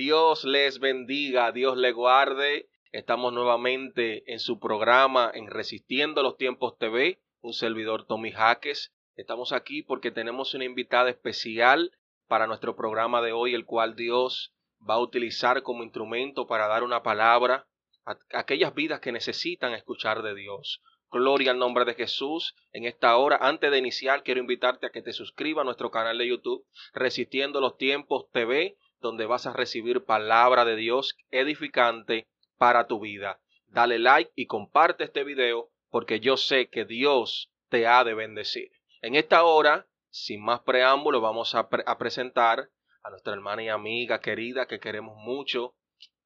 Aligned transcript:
Dios 0.00 0.44
les 0.44 0.78
bendiga, 0.78 1.52
Dios 1.52 1.76
les 1.76 1.94
guarde. 1.94 2.70
Estamos 2.90 3.34
nuevamente 3.34 4.32
en 4.32 4.38
su 4.40 4.58
programa 4.58 5.30
en 5.34 5.46
Resistiendo 5.46 6.22
los 6.22 6.38
Tiempos 6.38 6.78
TV, 6.78 7.20
un 7.42 7.52
servidor 7.52 8.06
Tommy 8.06 8.32
Jaques. 8.32 8.94
Estamos 9.14 9.52
aquí 9.52 9.82
porque 9.82 10.10
tenemos 10.10 10.54
una 10.54 10.64
invitada 10.64 11.10
especial 11.10 11.92
para 12.28 12.46
nuestro 12.46 12.76
programa 12.76 13.20
de 13.20 13.32
hoy, 13.32 13.52
el 13.52 13.66
cual 13.66 13.94
Dios 13.94 14.54
va 14.80 14.94
a 14.94 15.00
utilizar 15.00 15.62
como 15.62 15.82
instrumento 15.82 16.46
para 16.46 16.66
dar 16.66 16.82
una 16.82 17.02
palabra 17.02 17.68
a 18.06 18.16
aquellas 18.32 18.74
vidas 18.74 19.00
que 19.00 19.12
necesitan 19.12 19.74
escuchar 19.74 20.22
de 20.22 20.34
Dios. 20.34 20.80
Gloria 21.10 21.50
al 21.50 21.58
nombre 21.58 21.84
de 21.84 21.92
Jesús. 21.92 22.54
En 22.72 22.86
esta 22.86 23.14
hora, 23.18 23.36
antes 23.42 23.70
de 23.70 23.76
iniciar, 23.76 24.22
quiero 24.22 24.40
invitarte 24.40 24.86
a 24.86 24.90
que 24.92 25.02
te 25.02 25.12
suscribas 25.12 25.60
a 25.60 25.66
nuestro 25.66 25.90
canal 25.90 26.16
de 26.16 26.26
YouTube, 26.26 26.64
Resistiendo 26.94 27.60
los 27.60 27.76
Tiempos 27.76 28.30
TV, 28.32 28.78
donde 29.00 29.26
vas 29.26 29.46
a 29.46 29.52
recibir 29.52 30.04
palabra 30.04 30.64
de 30.64 30.76
Dios 30.76 31.16
edificante 31.30 32.28
para 32.58 32.86
tu 32.86 33.00
vida. 33.00 33.40
Dale 33.68 33.98
like 33.98 34.32
y 34.34 34.46
comparte 34.46 35.04
este 35.04 35.24
video 35.24 35.70
porque 35.90 36.20
yo 36.20 36.36
sé 36.36 36.68
que 36.68 36.84
Dios 36.84 37.50
te 37.68 37.86
ha 37.86 38.04
de 38.04 38.14
bendecir. 38.14 38.70
En 39.02 39.14
esta 39.14 39.44
hora, 39.44 39.88
sin 40.10 40.42
más 40.42 40.60
preámbulo, 40.60 41.20
vamos 41.20 41.54
a, 41.54 41.68
a 41.86 41.98
presentar 41.98 42.68
a 43.02 43.10
nuestra 43.10 43.32
hermana 43.32 43.62
y 43.62 43.68
amiga 43.68 44.20
querida 44.20 44.66
que 44.66 44.80
queremos 44.80 45.16
mucho, 45.16 45.74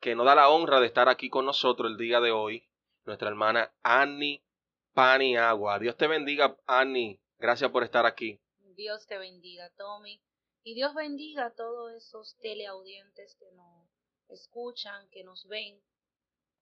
que 0.01 0.15
nos 0.15 0.27
da 0.27 0.35
la 0.35 0.49
honra 0.49 0.81
de 0.81 0.87
estar 0.87 1.09
aquí 1.09 1.31
con 1.31 1.47
nosotros 1.47 1.91
el 1.91 1.97
día 1.97 2.21
de 2.21 2.33
hoy, 2.33 2.69
nuestra 3.05 3.29
hermana 3.29 3.73
Annie 3.83 4.45
Paniagua. 4.93 5.79
Dios 5.79 5.97
te 5.97 6.07
bendiga, 6.07 6.57
Annie. 6.67 7.21
Gracias 7.39 7.71
por 7.71 7.85
estar 7.85 8.07
aquí. 8.07 8.41
Dios 8.77 9.07
te 9.07 9.19
bendiga, 9.19 9.71
Tommy. 9.77 10.21
Y 10.67 10.73
Dios 10.73 10.95
bendiga 10.95 11.45
a 11.45 11.55
todos 11.55 11.93
esos 11.93 12.39
teleaudientes 12.39 13.35
que 13.35 13.53
nos 13.53 13.87
escuchan, 14.29 15.07
que 15.11 15.23
nos 15.23 15.47
ven, 15.47 15.79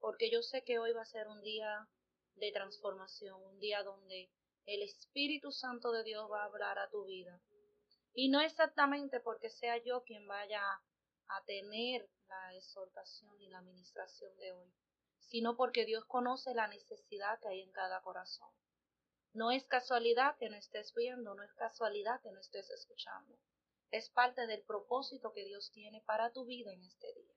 porque 0.01 0.28
yo 0.28 0.42
sé 0.42 0.65
que 0.65 0.80
hoy 0.80 0.91
va 0.91 1.03
a 1.03 1.06
ser 1.06 1.28
un 1.28 1.41
día 1.41 1.89
de 2.34 2.50
transformación, 2.50 3.41
un 3.41 3.61
día 3.61 3.84
donde 3.84 4.28
el 4.67 4.83
Espíritu 4.83 5.53
Santo 5.53 5.92
de 5.92 6.03
Dios 6.03 6.28
va 6.28 6.42
a 6.42 6.47
hablar 6.47 6.80
a 6.80 6.91
tu 6.91 7.05
vida. 7.05 7.41
Y 8.12 8.28
no 8.28 8.41
exactamente 8.41 9.20
porque 9.20 9.50
sea 9.50 9.77
yo 9.77 10.03
quien 10.03 10.27
vaya 10.27 10.64
a 11.28 11.45
tener 11.45 12.11
la 12.27 12.56
exhortación 12.56 13.41
y 13.41 13.50
la 13.50 13.58
administración 13.58 14.36
de 14.39 14.50
hoy, 14.50 14.75
sino 15.20 15.56
porque 15.56 15.84
Dios 15.84 16.05
conoce 16.06 16.55
la 16.55 16.67
necesidad 16.67 17.39
que 17.39 17.47
hay 17.47 17.61
en 17.61 17.70
cada 17.70 18.03
corazón. 18.03 18.50
No 19.33 19.53
es 19.53 19.64
casualidad 19.69 20.36
que 20.39 20.50
no 20.50 20.56
estés 20.56 20.92
viendo, 20.92 21.36
no 21.36 21.45
es 21.45 21.55
casualidad 21.55 22.20
que 22.20 22.33
no 22.33 22.41
estés 22.41 22.69
escuchando 22.70 23.39
es 23.93 24.09
parte 24.09 24.47
del 24.47 24.62
propósito 24.62 25.33
que 25.35 25.45
Dios 25.45 25.71
tiene 25.71 26.01
para 26.01 26.33
tu 26.33 26.47
vida 26.47 26.73
en 26.73 26.83
este 26.83 27.12
día. 27.12 27.37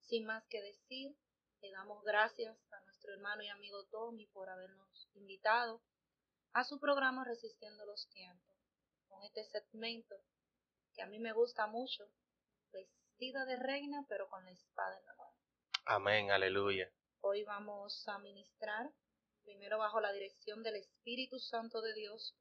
Sin 0.00 0.24
más 0.24 0.46
que 0.46 0.62
decir, 0.62 1.14
le 1.60 1.70
damos 1.70 2.02
gracias 2.02 2.56
a 2.72 2.80
nuestro 2.80 3.12
hermano 3.12 3.42
y 3.42 3.48
amigo 3.48 3.84
Tommy 3.90 4.26
por 4.28 4.48
habernos 4.48 5.08
invitado 5.12 5.82
a 6.52 6.64
su 6.64 6.80
programa 6.80 7.24
Resistiendo 7.24 7.84
los 7.84 8.08
Tiempos, 8.08 8.56
con 9.08 9.22
este 9.22 9.44
segmento 9.44 10.16
que 10.94 11.02
a 11.02 11.06
mí 11.06 11.18
me 11.18 11.32
gusta 11.32 11.66
mucho, 11.66 12.10
vestida 12.72 13.44
de 13.44 13.56
reina 13.56 14.06
pero 14.08 14.30
con 14.30 14.46
la 14.46 14.52
espada 14.52 14.98
en 14.98 15.04
la 15.04 15.14
mano. 15.14 15.36
Amén, 15.84 16.30
aleluya. 16.30 16.90
Hoy 17.20 17.44
vamos 17.44 18.08
a 18.08 18.18
ministrar, 18.18 18.90
primero 19.42 19.76
bajo 19.76 20.00
la 20.00 20.12
dirección 20.12 20.62
del 20.62 20.76
Espíritu 20.76 21.38
Santo 21.38 21.82
de 21.82 21.92
Dios, 21.92 22.34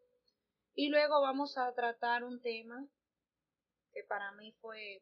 y 0.76 0.90
luego 0.90 1.22
vamos 1.22 1.58
a 1.58 1.74
tratar 1.74 2.24
un 2.24 2.42
tema 2.42 2.86
que 3.94 4.04
para 4.04 4.34
mí 4.34 4.52
fue 4.60 5.02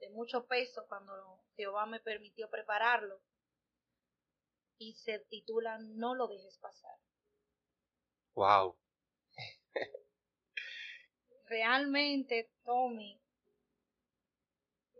de 0.00 0.10
mucho 0.10 0.46
peso 0.46 0.84
cuando 0.88 1.40
Jehová 1.54 1.86
me 1.86 2.00
permitió 2.00 2.50
prepararlo. 2.50 3.22
Y 4.78 4.94
se 4.94 5.20
titula 5.20 5.78
No 5.78 6.16
lo 6.16 6.26
dejes 6.26 6.58
pasar. 6.58 6.98
Wow. 8.34 8.76
Realmente, 11.46 12.50
Tommy, 12.64 13.20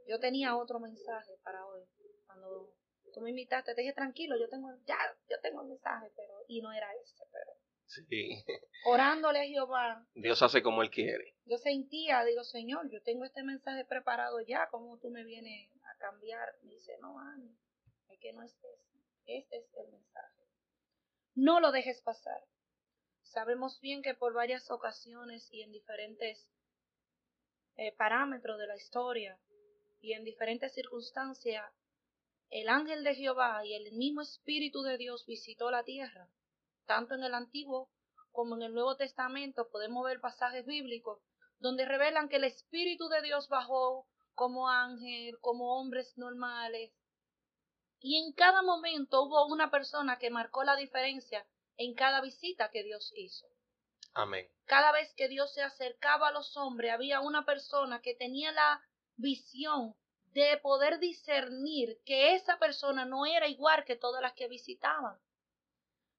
yo 0.06 0.21
tenía 0.21 0.56
otro 0.56 0.78
mensaje 0.78 1.37
para 1.43 1.66
hoy. 1.66 1.82
Cuando 2.27 2.72
tú 3.12 3.21
me 3.22 3.31
invitaste, 3.31 3.75
te 3.75 3.81
dije 3.81 3.93
tranquilo, 3.93 4.38
yo 4.38 4.49
tengo, 4.49 4.71
ya, 4.87 4.99
yo 5.28 5.41
tengo 5.41 5.62
el 5.62 5.69
mensaje, 5.69 6.12
pero, 6.15 6.44
y 6.47 6.62
no 6.62 6.72
era 6.72 6.94
ese, 6.94 7.27
pero 7.32 7.56
Sí. 7.93 8.43
Orándole 8.87 9.41
a 9.41 9.47
Jehová. 9.47 10.07
Dios 10.15 10.41
hace 10.43 10.63
como 10.63 10.83
Él 10.83 10.91
quiere. 10.91 11.35
Yo 11.45 11.59
sentía, 11.59 12.25
digo, 12.25 12.43
Señor, 12.43 12.89
yo 12.91 13.03
tengo 13.03 13.25
este 13.25 13.43
mensaje 13.43 13.85
preparado 13.85 14.41
ya, 14.41 14.69
¿cómo 14.71 14.99
tú 14.99 15.11
me 15.11 15.25
vienes 15.25 15.71
a 15.85 15.99
cambiar? 15.99 16.49
Me 16.63 16.73
dice, 16.73 16.97
no, 17.01 17.19
Ani, 17.19 17.55
es 18.09 18.19
que 18.19 18.33
no 18.33 18.43
es 18.43 18.53
ese. 18.53 18.93
Este 19.27 19.59
es 19.59 19.75
el 19.75 19.93
mensaje. 19.93 20.43
No 21.35 21.61
lo 21.61 21.71
dejes 21.71 22.01
pasar. 22.01 22.43
Sabemos 23.23 23.81
bien 23.81 24.03
que 24.03 24.15
por 24.15 24.33
varias 24.33 24.71
ocasiones 24.71 25.49
y 25.53 25.63
en 25.63 25.73
diferentes 25.73 26.51
eh, 27.77 27.93
parámetros 27.97 28.59
de 28.59 28.67
la 28.67 28.77
historia 28.77 29.39
y 30.01 30.13
en 30.13 30.25
diferentes 30.25 30.73
circunstancias, 30.75 31.71
el 32.51 32.69
ángel 32.69 33.05
de 33.05 33.15
Jehová 33.15 33.65
y 33.65 33.75
el 33.75 33.93
mismo 33.93 34.23
Espíritu 34.23 34.83
de 34.83 34.99
Dios 34.99 35.25
visitó 35.27 35.71
la 35.71 35.85
tierra 35.85 36.29
tanto 36.87 37.15
en 37.15 37.25
el 37.25 37.34
Antiguo 37.34 37.91
como 38.31 38.56
en 38.56 38.62
el 38.62 38.75
Nuevo 38.75 38.97
Testamento 38.97 39.69
podemos 39.70 40.04
ver 40.04 40.20
pasajes 40.20 40.65
bíblicos 40.66 41.20
donde 41.59 41.84
revelan 41.84 42.28
que 42.28 42.37
el 42.37 42.44
Espíritu 42.44 43.09
de 43.09 43.22
Dios 43.22 43.48
bajó 43.48 44.06
como 44.34 44.69
ángel, 44.69 45.38
como 45.41 45.78
hombres 45.78 46.16
normales. 46.19 46.93
Y 48.00 48.19
en 48.19 48.32
cada 48.32 48.62
momento 48.62 49.22
hubo 49.22 49.47
una 49.47 49.70
persona 49.70 50.19
que 50.19 50.31
marcó 50.31 50.65
la 50.65 50.75
diferencia 50.75 51.47
en 51.76 51.94
cada 51.94 52.20
visita 52.20 52.70
que 52.70 52.82
Dios 52.82 53.12
hizo. 53.14 53.47
Amén. 54.14 54.49
Cada 54.64 54.93
vez 54.93 55.14
que 55.14 55.28
Dios 55.28 55.54
se 55.54 55.62
acercaba 55.62 56.28
a 56.28 56.32
los 56.32 56.56
hombres, 56.56 56.93
había 56.93 57.20
una 57.20 57.44
persona 57.44 58.03
que 58.03 58.14
tenía 58.14 58.50
la 58.53 58.82
visión 59.16 59.94
de 60.32 60.59
poder 60.62 60.99
discernir 60.99 62.00
que 62.04 62.34
esa 62.34 62.59
persona 62.59 63.04
no 63.04 63.26
era 63.26 63.49
igual 63.49 63.84
que 63.84 63.97
todas 63.97 64.22
las 64.22 64.32
que 64.32 64.49
visitaban. 64.49 65.19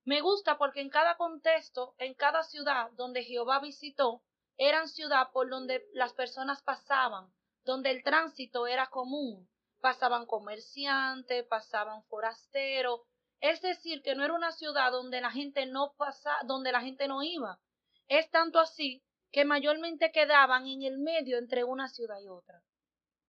Me 0.05 0.21
gusta 0.21 0.57
porque 0.57 0.81
en 0.81 0.89
cada 0.89 1.15
contexto, 1.15 1.95
en 1.97 2.13
cada 2.13 2.43
ciudad 2.43 2.91
donde 2.93 3.23
Jehová 3.23 3.59
visitó, 3.59 4.21
eran 4.57 4.87
ciudad 4.87 5.31
por 5.31 5.49
donde 5.49 5.87
las 5.93 6.13
personas 6.13 6.61
pasaban, 6.61 7.33
donde 7.63 7.91
el 7.91 8.03
tránsito 8.03 8.67
era 8.67 8.87
común. 8.87 9.49
Pasaban 9.79 10.25
comerciantes, 10.25 11.45
pasaban 11.45 12.03
forasteros, 12.05 13.01
es 13.43 13.61
decir, 13.61 14.01
que 14.01 14.15
no 14.15 14.23
era 14.23 14.33
una 14.33 14.53
ciudad 14.53 14.91
donde 14.91 15.19
la 15.19 15.29
gente 15.29 15.65
no 15.65 15.93
pasa, 15.97 16.33
donde 16.45 16.71
la 16.71 16.79
gente 16.79 17.09
no 17.09 17.23
iba. 17.23 17.59
Es 18.07 18.29
tanto 18.29 18.57
así 18.59 19.03
que 19.33 19.43
mayormente 19.43 20.13
quedaban 20.13 20.65
en 20.67 20.83
el 20.83 20.97
medio 20.99 21.37
entre 21.37 21.65
una 21.65 21.89
ciudad 21.89 22.21
y 22.21 22.29
otra. 22.29 22.63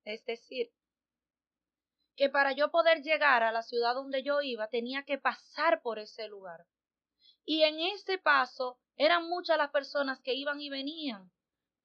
Es 0.05 0.25
decir, 0.25 0.71
que 2.17 2.29
para 2.29 2.53
yo 2.53 2.71
poder 2.71 3.03
llegar 3.03 3.43
a 3.43 3.53
la 3.53 3.63
ciudad 3.63 3.95
donde 3.95 4.23
yo 4.23 4.41
iba 4.43 4.69
tenía 4.69 5.05
que 5.05 5.19
pasar 5.19 5.83
por 5.83 5.99
ese 5.99 6.29
lugar. 6.29 6.67
Y 7.45 7.63
en 7.63 7.81
ese 7.81 8.19
paso 8.19 8.79
eran 8.97 9.29
muchas 9.29 9.59
las 9.59 9.71
personas 9.71 10.21
que 10.21 10.35
iban 10.35 10.61
y 10.61 10.71
venían, 10.71 11.31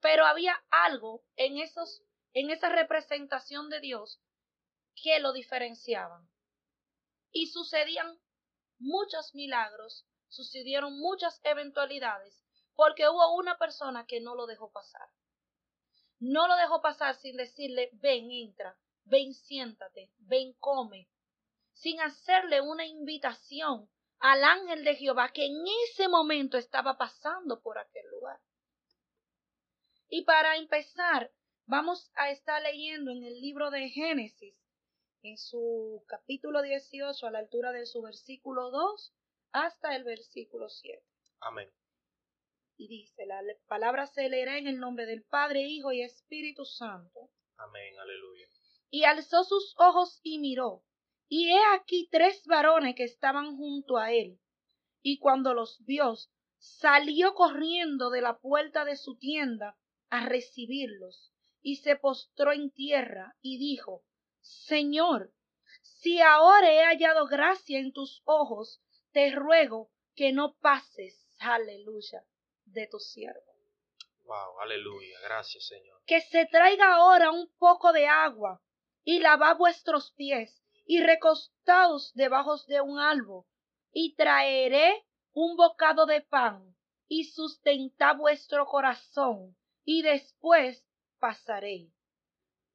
pero 0.00 0.26
había 0.26 0.62
algo 0.70 1.24
en 1.36 1.58
esos 1.58 2.02
en 2.32 2.50
esa 2.50 2.68
representación 2.68 3.68
de 3.70 3.80
Dios 3.80 4.20
que 4.94 5.18
lo 5.18 5.32
diferenciaban. 5.32 6.28
Y 7.32 7.48
sucedían 7.48 8.20
muchos 8.78 9.34
milagros, 9.34 10.06
sucedieron 10.28 10.98
muchas 10.98 11.40
eventualidades, 11.44 12.44
porque 12.74 13.08
hubo 13.08 13.34
una 13.34 13.58
persona 13.58 14.06
que 14.06 14.20
no 14.20 14.34
lo 14.34 14.46
dejó 14.46 14.70
pasar. 14.70 15.08
No 16.18 16.48
lo 16.48 16.56
dejó 16.56 16.80
pasar 16.82 17.16
sin 17.16 17.36
decirle, 17.36 17.90
ven, 17.94 18.30
entra, 18.30 18.78
ven, 19.04 19.34
siéntate, 19.34 20.10
ven, 20.18 20.52
come, 20.58 21.08
sin 21.72 22.00
hacerle 22.00 22.60
una 22.60 22.86
invitación 22.86 23.88
al 24.18 24.44
ángel 24.44 24.84
de 24.84 24.96
Jehová 24.96 25.32
que 25.32 25.46
en 25.46 25.64
ese 25.84 26.08
momento 26.08 26.58
estaba 26.58 26.98
pasando 26.98 27.60
por 27.60 27.78
aquel 27.78 28.06
lugar. 28.10 28.38
Y 30.08 30.24
para 30.24 30.56
empezar, 30.56 31.32
vamos 31.66 32.10
a 32.14 32.30
estar 32.30 32.60
leyendo 32.62 33.10
en 33.12 33.24
el 33.24 33.40
libro 33.40 33.70
de 33.70 33.88
Génesis, 33.88 34.54
en 35.22 35.38
su 35.38 36.04
capítulo 36.06 36.62
18, 36.62 37.26
a 37.26 37.30
la 37.30 37.38
altura 37.38 37.72
de 37.72 37.86
su 37.86 38.02
versículo 38.02 38.70
2 38.70 39.14
hasta 39.52 39.96
el 39.96 40.04
versículo 40.04 40.68
7. 40.68 41.02
Amén. 41.40 41.70
Y 42.76 42.88
dice, 42.88 43.26
la 43.26 43.42
palabra 43.66 44.06
se 44.06 44.28
leerá 44.28 44.58
en 44.58 44.66
el 44.66 44.78
nombre 44.78 45.06
del 45.06 45.22
Padre, 45.22 45.62
Hijo 45.62 45.92
y 45.92 46.02
Espíritu 46.02 46.64
Santo. 46.64 47.30
Amén, 47.56 47.98
aleluya. 47.98 48.48
Y 48.90 49.04
alzó 49.04 49.44
sus 49.44 49.74
ojos 49.78 50.20
y 50.22 50.38
miró, 50.38 50.82
y 51.28 51.50
he 51.50 51.60
aquí 51.74 52.08
tres 52.10 52.42
varones 52.46 52.96
que 52.96 53.04
estaban 53.04 53.56
junto 53.56 53.96
a 53.98 54.12
él. 54.12 54.40
Y 55.00 55.18
cuando 55.18 55.54
los 55.54 55.78
vio, 55.84 56.16
salió 56.58 57.34
corriendo 57.34 58.10
de 58.10 58.20
la 58.20 58.38
puerta 58.38 58.84
de 58.84 58.96
su 58.96 59.16
tienda 59.16 59.78
a 60.10 60.26
recibirlos. 60.26 61.32
y 61.62 61.76
se 61.76 61.94
postró 61.94 62.52
en 62.52 62.70
tierra 62.70 63.36
y 63.42 63.58
dijo, 63.58 64.02
Señor, 64.40 65.30
si 65.82 66.20
ahora 66.20 66.72
he 66.72 66.82
hallado 66.84 67.26
gracia 67.26 67.78
en 67.78 67.92
tus 67.92 68.22
ojos, 68.24 68.80
te 69.12 69.30
ruego 69.30 69.90
que 70.14 70.32
no 70.32 70.56
pases, 70.60 71.26
aleluya, 71.38 72.24
de 72.64 72.86
tu 72.86 72.98
siervo. 72.98 73.54
Wow, 74.24 74.60
aleluya, 74.60 75.18
gracias 75.22 75.66
Señor. 75.66 76.02
Que 76.06 76.22
se 76.22 76.46
traiga 76.46 76.94
ahora 76.94 77.30
un 77.30 77.52
poco 77.58 77.92
de 77.92 78.06
agua 78.06 78.62
y 79.04 79.20
lava 79.20 79.54
vuestros 79.54 80.12
pies 80.12 80.62
y 80.86 81.00
recostaos 81.02 82.12
debajo 82.14 82.56
de 82.66 82.80
un 82.80 82.98
árbol 82.98 83.44
y 83.92 84.14
traeré 84.14 85.04
un 85.32 85.56
bocado 85.56 86.06
de 86.06 86.20
pan 86.20 86.76
y 87.08 87.24
sustenta 87.24 88.12
vuestro 88.12 88.66
corazón 88.66 89.56
y 89.84 90.02
después 90.02 90.84
pasaré. 91.18 91.90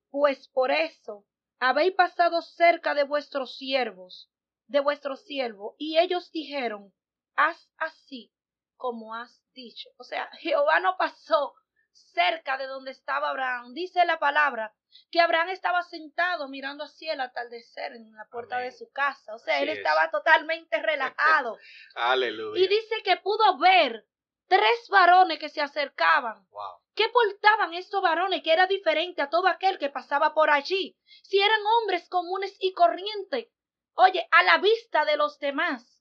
Pues 0.09 0.47
por 0.49 0.71
eso 0.71 1.25
habéis 1.59 1.93
pasado 1.93 2.41
cerca 2.41 2.93
de 2.93 3.03
vuestros 3.03 3.57
siervos, 3.57 4.29
de 4.67 4.79
vuestro 4.79 5.15
siervo, 5.15 5.75
y 5.77 5.97
ellos 5.97 6.31
dijeron, 6.31 6.93
haz 7.35 7.69
así 7.77 8.31
como 8.77 9.15
has 9.15 9.41
dicho. 9.53 9.89
O 9.97 10.03
sea, 10.03 10.29
Jehová 10.39 10.79
no 10.79 10.95
pasó 10.97 11.53
cerca 11.95 12.57
de 12.57 12.67
donde 12.67 12.91
estaba 12.91 13.29
Abraham. 13.29 13.73
Dice 13.73 14.03
la 14.05 14.19
palabra 14.19 14.73
que 15.11 15.21
Abraham 15.21 15.49
estaba 15.49 15.81
sentado 15.83 16.47
mirando 16.47 16.83
hacia 16.83 17.13
el 17.13 17.21
atardecer 17.21 17.93
en 17.93 18.13
la 18.13 18.25
puerta 18.25 18.59
de 18.59 18.71
su 18.71 18.91
casa. 18.91 19.33
O 19.33 19.39
sea, 19.39 19.61
él 19.61 19.69
estaba 19.69 20.11
totalmente 20.11 20.81
relajado. 20.81 21.57
Aleluya. 21.95 22.61
Y 22.61 22.67
dice 22.67 22.95
que 23.03 23.17
pudo 23.17 23.57
ver 23.57 24.05
tres 24.47 24.87
varones 24.89 25.39
que 25.39 25.49
se 25.49 25.61
acercaban. 25.61 26.45
Wow. 26.49 26.81
¿Qué 26.95 27.09
portaban 27.09 27.73
estos 27.73 28.01
varones 28.01 28.41
que 28.41 28.53
era 28.53 28.67
diferente 28.67 29.21
a 29.21 29.29
todo 29.29 29.47
aquel 29.47 29.77
que 29.77 29.89
pasaba 29.89 30.33
por 30.33 30.49
allí? 30.49 30.97
Si 31.23 31.39
eran 31.39 31.59
hombres 31.81 32.07
comunes 32.07 32.55
y 32.59 32.73
corrientes, 32.73 33.47
oye, 33.95 34.27
a 34.31 34.43
la 34.43 34.57
vista 34.59 35.03
de 35.05 35.17
los 35.17 35.39
demás. 35.39 35.94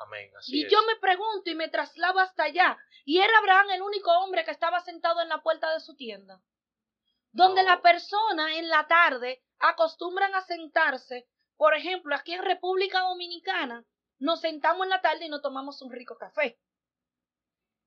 Amén. 0.00 0.32
Así 0.34 0.62
y 0.62 0.70
yo 0.70 0.78
me 0.86 0.96
pregunto 0.96 1.50
y 1.50 1.54
me 1.54 1.68
traslado 1.68 2.20
hasta 2.20 2.44
allá. 2.44 2.78
Y 3.04 3.18
era 3.18 3.36
Abraham 3.38 3.70
el 3.72 3.82
único 3.82 4.10
hombre 4.20 4.46
que 4.46 4.50
estaba 4.50 4.80
sentado 4.80 5.20
en 5.20 5.28
la 5.28 5.42
puerta 5.42 5.70
de 5.74 5.80
su 5.80 5.94
tienda. 5.94 6.40
Donde 7.32 7.62
la 7.62 7.82
persona 7.82 8.56
en 8.56 8.70
la 8.70 8.88
tarde 8.88 9.44
acostumbran 9.58 10.34
a 10.34 10.40
sentarse. 10.40 11.28
Por 11.58 11.74
ejemplo, 11.74 12.14
aquí 12.14 12.32
en 12.32 12.42
República 12.42 13.00
Dominicana, 13.00 13.84
nos 14.18 14.40
sentamos 14.40 14.84
en 14.84 14.90
la 14.90 15.02
tarde 15.02 15.26
y 15.26 15.28
nos 15.28 15.42
tomamos 15.42 15.82
un 15.82 15.92
rico 15.92 16.16
café. 16.16 16.58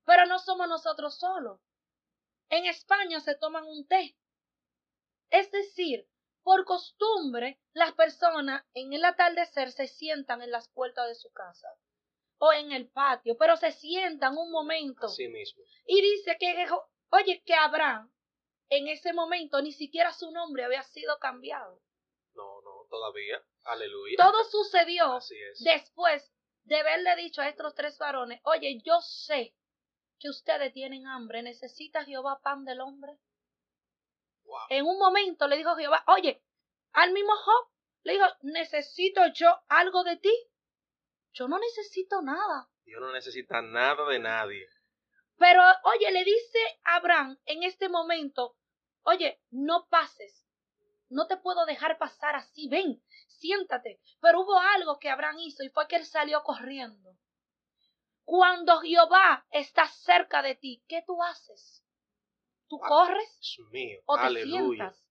Pero 0.06 0.27
no 0.27 0.38
somos 0.38 0.68
nosotros 0.68 1.18
solos. 1.18 1.60
En 2.50 2.68
España 2.68 3.21
se 3.21 3.36
toman 3.36 3.65
un 3.65 3.88
té. 3.88 4.15
Es 5.31 5.50
decir, 5.50 6.07
por 6.44 6.63
costumbre, 6.63 7.60
las 7.74 7.94
personas 7.94 8.63
en 8.75 8.94
el 8.94 9.04
atardecer 9.04 9.71
se 9.71 9.88
sientan 9.88 10.44
en 10.44 10.51
las 10.51 10.68
puertas 10.69 11.07
de 11.07 11.15
su 11.15 11.31
casa 11.31 11.69
o 12.45 12.51
en 12.51 12.73
el 12.73 12.89
patio, 12.89 13.37
pero 13.37 13.55
se 13.55 13.71
sientan 13.71 14.37
un 14.37 14.51
momento. 14.51 15.05
Así 15.05 15.29
mismo. 15.29 15.63
Y 15.87 16.01
dice 16.01 16.35
que, 16.37 16.67
oye, 17.11 17.41
que 17.45 17.53
Abraham 17.53 18.13
en 18.67 18.89
ese 18.89 19.13
momento 19.13 19.61
ni 19.61 19.71
siquiera 19.71 20.11
su 20.11 20.29
nombre 20.29 20.65
había 20.65 20.83
sido 20.83 21.17
cambiado. 21.19 21.81
No, 22.33 22.61
no, 22.61 22.85
todavía. 22.89 23.41
Aleluya. 23.63 24.17
Todo 24.17 24.43
sucedió 24.43 25.19
después 25.59 26.33
de 26.63 26.75
haberle 26.81 27.15
dicho 27.15 27.41
a 27.41 27.47
estos 27.47 27.73
tres 27.75 27.97
varones, 27.97 28.41
oye, 28.43 28.81
yo 28.83 28.99
sé 28.99 29.55
que 30.19 30.27
ustedes 30.27 30.73
tienen 30.73 31.07
hambre, 31.07 31.43
necesita 31.43 32.03
Jehová 32.03 32.41
pan 32.43 32.65
del 32.65 32.81
hombre. 32.81 33.13
En 34.69 34.85
un 34.85 34.99
momento 34.99 35.47
le 35.47 35.55
dijo 35.55 35.75
Jehová, 35.77 36.03
oye, 36.07 36.43
al 36.91 37.13
mismo 37.13 37.33
Job 37.37 37.69
le 38.03 38.13
dijo, 38.13 38.25
necesito 38.41 39.21
yo 39.33 39.47
algo 39.69 40.03
de 40.03 40.17
ti. 40.17 40.33
Yo 41.33 41.47
no 41.47 41.57
necesito 41.57 42.21
nada. 42.21 42.69
Dios 42.85 43.01
no 43.01 43.12
necesita 43.12 43.62
nada 43.62 44.07
de 44.07 44.19
nadie. 44.19 44.68
Pero, 45.38 45.62
oye, 45.83 46.12
le 46.12 46.24
dice 46.24 46.59
a 46.83 46.95
Abraham 46.97 47.39
en 47.45 47.63
este 47.63 47.89
momento, 47.89 48.56
oye, 49.01 49.41
no 49.50 49.88
pases. 49.89 50.47
No 51.09 51.27
te 51.27 51.38
puedo 51.38 51.65
dejar 51.65 51.97
pasar 51.97 52.35
así. 52.35 52.68
Ven, 52.69 53.03
siéntate. 53.27 54.00
Pero 54.21 54.41
hubo 54.41 54.59
algo 54.59 55.00
que 55.00 55.09
Abraham 55.09 55.39
hizo 55.39 55.63
y 55.63 55.69
fue 55.69 55.88
que 55.88 55.95
él 55.95 56.06
salió 56.06 56.44
corriendo. 56.44 57.18
Cuando 58.24 58.79
Jehová 58.81 59.45
está 59.51 59.88
cerca 59.88 60.41
de 60.41 60.56
ti, 60.56 60.83
¿qué 60.88 61.03
tú 61.06 61.21
haces? 61.21 61.83
¿Tú 62.68 62.79
ah, 62.81 62.88
corres? 62.88 63.57
mío. 63.71 64.00
¿O 64.06 64.18
te 64.18 64.44
sientas? 64.44 65.03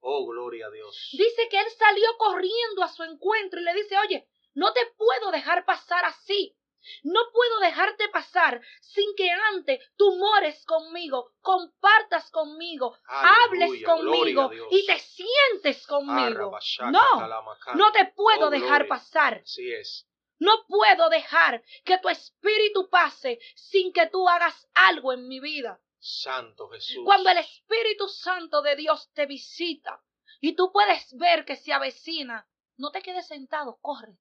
Oh, 0.00 0.26
gloria 0.26 0.66
a 0.66 0.70
Dios. 0.70 1.08
Dice 1.12 1.48
que 1.50 1.58
él 1.58 1.66
salió 1.78 2.06
corriendo 2.18 2.82
a 2.82 2.88
su 2.88 3.02
encuentro 3.02 3.60
y 3.60 3.64
le 3.64 3.74
dice, 3.74 3.98
oye, 3.98 4.28
no 4.54 4.72
te 4.72 4.80
puedo 4.96 5.30
dejar 5.30 5.64
pasar 5.64 6.04
así. 6.04 6.56
No 7.02 7.20
puedo 7.32 7.60
dejarte 7.60 8.08
pasar 8.10 8.60
sin 8.82 9.14
que 9.16 9.30
antes 9.30 9.80
tú 9.96 10.16
mores 10.16 10.64
conmigo, 10.66 11.32
compartas 11.40 12.30
conmigo, 12.30 12.98
hables 13.06 13.82
conmigo 13.84 14.50
y 14.70 14.84
te 14.84 14.98
sientes 14.98 15.86
conmigo. 15.86 16.58
No, 16.90 17.44
no 17.74 17.92
te 17.92 18.04
puedo 18.14 18.48
oh, 18.48 18.50
dejar 18.50 18.86
pasar. 18.86 19.40
Así 19.42 19.72
es. 19.72 20.06
No 20.38 20.66
puedo 20.68 21.08
dejar 21.08 21.62
que 21.84 21.96
tu 21.98 22.10
espíritu 22.10 22.90
pase 22.90 23.38
sin 23.54 23.92
que 23.92 24.06
tú 24.08 24.28
hagas 24.28 24.68
algo 24.74 25.14
en 25.14 25.26
mi 25.26 25.40
vida. 25.40 25.80
Santo 25.98 26.68
Jesús. 26.68 27.02
Cuando 27.04 27.30
el 27.30 27.38
Espíritu 27.38 28.08
Santo 28.08 28.60
de 28.60 28.76
Dios 28.76 29.10
te 29.14 29.24
visita 29.24 30.02
y 30.40 30.54
tú 30.54 30.70
puedes 30.70 31.16
ver 31.16 31.46
que 31.46 31.56
se 31.56 31.72
avecina, 31.72 32.46
no 32.76 32.90
te 32.90 33.00
quedes 33.00 33.26
sentado, 33.26 33.78
corre. 33.80 34.18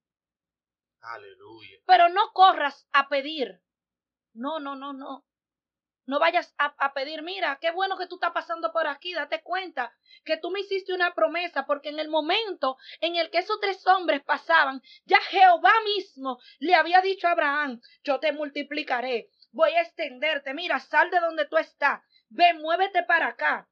Aleluya. 1.04 1.80
Pero 1.86 2.10
no 2.10 2.32
corras 2.34 2.88
a 2.92 3.10
pedir. 3.10 3.62
No, 4.34 4.60
no, 4.60 4.76
no, 4.76 4.94
no. 4.94 5.26
No 6.06 6.20
vayas 6.20 6.54
a, 6.58 6.94
pedir, 6.94 7.22
mira, 7.22 7.58
qué 7.62 7.72
bueno 7.72 7.98
que 7.98 8.08
tú 8.08 8.16
estás 8.16 8.34
pasando 8.34 8.74
por 8.74 8.88
aquí, 8.88 9.14
date 9.14 9.42
cuenta 9.42 9.96
que 10.26 10.36
tú 10.36 10.52
me 10.52 10.60
hiciste 10.60 10.94
una 10.94 11.14
promesa, 11.14 11.66
porque 11.66 11.90
en 11.90 12.00
el 12.00 12.10
momento 12.10 12.78
en 13.00 13.16
el 13.16 13.30
que 13.30 13.38
esos 13.38 13.58
tres 13.62 13.88
hombres 13.88 14.22
pasaban, 14.22 14.82
ya 15.06 15.22
Jehová 15.22 15.72
mismo 15.86 16.40
le 16.60 16.76
había 16.76 17.00
dicho 17.00 17.28
a 17.28 17.32
Abraham, 17.32 17.80
yo 18.04 18.20
te 18.20 18.34
multiplicaré, 18.34 19.30
voy 19.52 19.72
a 19.72 19.82
extenderte, 19.82 20.54
mira, 20.54 20.82
sal 20.82 21.10
de 21.10 21.22
donde 21.22 21.46
tú 21.46 21.56
estás, 21.56 22.02
ve, 22.28 22.54
muévete 22.54 23.04
para 23.04 23.28
acá. 23.28 23.70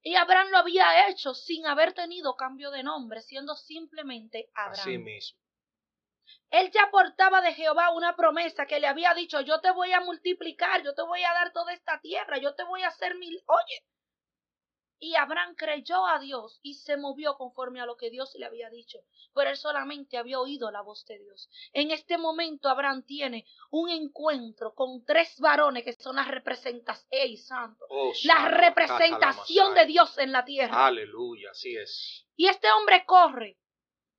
Y 0.00 0.14
Abraham 0.14 0.50
lo 0.50 0.58
había 0.58 1.08
hecho 1.08 1.34
sin 1.34 1.66
haber 1.66 1.92
tenido 1.92 2.36
cambio 2.36 2.70
de 2.70 2.84
nombre, 2.84 3.20
siendo 3.20 3.56
simplemente 3.56 4.48
Abraham. 4.54 4.80
Así 4.80 4.98
mismo. 4.98 5.41
Él 6.50 6.70
ya 6.70 6.90
portaba 6.90 7.40
de 7.40 7.54
Jehová 7.54 7.90
una 7.92 8.14
promesa 8.14 8.66
que 8.66 8.78
le 8.78 8.86
había 8.86 9.14
dicho, 9.14 9.40
yo 9.40 9.60
te 9.60 9.70
voy 9.70 9.92
a 9.92 10.00
multiplicar, 10.00 10.82
yo 10.82 10.94
te 10.94 11.02
voy 11.02 11.24
a 11.24 11.32
dar 11.32 11.52
toda 11.52 11.72
esta 11.72 11.98
tierra, 12.00 12.38
yo 12.38 12.54
te 12.54 12.64
voy 12.64 12.82
a 12.82 12.88
hacer 12.88 13.16
mil... 13.16 13.42
Oye. 13.46 13.82
Y 14.98 15.16
Abraham 15.16 15.56
creyó 15.56 16.06
a 16.06 16.20
Dios 16.20 16.60
y 16.62 16.74
se 16.74 16.96
movió 16.96 17.36
conforme 17.36 17.80
a 17.80 17.86
lo 17.86 17.96
que 17.96 18.08
Dios 18.10 18.36
le 18.36 18.46
había 18.46 18.70
dicho, 18.70 19.00
pero 19.34 19.50
él 19.50 19.56
solamente 19.56 20.16
había 20.16 20.38
oído 20.38 20.70
la 20.70 20.80
voz 20.82 21.04
de 21.06 21.18
Dios. 21.18 21.48
En 21.72 21.90
este 21.90 22.18
momento 22.18 22.68
Abraham 22.68 23.02
tiene 23.02 23.44
un 23.70 23.90
encuentro 23.90 24.74
con 24.74 25.04
tres 25.04 25.40
varones 25.40 25.82
que 25.84 25.94
son 25.94 26.16
las 26.16 26.28
representaciones, 26.28 27.08
¡Ey, 27.10 27.36
santo! 27.36 27.84
Oh, 27.88 28.12
la 28.22 28.46
representación 28.46 29.74
de 29.74 29.86
Dios 29.86 30.16
en 30.18 30.30
la 30.30 30.44
tierra. 30.44 30.86
Aleluya, 30.86 31.50
así 31.50 31.74
es. 31.76 32.24
Y 32.36 32.46
este 32.46 32.70
hombre 32.70 33.04
corre 33.04 33.58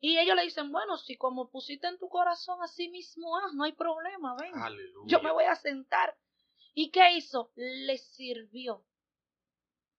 y 0.06 0.20
ellos 0.20 0.36
le 0.36 0.44
dicen, 0.44 0.70
bueno, 0.70 0.98
si 0.98 1.16
como 1.16 1.50
pusiste 1.50 1.88
en 1.88 1.98
tu 1.98 2.10
corazón 2.10 2.62
así 2.62 2.90
mismo, 2.90 3.38
ah, 3.38 3.52
no 3.54 3.64
hay 3.64 3.72
problema, 3.72 4.36
ven. 4.36 4.52
Yo 5.06 5.22
me 5.22 5.32
voy 5.32 5.46
a 5.46 5.56
sentar. 5.56 6.14
¿Y 6.74 6.92
qué 6.92 7.14
hizo? 7.14 7.54
Le 7.56 7.98
sirvió. 7.98 8.84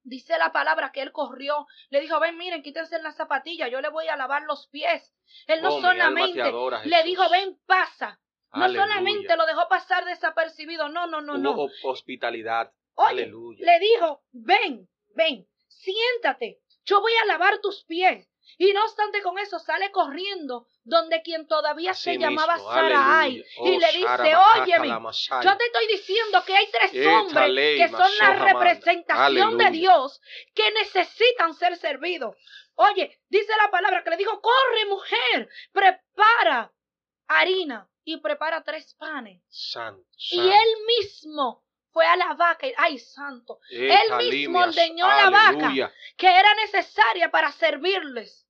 Dice 0.02 0.36
la 0.36 0.52
palabra 0.52 0.92
que 0.92 1.00
él 1.00 1.10
corrió, 1.10 1.66
le 1.88 2.02
dijo, 2.02 2.20
ven, 2.20 2.36
miren, 2.36 2.62
quítense 2.62 3.00
las 3.00 3.16
zapatillas, 3.16 3.70
yo 3.70 3.80
le 3.80 3.88
voy 3.88 4.06
a 4.08 4.16
lavar 4.16 4.42
los 4.42 4.66
pies. 4.66 5.16
Él 5.46 5.62
no 5.62 5.76
oh, 5.76 5.80
solamente 5.80 6.52
le 6.84 7.02
dijo, 7.04 7.22
ven, 7.30 7.58
pasa. 7.64 8.20
No 8.52 8.68
solamente 8.70 9.34
lo 9.38 9.46
dejó 9.46 9.66
pasar 9.70 10.04
desapercibido, 10.04 10.90
no, 10.90 11.06
no, 11.06 11.22
no, 11.22 11.38
no. 11.38 11.66
hospitalidad. 11.82 12.70
Aleluya. 12.98 13.64
Le 13.64 13.78
dijo, 13.80 14.22
ven, 14.32 14.86
ven, 15.14 15.48
siéntate, 15.66 16.60
yo 16.84 17.00
voy 17.00 17.12
a 17.22 17.24
lavar 17.24 17.58
tus 17.62 17.84
pies. 17.84 18.28
Y 18.58 18.72
no 18.72 18.84
obstante 18.84 19.22
con 19.22 19.38
eso 19.38 19.58
sale 19.58 19.90
corriendo 19.90 20.68
donde 20.84 21.22
quien 21.22 21.46
todavía 21.46 21.94
se 21.94 22.18
llamaba 22.18 22.58
Sarai 22.58 23.44
y 23.64 23.78
le 23.78 23.86
oh, 23.86 23.92
dice, 23.92 24.36
óyeme, 24.60 24.88
yo 24.88 25.56
te 25.56 25.64
estoy 25.64 25.86
diciendo 25.88 26.42
que 26.46 26.56
hay 26.56 26.66
tres 26.70 27.06
hombres 27.06 27.78
que 27.78 27.88
son 27.88 28.18
la 28.18 28.52
representación 28.52 29.58
de 29.58 29.70
Dios 29.70 30.20
que 30.54 30.70
necesitan 30.72 31.54
ser 31.54 31.76
servidos. 31.76 32.36
Oye, 32.76 33.20
dice 33.28 33.52
la 33.62 33.70
palabra 33.70 34.02
que 34.02 34.10
le 34.10 34.16
dijo, 34.16 34.40
corre 34.40 34.86
mujer, 34.86 35.48
prepara 35.72 36.72
harina 37.26 37.88
y 38.04 38.18
prepara 38.18 38.62
tres 38.62 38.94
panes. 38.94 39.42
Y 40.30 40.40
él 40.40 40.68
mismo 40.86 41.63
fue 41.94 42.04
a 42.06 42.16
la 42.16 42.34
vaca. 42.34 42.66
y- 42.66 42.74
Ay, 42.76 42.98
santo. 42.98 43.60
Él 43.70 44.16
mismo 44.18 44.58
ordeñó 44.58 45.06
la 45.06 45.30
vaca. 45.30 45.92
que 46.18 46.26
era 46.28 46.54
necesaria 46.56 47.30
para 47.30 47.50
servirles. 47.52 48.42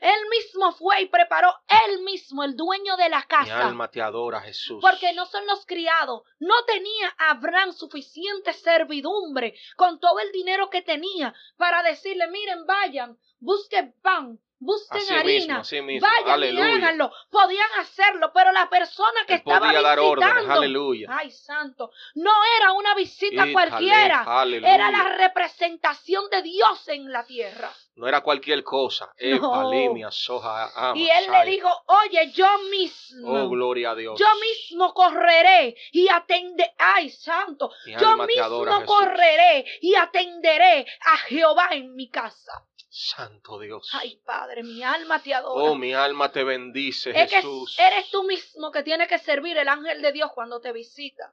Él 0.00 0.28
mismo 0.30 0.70
fue 0.72 1.02
y 1.02 1.06
preparó 1.06 1.52
él 1.88 2.02
mismo, 2.02 2.44
el 2.44 2.54
dueño 2.54 2.96
de 2.96 3.08
la 3.08 3.18
Mi 3.18 3.24
casa. 3.26 3.66
alma 3.66 3.90
te 3.90 4.00
adora, 4.00 4.40
Jesús. 4.40 4.78
Porque 4.80 5.12
no 5.14 5.26
son 5.26 5.44
los 5.46 5.66
criados. 5.66 6.22
No 6.38 6.54
tenía 6.66 7.08
Abraham 7.18 7.72
suficiente 7.72 8.52
servidumbre 8.52 9.58
con 9.76 9.98
todo 9.98 10.20
el 10.20 10.30
dinero 10.30 10.70
que 10.70 10.82
tenía 10.82 11.34
para 11.56 11.82
decirle, 11.82 12.28
miren, 12.28 12.64
vayan, 12.64 13.18
busquen 13.40 13.92
pan, 14.02 14.38
busquen 14.64 15.02
Así 15.02 15.12
harina, 15.14 15.24
mismo, 15.26 15.60
así 15.60 15.82
mismo. 15.82 16.08
vayan 16.08 16.54
y 16.54 16.60
háganlo. 16.60 17.12
Podían 17.30 17.68
hacerlo, 17.80 18.30
pero 18.32 18.52
la 18.52 18.68
persona 18.70 19.20
que 19.26 19.34
Él 19.34 19.38
estaba 19.40 19.66
podía 19.66 19.82
dar 19.82 19.98
órdenes, 19.98 20.34
visitando, 20.34 20.60
aleluya. 20.60 21.08
ay 21.10 21.30
santo, 21.30 21.90
no 22.14 22.30
era 22.58 22.72
una 22.72 22.94
visita 22.94 23.44
cualquiera, 23.52 24.22
aleluya. 24.22 24.74
era 24.74 24.90
la 24.90 25.04
representación 25.16 26.30
de 26.30 26.42
Dios 26.42 26.88
en 26.88 27.10
la 27.12 27.24
tierra. 27.24 27.70
No 27.96 28.06
era 28.08 28.20
cualquier 28.22 28.62
cosa. 28.64 29.12
No. 29.32 29.36
Epalimia, 29.36 30.10
soja, 30.10 30.70
ama, 30.74 30.98
Y 30.98 31.08
él 31.08 31.24
le 31.30 31.50
dijo, 31.50 31.68
oye, 31.86 32.30
yo 32.32 32.46
mismo. 32.70 33.32
Oh, 33.44 33.48
gloria 33.48 33.90
a 33.90 33.94
Dios. 33.94 34.18
Yo 34.18 34.26
mismo 34.40 34.92
correré 34.94 35.74
y 35.90 36.08
atenderé, 36.08 36.74
ay 36.78 37.10
santo, 37.10 37.70
Mi 37.86 37.92
yo 37.92 38.08
adora, 38.08 38.26
mismo 38.26 38.84
correré 38.86 39.64
y 39.80 39.94
atenderé 39.94 40.86
a 41.00 41.16
Jehová 41.18 41.68
en 41.72 41.94
mi 41.94 42.08
casa. 42.10 42.52
Santo 42.94 43.58
Dios. 43.58 43.88
Ay 43.94 44.20
Padre, 44.22 44.62
mi 44.62 44.82
alma 44.82 45.18
te 45.18 45.32
adora. 45.32 45.64
Oh, 45.64 45.74
mi 45.74 45.94
alma 45.94 46.30
te 46.30 46.44
bendice, 46.44 47.10
es 47.10 47.30
que 47.30 47.36
Jesús. 47.36 47.74
eres 47.78 48.10
tú 48.10 48.22
mismo 48.22 48.70
que 48.70 48.82
tiene 48.82 49.08
que 49.08 49.18
servir 49.18 49.56
el 49.56 49.68
ángel 49.68 50.02
de 50.02 50.12
Dios 50.12 50.30
cuando 50.34 50.60
te 50.60 50.72
visita. 50.72 51.32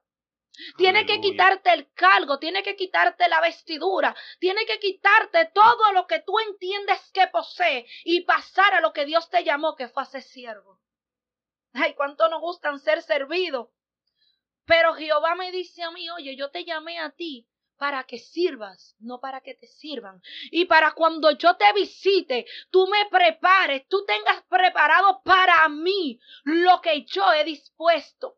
Tiene 0.78 1.06
que 1.06 1.20
quitarte 1.20 1.74
el 1.74 1.92
cargo, 1.94 2.40
tiene 2.40 2.64
que 2.64 2.78
quitarte 2.78 3.28
la 3.28 3.42
vestidura, 3.42 4.16
tiene 4.40 4.66
que 4.66 4.80
quitarte 4.80 5.52
todo 5.54 5.92
lo 5.92 6.08
que 6.08 6.20
tú 6.20 6.40
entiendes 6.40 7.12
que 7.14 7.28
posee 7.28 7.86
y 8.06 8.22
pasar 8.22 8.74
a 8.74 8.82
lo 8.82 8.94
que 8.94 9.06
Dios 9.06 9.30
te 9.30 9.44
llamó, 9.44 9.76
que 9.76 9.90
fue 9.90 10.04
a 10.04 10.06
ser 10.06 10.22
siervo. 10.22 10.80
Ay, 11.74 11.94
cuánto 11.94 12.30
nos 12.30 12.40
gustan 12.40 12.80
ser 12.80 13.02
servidos. 13.02 13.68
Pero 14.66 14.94
Jehová 14.94 15.36
me 15.36 15.52
dice 15.52 15.84
a 15.84 15.92
mí, 15.92 16.10
oye, 16.10 16.38
yo 16.38 16.52
te 16.52 16.64
llamé 16.64 17.00
a 17.00 17.10
ti 17.12 17.49
para 17.80 18.04
que 18.04 18.20
sirvas, 18.20 18.96
no 19.00 19.20
para 19.20 19.42
que 19.42 19.56
te 19.56 19.66
sirvan. 19.68 20.22
Y 20.52 20.66
para 20.66 20.92
cuando 20.92 21.32
yo 21.32 21.56
te 21.56 21.72
visite, 21.74 22.46
tú 22.70 22.86
me 22.88 23.10
prepares, 23.10 23.88
tú 23.88 24.06
tengas 24.06 24.44
preparado 24.44 25.22
para 25.24 25.68
mí 25.70 26.20
lo 26.44 26.82
que 26.82 27.06
yo 27.06 27.34
he 27.34 27.44
dispuesto 27.46 28.36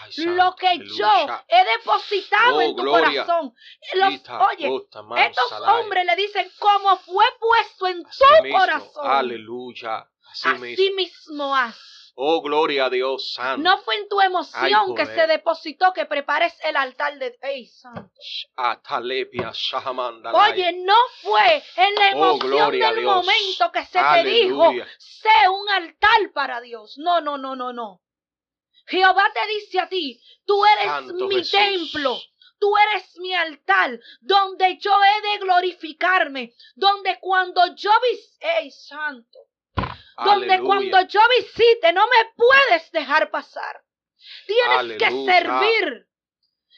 Ay, 0.00 0.12
lo 0.24 0.56
que 0.56 0.78
yo 0.96 1.26
he 1.48 1.64
depositado 1.78 2.56
Oh, 2.56 2.60
en 2.62 2.76
tu 2.76 2.82
gloria. 2.82 3.26
corazón. 3.26 3.54
Los- 3.94 4.22
oye, 4.52 4.70
man, 5.04 5.18
estos 5.18 5.48
salaya. 5.50 5.72
hombres 5.80 6.06
le 6.06 6.16
dicen, 6.16 6.50
como 6.58 6.96
fue 6.98 7.24
puesto 7.38 7.86
en 7.88 8.06
Así 8.06 8.24
tu 8.36 8.42
mismo, 8.42 8.58
corazón, 8.58 9.06
Aleluya. 9.06 10.08
Así, 10.30 10.48
así 10.48 10.60
mismo. 10.60 10.96
mismo 10.96 11.56
haz. 11.56 11.76
Oh, 12.14 12.42
gloria 12.42 12.86
a 12.86 12.90
Dios 12.90 13.32
santo. 13.32 13.62
No 13.62 13.78
fue 13.78 13.96
en 13.96 14.08
tu 14.08 14.20
emoción 14.20 14.62
Ay, 14.64 14.94
que 14.94 15.06
se 15.06 15.26
depositó 15.26 15.92
que 15.94 16.04
prepares 16.04 16.54
el 16.62 16.76
altar 16.76 17.18
de... 17.18 17.38
¡Ey, 17.40 17.66
santo! 17.66 18.12
Oye, 20.52 20.72
no 20.84 20.94
fue 21.22 21.62
en 21.76 21.94
la 21.94 22.10
Oh, 22.14 22.34
emoción 22.34 22.70
del 22.70 23.04
momento 23.04 23.72
que 23.72 23.84
se 23.86 23.98
te 23.98 24.24
dijo, 24.24 24.72
sé 24.98 25.48
un 25.48 25.68
altar 25.70 26.32
para 26.34 26.60
Dios. 26.60 26.98
No, 26.98 27.20
no, 27.22 27.38
no, 27.38 27.56
no, 27.56 27.72
no. 27.72 28.02
Jehová 28.86 29.24
te 29.32 29.46
dice 29.54 29.80
a 29.80 29.88
ti, 29.88 30.20
tú 30.44 30.62
eres 30.66 30.84
Santo 30.84 31.28
mi 31.28 31.36
Jesús. 31.36 31.50
templo, 31.52 32.18
tú 32.58 32.74
eres 32.76 33.16
mi 33.20 33.32
altar, 33.34 33.98
donde 34.20 34.76
yo 34.78 34.92
he 35.02 35.30
de 35.30 35.38
glorificarme, 35.38 36.52
donde 36.74 37.18
cuando 37.20 37.74
yo 37.74 37.90
vis, 38.02 38.36
ey, 38.40 38.70
santo, 38.70 39.38
donde 40.16 40.54
Aleluya. 40.54 40.66
cuando 40.66 41.00
yo 41.08 41.20
visite 41.38 41.92
no 41.92 42.06
me 42.06 42.32
puedes 42.36 42.90
dejar 42.92 43.30
pasar. 43.30 43.82
Tienes 44.46 44.98
que 44.98 45.10
servir. 45.24 46.08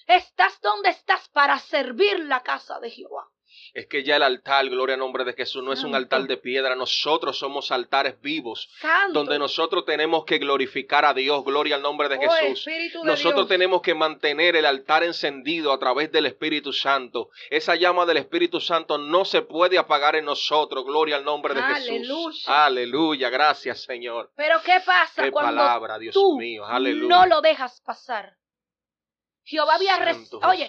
Estás 0.07 0.61
donde 0.61 0.91
estás 0.91 1.29
para 1.31 1.59
servir 1.59 2.21
la 2.21 2.43
casa 2.43 2.79
de 2.81 2.91
Jehová. 2.91 3.29
Es 3.75 3.87
que 3.89 4.05
ya 4.05 4.17
el 4.17 4.23
altar, 4.23 4.69
gloria 4.69 4.95
al 4.95 5.01
nombre 5.01 5.25
de 5.25 5.33
Jesús, 5.33 5.63
no 5.63 5.73
es 5.73 5.83
un 5.83 5.95
altar 5.97 6.23
de 6.29 6.37
piedra. 6.37 6.77
Nosotros 6.77 7.37
somos 7.39 7.73
altares 7.73 8.21
vivos, 8.23 8.69
Santo. 8.81 9.13
donde 9.13 9.37
nosotros 9.39 9.85
tenemos 9.85 10.25
que 10.25 10.39
glorificar 10.39 11.05
a 11.05 11.13
Dios. 11.13 11.45
Gloria 11.45 11.75
al 11.75 11.83
nombre 11.83 12.09
de 12.09 12.17
Oh, 12.17 12.31
Jesús. 12.31 12.65
De 12.67 12.91
Nosotros 13.03 13.35
Dios. 13.35 13.49
tenemos 13.49 13.83
que 13.83 13.95
mantener 13.95 14.55
el 14.55 14.65
altar 14.65 15.03
encendido 15.03 15.73
a 15.73 15.79
través 15.81 16.13
del 16.13 16.27
Espíritu 16.27 16.73
Santo. 16.73 17.31
Esa 17.51 17.75
llama 17.75 18.07
del 18.07 18.19
Espíritu 18.19 18.61
Santo 18.61 18.97
no 18.97 19.25
se 19.25 19.43
puede 19.43 19.77
apagar 19.77 20.15
en 20.15 20.25
nosotros. 20.27 20.85
Gloria 20.85 21.17
al 21.17 21.25
nombre 21.25 21.53
de 21.55 21.63
Jesús. 21.63 22.45
Aleluya. 22.47 22.65
Aleluya. 22.67 23.31
Gracias, 23.31 23.83
Señor. 23.83 24.31
Pero 24.37 24.61
¿qué 24.65 24.79
pasa 24.87 25.25
Qué 25.25 25.33
cuando 25.33 25.57
palabra, 25.57 25.99
Dios 25.99 26.15
tú 26.15 26.39
mío. 26.39 26.65
Aleluya. 26.65 27.09
no 27.09 27.27
lo 27.27 27.41
dejas 27.41 27.81
pasar? 27.81 28.35
Jehová 29.47 29.75
había 29.75 29.97
recibido, 29.99 30.41
oye. 30.49 30.69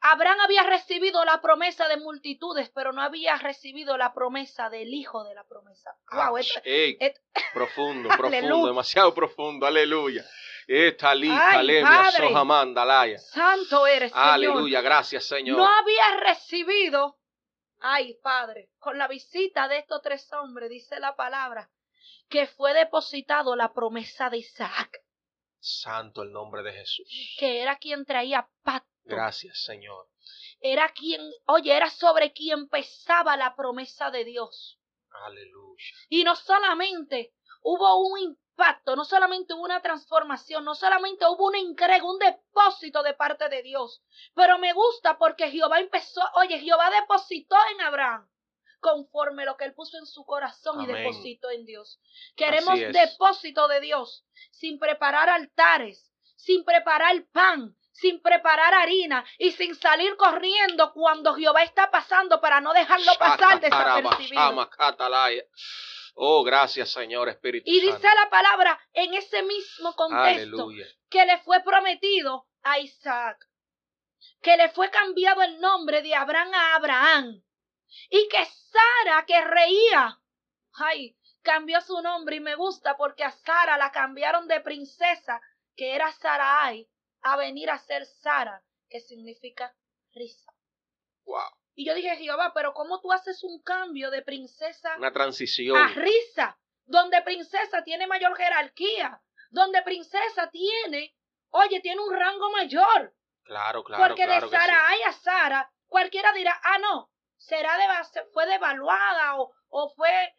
Abraham 0.00 0.40
había 0.40 0.64
recibido 0.64 1.24
la 1.24 1.40
promesa 1.40 1.86
de 1.88 1.96
multitudes, 1.96 2.70
pero 2.74 2.92
no 2.92 3.00
había 3.00 3.36
recibido 3.38 3.96
la 3.96 4.12
promesa 4.12 4.68
del 4.68 4.92
hijo 4.92 5.22
de 5.24 5.34
la 5.34 5.44
promesa. 5.44 5.96
Wow, 6.10 6.36
Ach, 6.36 6.40
esto- 6.40 6.60
ey, 6.64 6.96
et- 7.00 7.20
profundo, 7.54 8.08
profundo, 8.08 8.66
demasiado 8.66 9.14
profundo. 9.14 9.64
Aleluya. 9.66 10.24
Esta 10.66 11.14
lija, 11.14 11.62
lemia, 11.62 11.88
Padre. 11.88 12.28
sojamanda, 12.28 12.84
laya. 12.84 13.18
santo 13.20 13.86
eres, 13.86 14.10
Señor. 14.10 14.26
Aleluya, 14.28 14.80
gracias, 14.80 15.24
Señor. 15.24 15.56
No 15.58 15.64
había 15.68 16.16
recibido, 16.24 17.18
ay, 17.78 18.14
Padre, 18.20 18.70
con 18.80 18.98
la 18.98 19.06
visita 19.06 19.68
de 19.68 19.78
estos 19.78 20.02
tres 20.02 20.28
hombres, 20.32 20.68
dice 20.68 20.98
la 20.98 21.14
palabra, 21.14 21.70
que 22.28 22.48
fue 22.48 22.74
depositado 22.74 23.54
la 23.54 23.72
promesa 23.72 24.28
de 24.30 24.38
Isaac, 24.38 24.98
Santo 25.66 26.22
el 26.22 26.32
nombre 26.32 26.62
de 26.62 26.72
Jesús. 26.72 27.06
que 27.38 27.60
era 27.60 27.76
quien 27.76 28.04
traía 28.04 28.48
pacto. 28.62 28.88
Gracias, 29.04 29.62
Señor. 29.64 30.08
Era 30.60 30.88
quien, 30.90 31.20
oye, 31.46 31.76
era 31.76 31.90
sobre 31.90 32.32
quien 32.32 32.68
pesaba 32.68 33.36
la 33.36 33.54
promesa 33.54 34.10
de 34.10 34.24
Dios. 34.24 34.78
Aleluya. 35.24 35.84
Y 36.08 36.24
no 36.24 36.36
solamente 36.36 37.34
hubo 37.62 38.06
un 38.06 38.18
impacto, 38.18 38.96
no 38.96 39.04
solamente 39.04 39.54
hubo 39.54 39.64
una 39.64 39.82
transformación, 39.82 40.64
no 40.64 40.74
solamente 40.74 41.26
hubo 41.26 41.46
una 41.46 41.58
entrega, 41.58 42.04
un 42.04 42.18
depósito 42.18 43.02
de 43.02 43.14
parte 43.14 43.48
de 43.48 43.62
Dios, 43.62 44.02
pero 44.34 44.58
me 44.58 44.72
gusta 44.72 45.18
porque 45.18 45.50
Jehová 45.50 45.80
empezó, 45.80 46.22
oye, 46.34 46.58
Jehová 46.58 46.90
depositó 46.90 47.56
en 47.74 47.80
Abraham 47.82 48.28
conforme 48.86 49.44
lo 49.44 49.56
que 49.56 49.64
él 49.64 49.74
puso 49.74 49.98
en 49.98 50.06
su 50.06 50.24
corazón 50.24 50.80
y 50.80 50.86
depositó 50.86 51.50
en 51.50 51.66
Dios. 51.66 51.98
Queremos 52.36 52.78
depósito 52.78 53.66
de 53.66 53.80
Dios 53.80 54.24
sin 54.52 54.78
preparar 54.78 55.28
altares, 55.28 56.12
sin 56.36 56.64
preparar 56.64 57.24
pan, 57.32 57.76
sin 57.90 58.22
preparar 58.22 58.74
harina 58.74 59.24
y 59.38 59.50
sin 59.50 59.74
salir 59.74 60.16
corriendo 60.16 60.92
cuando 60.92 61.34
Jehová 61.34 61.64
está 61.64 61.90
pasando 61.90 62.40
para 62.40 62.60
no 62.60 62.72
dejarlo 62.72 63.12
pasar 63.18 63.60
desapercibido. 63.60 64.40
Oh, 66.14 66.44
gracias, 66.44 66.92
Señor 66.92 67.28
Espíritu 67.28 67.68
Y 67.68 67.80
dice 67.80 68.08
la 68.22 68.30
palabra 68.30 68.80
en 68.92 69.14
ese 69.14 69.42
mismo 69.42 69.94
contexto 69.96 70.62
Aleluya. 70.62 70.86
que 71.10 71.26
le 71.26 71.38
fue 71.38 71.60
prometido 71.60 72.46
a 72.62 72.78
Isaac, 72.78 73.36
que 74.40 74.56
le 74.56 74.68
fue 74.68 74.90
cambiado 74.90 75.42
el 75.42 75.60
nombre 75.60 76.02
de 76.02 76.14
Abraham 76.14 76.54
a 76.54 76.76
Abraham, 76.76 77.42
y 78.10 78.28
que 78.28 78.44
Sara, 78.44 79.24
que 79.26 79.40
reía, 79.42 80.20
ay, 80.74 81.16
cambió 81.42 81.80
su 81.80 82.00
nombre 82.02 82.36
y 82.36 82.40
me 82.40 82.54
gusta 82.54 82.96
porque 82.96 83.24
a 83.24 83.30
Sara 83.30 83.78
la 83.78 83.92
cambiaron 83.92 84.48
de 84.48 84.60
princesa, 84.60 85.40
que 85.76 85.94
era 85.94 86.12
Sarai, 86.12 86.88
a 87.22 87.36
venir 87.36 87.70
a 87.70 87.78
ser 87.78 88.06
Sara, 88.06 88.62
que 88.88 89.00
significa 89.00 89.74
risa. 90.12 90.52
Wow. 91.24 91.42
Y 91.74 91.86
yo 91.86 91.94
dije, 91.94 92.16
Jehová, 92.16 92.52
pero 92.54 92.72
¿cómo 92.72 93.00
tú 93.00 93.12
haces 93.12 93.44
un 93.44 93.62
cambio 93.62 94.10
de 94.10 94.22
princesa 94.22 94.96
Una 94.96 95.12
transición. 95.12 95.76
a 95.76 95.88
risa, 95.88 96.58
donde 96.86 97.20
princesa 97.22 97.84
tiene 97.84 98.06
mayor 98.06 98.36
jerarquía, 98.36 99.20
donde 99.50 99.82
princesa 99.82 100.50
tiene, 100.50 101.14
oye, 101.50 101.80
tiene 101.80 102.00
un 102.00 102.14
rango 102.14 102.50
mayor, 102.50 103.14
Claro, 103.46 103.84
claro, 103.84 104.08
porque 104.08 104.24
claro 104.24 104.48
de 104.48 104.56
que 104.56 104.58
sí. 104.58 105.02
A 105.06 105.12
Sara, 105.12 105.72
cualquiera 105.86 106.32
dirá, 106.32 106.58
ah, 106.64 106.78
no, 106.78 107.10
será 107.36 107.76
de 107.76 108.24
fue 108.32 108.46
devaluada 108.46 109.36
o, 109.40 109.52
o 109.68 109.88
fue, 109.90 110.34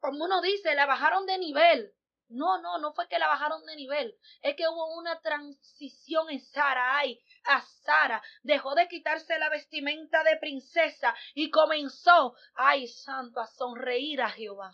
como 0.00 0.24
uno 0.24 0.40
dice, 0.40 0.74
la 0.74 0.86
bajaron 0.86 1.26
de 1.26 1.38
nivel. 1.38 1.92
No, 2.30 2.60
no, 2.60 2.76
no 2.78 2.92
fue 2.92 3.08
que 3.08 3.18
la 3.18 3.26
bajaron 3.26 3.64
de 3.64 3.74
nivel, 3.74 4.14
es 4.42 4.54
que 4.54 4.68
hubo 4.68 4.98
una 4.98 5.18
transición 5.20 6.28
en 6.28 6.40
Sarai 6.40 7.18
a 7.44 7.62
Sara, 7.62 8.22
dejó 8.42 8.74
de 8.74 8.86
quitarse 8.86 9.38
la 9.38 9.48
vestimenta 9.48 10.22
de 10.24 10.36
princesa 10.36 11.14
y 11.34 11.50
comenzó, 11.50 12.34
ay 12.54 12.86
santo, 12.86 13.40
a 13.40 13.46
sonreír 13.46 14.20
a 14.20 14.28
Jehová. 14.28 14.70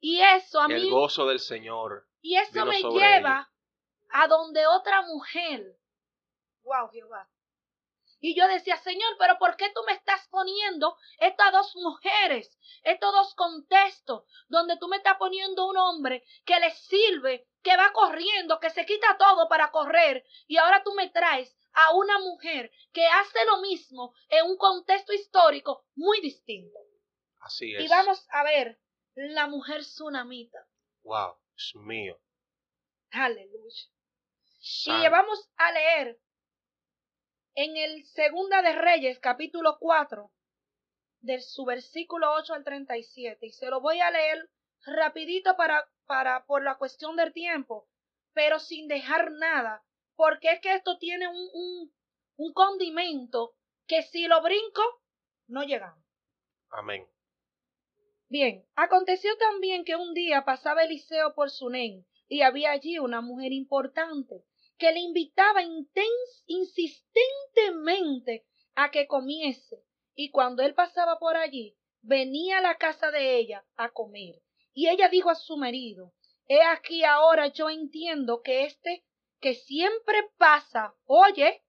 Y 0.00 0.20
eso 0.20 0.60
a 0.60 0.66
El 0.66 0.82
mí, 0.82 0.90
gozo 0.90 1.26
del 1.26 1.38
Señor. 1.38 2.08
y 2.20 2.36
eso 2.36 2.66
me 2.66 2.82
lleva 2.82 3.48
a 4.10 4.26
donde 4.26 4.66
otra 4.66 5.02
mujer 5.02 5.76
Wow, 6.64 6.90
Jehová. 6.90 7.28
Y 8.24 8.36
yo 8.36 8.46
decía, 8.46 8.76
Señor, 8.76 9.16
pero 9.18 9.36
¿por 9.36 9.56
qué 9.56 9.68
tú 9.74 9.80
me 9.84 9.94
estás 9.94 10.28
poniendo 10.28 10.96
estas 11.18 11.50
dos 11.50 11.74
mujeres, 11.74 12.56
estos 12.84 13.12
dos 13.12 13.34
contextos, 13.34 14.22
donde 14.46 14.78
tú 14.78 14.86
me 14.86 14.98
estás 14.98 15.16
poniendo 15.18 15.66
un 15.66 15.76
hombre 15.76 16.24
que 16.44 16.60
le 16.60 16.70
sirve, 16.70 17.48
que 17.64 17.76
va 17.76 17.92
corriendo, 17.92 18.60
que 18.60 18.70
se 18.70 18.86
quita 18.86 19.18
todo 19.18 19.48
para 19.48 19.72
correr, 19.72 20.24
y 20.46 20.56
ahora 20.56 20.84
tú 20.84 20.94
me 20.94 21.10
traes 21.10 21.58
a 21.72 21.96
una 21.96 22.20
mujer 22.20 22.70
que 22.92 23.04
hace 23.04 23.44
lo 23.44 23.60
mismo 23.60 24.14
en 24.28 24.46
un 24.46 24.56
contexto 24.56 25.12
histórico 25.12 25.84
muy 25.96 26.20
distinto? 26.20 26.78
Así 27.40 27.74
es. 27.74 27.84
Y 27.84 27.88
vamos 27.88 28.24
a 28.30 28.44
ver 28.44 28.78
la 29.16 29.48
mujer 29.48 29.80
tsunamita. 29.80 30.64
Wow, 31.02 31.38
es 31.56 31.74
mío. 31.74 32.20
Aleluya. 33.10 33.82
Y 34.86 35.08
vamos 35.08 35.50
a 35.56 35.72
leer 35.72 36.20
en 37.54 37.76
el 37.76 38.04
Segunda 38.06 38.62
de 38.62 38.72
Reyes, 38.72 39.18
capítulo 39.18 39.76
4, 39.78 40.30
de 41.20 41.40
su 41.40 41.64
versículo 41.64 42.32
8 42.34 42.54
al 42.54 42.64
37. 42.64 43.46
Y 43.46 43.50
se 43.50 43.68
lo 43.68 43.80
voy 43.80 44.00
a 44.00 44.10
leer 44.10 44.50
rapidito 44.84 45.56
para, 45.56 45.86
para, 46.06 46.44
por 46.46 46.62
la 46.62 46.76
cuestión 46.76 47.16
del 47.16 47.32
tiempo, 47.32 47.88
pero 48.32 48.58
sin 48.58 48.88
dejar 48.88 49.30
nada, 49.32 49.84
porque 50.16 50.52
es 50.52 50.60
que 50.60 50.74
esto 50.74 50.98
tiene 50.98 51.28
un, 51.28 51.48
un, 51.52 51.94
un 52.36 52.52
condimento 52.52 53.54
que 53.86 54.02
si 54.02 54.26
lo 54.26 54.42
brinco, 54.42 54.82
no 55.46 55.62
llegamos. 55.62 56.02
Amén. 56.70 57.06
Bien, 58.28 58.66
aconteció 58.76 59.36
también 59.36 59.84
que 59.84 59.96
un 59.96 60.14
día 60.14 60.44
pasaba 60.44 60.84
Eliseo 60.84 61.34
por 61.34 61.50
Sunem 61.50 62.04
y 62.28 62.40
había 62.40 62.70
allí 62.70 62.98
una 62.98 63.20
mujer 63.20 63.52
importante 63.52 64.42
que 64.78 64.92
le 64.92 65.00
invitaba 65.00 65.62
intens- 65.62 66.42
insistentemente 66.46 68.44
a 68.74 68.90
que 68.90 69.06
comiese. 69.06 69.84
Y 70.14 70.30
cuando 70.30 70.62
él 70.62 70.74
pasaba 70.74 71.18
por 71.18 71.36
allí, 71.36 71.76
venía 72.02 72.58
a 72.58 72.62
la 72.62 72.76
casa 72.76 73.10
de 73.10 73.36
ella 73.36 73.64
a 73.76 73.90
comer. 73.90 74.42
Y 74.74 74.88
ella 74.88 75.08
dijo 75.08 75.30
a 75.30 75.34
su 75.34 75.56
marido, 75.56 76.12
He 76.48 76.62
aquí 76.62 77.04
ahora 77.04 77.46
yo 77.48 77.70
entiendo 77.70 78.42
que 78.42 78.64
este 78.64 79.04
que 79.40 79.54
siempre 79.54 80.30
pasa, 80.38 80.94
oye, 81.04 81.62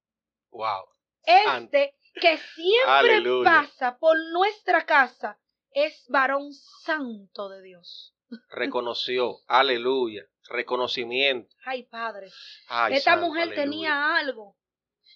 Wow. 0.52 0.86
Este 1.26 1.96
que 2.16 2.38
siempre 2.38 2.86
Aleluya. 3.16 3.50
pasa 3.50 3.98
por 3.98 4.16
nuestra 4.32 4.86
casa 4.86 5.40
es 5.72 6.06
varón 6.10 6.52
santo 6.54 7.50
de 7.50 7.62
Dios. 7.64 8.16
Reconoció. 8.50 9.38
Aleluya. 9.48 10.24
Reconocimiento. 10.50 11.56
Ay, 11.66 11.84
Padre. 11.84 12.30
Ay, 12.68 12.96
esta 12.96 13.18
mujer 13.18 13.44
aleluya. 13.44 13.64
tenía 13.64 14.16
algo. 14.18 14.58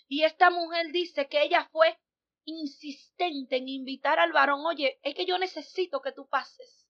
Y 0.08 0.24
esta 0.24 0.50
mujer 0.50 0.92
dice 0.92 1.28
que 1.28 1.42
ella 1.42 1.68
fue 1.72 2.00
insistente 2.46 3.58
en 3.58 3.68
invitar 3.68 4.20
al 4.20 4.32
varón, 4.32 4.66
oye, 4.66 5.00
es 5.04 5.14
que 5.16 5.26
yo 5.26 5.38
necesito 5.38 6.02
que 6.02 6.14
tú 6.14 6.28
pases. 6.30 6.88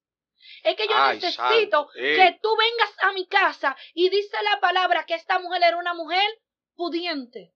Es 0.64 0.76
que 0.76 0.88
yo 0.88 0.94
Ay, 0.96 1.20
necesito 1.20 1.90
que 1.94 2.40
tú 2.42 2.56
vengas 2.56 2.94
a 3.02 3.12
mi 3.14 3.28
casa. 3.28 3.76
Y 3.94 4.10
dice 4.10 4.38
la 4.44 4.60
palabra 4.60 5.06
que 5.06 5.16
esta 5.16 5.40
mujer 5.40 5.64
era 5.64 5.78
una 5.78 5.94
mujer 5.94 6.28
pudiente. 6.76 7.54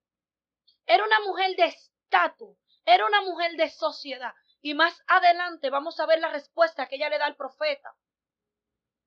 Era 0.86 1.04
una 1.04 1.20
mujer 1.20 1.54
de 1.56 1.66
estatus. 1.66 2.56
Era 2.84 3.06
una 3.06 3.22
mujer 3.22 3.52
de 3.52 3.70
sociedad. 3.70 4.34
Y 4.60 4.74
más 4.74 5.00
adelante 5.06 5.70
vamos 5.70 5.98
a 6.00 6.06
ver 6.06 6.20
la 6.20 6.30
respuesta 6.30 6.88
que 6.88 6.96
ella 6.96 7.08
le 7.08 7.18
da 7.18 7.26
al 7.26 7.36
profeta. 7.36 7.94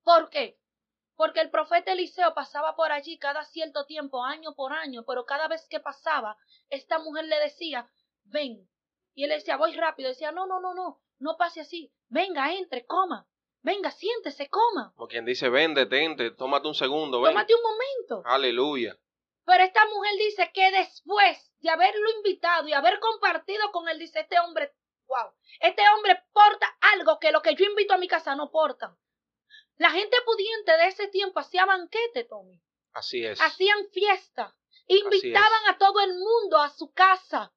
¿Por 0.02 0.30
qué? 0.30 0.58
Porque 1.16 1.40
el 1.40 1.50
profeta 1.50 1.92
Eliseo 1.92 2.34
pasaba 2.34 2.76
por 2.76 2.92
allí 2.92 3.18
cada 3.18 3.44
cierto 3.44 3.86
tiempo, 3.86 4.22
año 4.22 4.54
por 4.54 4.72
año, 4.72 5.04
pero 5.06 5.24
cada 5.24 5.48
vez 5.48 5.66
que 5.68 5.80
pasaba, 5.80 6.36
esta 6.68 6.98
mujer 6.98 7.24
le 7.24 7.38
decía, 7.38 7.90
ven. 8.24 8.68
Y 9.14 9.24
él 9.24 9.30
decía, 9.30 9.56
voy 9.56 9.74
rápido. 9.74 10.10
Decía, 10.10 10.30
no, 10.30 10.46
no, 10.46 10.60
no, 10.60 10.74
no, 10.74 11.00
no 11.18 11.36
pase 11.38 11.62
así. 11.62 11.90
Venga, 12.08 12.52
entre, 12.52 12.84
coma. 12.84 13.26
Venga, 13.62 13.90
siéntese, 13.90 14.48
coma. 14.48 14.92
Como 14.94 15.08
quien 15.08 15.24
dice, 15.24 15.48
ven, 15.48 15.74
detente, 15.74 16.30
tómate 16.32 16.68
un 16.68 16.74
segundo, 16.74 17.20
ven. 17.22 17.32
Tómate 17.32 17.54
un 17.54 17.62
momento. 17.62 18.22
Aleluya. 18.26 18.96
Pero 19.46 19.64
esta 19.64 19.86
mujer 19.86 20.12
dice 20.18 20.50
que 20.52 20.70
después 20.70 21.52
de 21.60 21.70
haberlo 21.70 22.10
invitado 22.16 22.68
y 22.68 22.74
haber 22.74 23.00
compartido 23.00 23.70
con 23.72 23.88
él, 23.88 23.98
dice 23.98 24.20
este 24.20 24.38
hombre, 24.40 24.72
wow, 25.06 25.32
este 25.60 25.82
hombre 25.94 26.22
porta 26.32 26.66
algo 26.94 27.18
que 27.18 27.32
lo 27.32 27.40
que 27.42 27.54
yo 27.54 27.64
invito 27.64 27.94
a 27.94 27.98
mi 27.98 28.08
casa 28.08 28.36
no 28.36 28.50
portan. 28.50 28.96
La 29.78 29.90
gente 29.90 30.16
pudiente 30.24 30.72
de 30.72 30.86
ese 30.88 31.08
tiempo 31.08 31.40
hacía 31.40 31.64
banquete, 31.66 32.24
Tommy. 32.24 32.60
Así 32.92 33.24
es. 33.24 33.40
Hacían 33.40 33.88
fiesta. 33.92 34.56
Invitaban 34.86 35.66
a 35.68 35.78
todo 35.78 36.00
el 36.00 36.14
mundo 36.14 36.58
a 36.58 36.70
su 36.70 36.92
casa. 36.92 37.52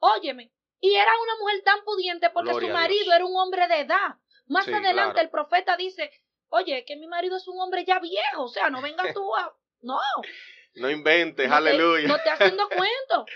Óyeme. 0.00 0.52
Y 0.80 0.94
era 0.94 1.10
una 1.22 1.36
mujer 1.38 1.62
tan 1.62 1.84
pudiente 1.84 2.30
porque 2.30 2.50
Gloria 2.50 2.68
su 2.68 2.72
marido 2.74 3.12
era 3.14 3.24
un 3.24 3.36
hombre 3.36 3.68
de 3.68 3.80
edad. 3.80 4.16
Más 4.46 4.64
Sí, 4.64 4.72
adelante 4.72 5.12
claro. 5.14 5.20
el 5.20 5.30
profeta 5.30 5.76
dice, 5.76 6.10
oye, 6.48 6.84
que 6.84 6.96
mi 6.96 7.06
marido 7.06 7.36
es 7.36 7.46
un 7.48 7.58
hombre 7.60 7.84
ya 7.84 8.00
viejo. 8.00 8.44
O 8.44 8.48
sea, 8.48 8.68
no 8.70 8.82
vengas 8.82 9.14
tú 9.14 9.34
a... 9.36 9.54
No, 9.82 9.98
No 10.76 10.90
inventes, 10.90 11.46
no 11.48 11.52
te- 11.54 11.56
aleluya. 11.56 12.08
no 12.08 12.16
te 12.22 12.30
haciendo 12.30 12.68
cuento. 12.76 13.26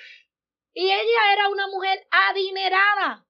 Y 0.72 0.90
ella 0.90 1.32
era 1.32 1.48
una 1.48 1.66
mujer 1.68 2.06
adinerada. 2.10 3.24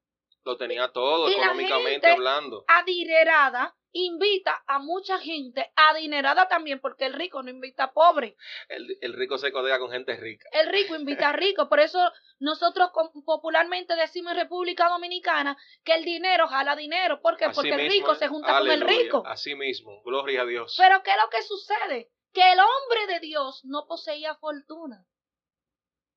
Lo 0.45 0.57
tenía 0.57 0.91
todo, 0.93 1.29
Y 1.29 1.33
la 1.33 1.39
económicamente 1.47 1.91
gente- 1.93 2.11
hablando. 2.11 2.65
Adinerada 2.69 3.77
invita 3.93 4.63
a 4.67 4.79
mucha 4.79 5.19
gente 5.19 5.73
adinerada 5.77 6.47
también, 6.49 6.81
porque 6.81 7.07
el 7.07 7.15
rico 7.15 7.43
no 7.43 7.51
invita 7.51 7.85
a 7.85 7.93
pobre. 7.93 8.37
El, 8.69 8.87
el 9.01 9.13
rico 9.15 9.39
se 9.39 9.51
codea 9.53 9.79
con 9.79 9.91
gente 9.91 10.17
rica. 10.17 10.49
El 10.53 10.69
rico 10.69 10.95
invita 10.95 11.31
a 11.31 11.33
rico. 11.33 11.69
Por 11.69 11.81
eso 11.81 11.99
nosotros 12.39 12.91
popularmente 13.25 13.97
decimos 13.97 14.33
en 14.33 14.39
República 14.41 14.89
Dominicana 14.89 15.57
que 15.85 15.95
el 15.95 16.05
dinero 16.05 16.49
jala 16.49 16.77
dinero. 16.77 17.21
¿Por 17.21 17.37
qué? 17.37 17.47
Así 17.47 17.55
Porque 17.57 17.75
el 17.75 17.91
rico 17.91 18.15
se 18.15 18.29
junta 18.29 18.59
con 18.59 18.71
el 18.71 18.81
rico. 18.81 19.23
Así 19.27 19.55
mismo, 19.55 20.03
gloria 20.03 20.43
a 20.43 20.47
Dios. 20.47 20.75
Pero 20.77 21.03
¿qué 21.03 21.11
es 21.11 21.17
lo 21.17 21.31
que 21.31 21.43
sucede? 21.43 22.11
Que 22.33 22.53
el 22.53 22.59
hombre 22.61 23.15
de 23.15 23.21
Dios 23.21 23.65
no 23.65 23.87
poseía 23.87 24.35
fortuna, 24.35 25.07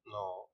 No, 0.03 0.49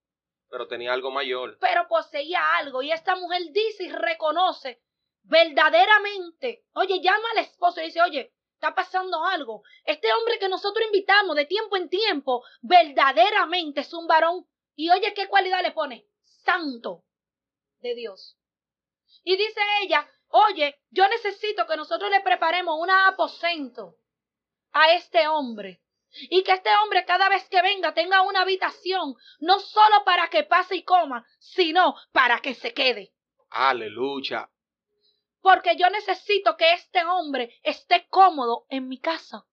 pero 0.50 0.68
tenía 0.68 0.94
algo 0.94 1.10
mayor. 1.12 1.58
pero 1.60 1.88
poseía 1.88 2.58
algo. 2.58 2.84
Y 2.84 2.92
esta 2.92 3.16
mujer 3.16 3.42
dice 3.52 3.86
y 3.86 3.90
reconoce 3.92 4.82
verdaderamente. 5.28 6.66
Oye, 6.74 7.00
llama 7.02 7.30
al 7.34 7.44
esposo 7.44 7.82
y 7.82 7.86
dice, 7.86 8.02
oye, 8.02 8.34
está 8.54 8.74
pasando 8.74 9.24
algo. 9.24 9.64
Este 9.86 10.12
hombre 10.14 10.40
que 10.40 10.50
nosotros 10.50 10.86
invitamos 10.86 11.36
de 11.36 11.46
tiempo 11.46 11.78
en 11.78 11.90
tiempo, 11.90 12.44
verdaderamente 12.62 13.82
es 13.82 13.94
un 13.94 14.08
varón. 14.08 14.48
Y 14.76 14.90
oye, 14.90 15.14
¿qué 15.14 15.28
cualidad 15.28 15.62
le 15.62 15.72
pone? 15.72 16.08
Santo 16.24 17.04
de 17.80 17.96
Dios. 17.96 18.38
Y 19.24 19.36
dice 19.38 19.62
ella, 19.82 20.10
oye, 20.30 20.80
yo 20.90 21.08
necesito 21.08 21.68
que 21.68 21.78
nosotros 21.78 22.10
le 22.10 22.22
preparemos 22.22 22.80
un 22.80 22.90
aposento 22.90 23.96
a 24.72 24.94
este 24.94 25.28
hombre. 25.28 25.82
Y 26.30 26.42
que 26.44 26.54
este 26.54 26.70
hombre 26.82 27.06
cada 27.06 27.28
vez 27.28 27.48
que 27.50 27.62
venga 27.62 27.94
tenga 27.94 28.22
una 28.22 28.42
habitación, 28.42 29.16
no 29.40 29.60
solo 29.60 30.04
para 30.06 30.30
que 30.30 30.44
pase 30.44 30.78
y 30.78 30.84
coma, 30.84 31.28
sino 31.40 31.96
para 32.14 32.40
que 32.40 32.56
se 32.56 32.74
quede. 32.74 33.14
Aleluya. 33.50 34.50
Porque 35.48 35.78
yo 35.78 35.90
necesito 35.90 36.58
que 36.58 36.74
este 36.74 37.06
hombre 37.06 37.58
esté 37.64 38.06
cómodo 38.10 38.66
en 38.68 38.90
mi 38.90 39.00
casa. 39.00 39.46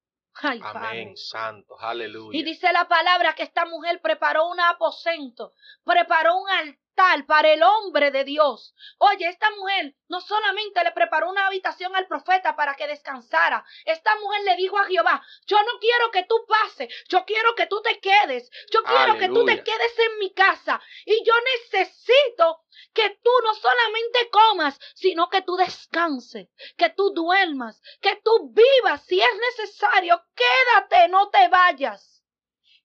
Ay, 0.42 0.58
Padre. 0.58 0.88
Amén, 0.88 1.16
santo, 1.16 1.78
aleluya. 1.78 2.36
Y 2.36 2.42
dice 2.42 2.72
la 2.72 2.88
palabra 2.88 3.36
que 3.36 3.44
esta 3.44 3.64
mujer 3.64 4.00
preparó 4.02 4.48
un 4.48 4.58
aposento, 4.58 5.52
preparó 5.84 6.36
un 6.36 6.50
altar 6.50 6.83
para 7.26 7.52
el 7.52 7.62
hombre 7.62 8.10
de 8.10 8.24
Dios. 8.24 8.74
Oye, 8.98 9.28
esta 9.28 9.50
mujer 9.50 9.94
no 10.08 10.20
solamente 10.20 10.82
le 10.84 10.92
preparó 10.92 11.30
una 11.30 11.46
habitación 11.46 11.94
al 11.96 12.06
profeta 12.06 12.54
para 12.56 12.74
que 12.74 12.86
descansara, 12.86 13.64
esta 13.84 14.14
mujer 14.20 14.42
le 14.44 14.56
dijo 14.56 14.78
a 14.78 14.86
Jehová, 14.86 15.22
yo 15.46 15.56
no 15.58 15.78
quiero 15.80 16.10
que 16.10 16.24
tú 16.24 16.36
pases, 16.46 16.88
yo 17.08 17.24
quiero 17.24 17.54
que 17.54 17.66
tú 17.66 17.82
te 17.82 17.98
quedes, 18.00 18.50
yo 18.70 18.82
quiero 18.84 19.18
que 19.18 19.28
tú 19.28 19.44
te 19.44 19.62
quedes 19.62 19.98
en 19.98 20.18
mi 20.18 20.32
casa 20.32 20.80
y 21.04 21.24
yo 21.24 21.34
necesito 21.56 22.60
que 22.92 23.10
tú 23.22 23.30
no 23.42 23.54
solamente 23.54 24.30
comas, 24.30 24.78
sino 24.94 25.28
que 25.28 25.42
tú 25.42 25.56
descanses, 25.56 26.48
que 26.76 26.90
tú 26.90 27.12
duermas, 27.12 27.82
que 28.00 28.20
tú 28.24 28.52
vivas. 28.52 29.02
Si 29.04 29.20
es 29.20 29.36
necesario, 29.58 30.22
quédate, 30.34 31.08
no 31.08 31.28
te 31.30 31.48
vayas. 31.48 32.24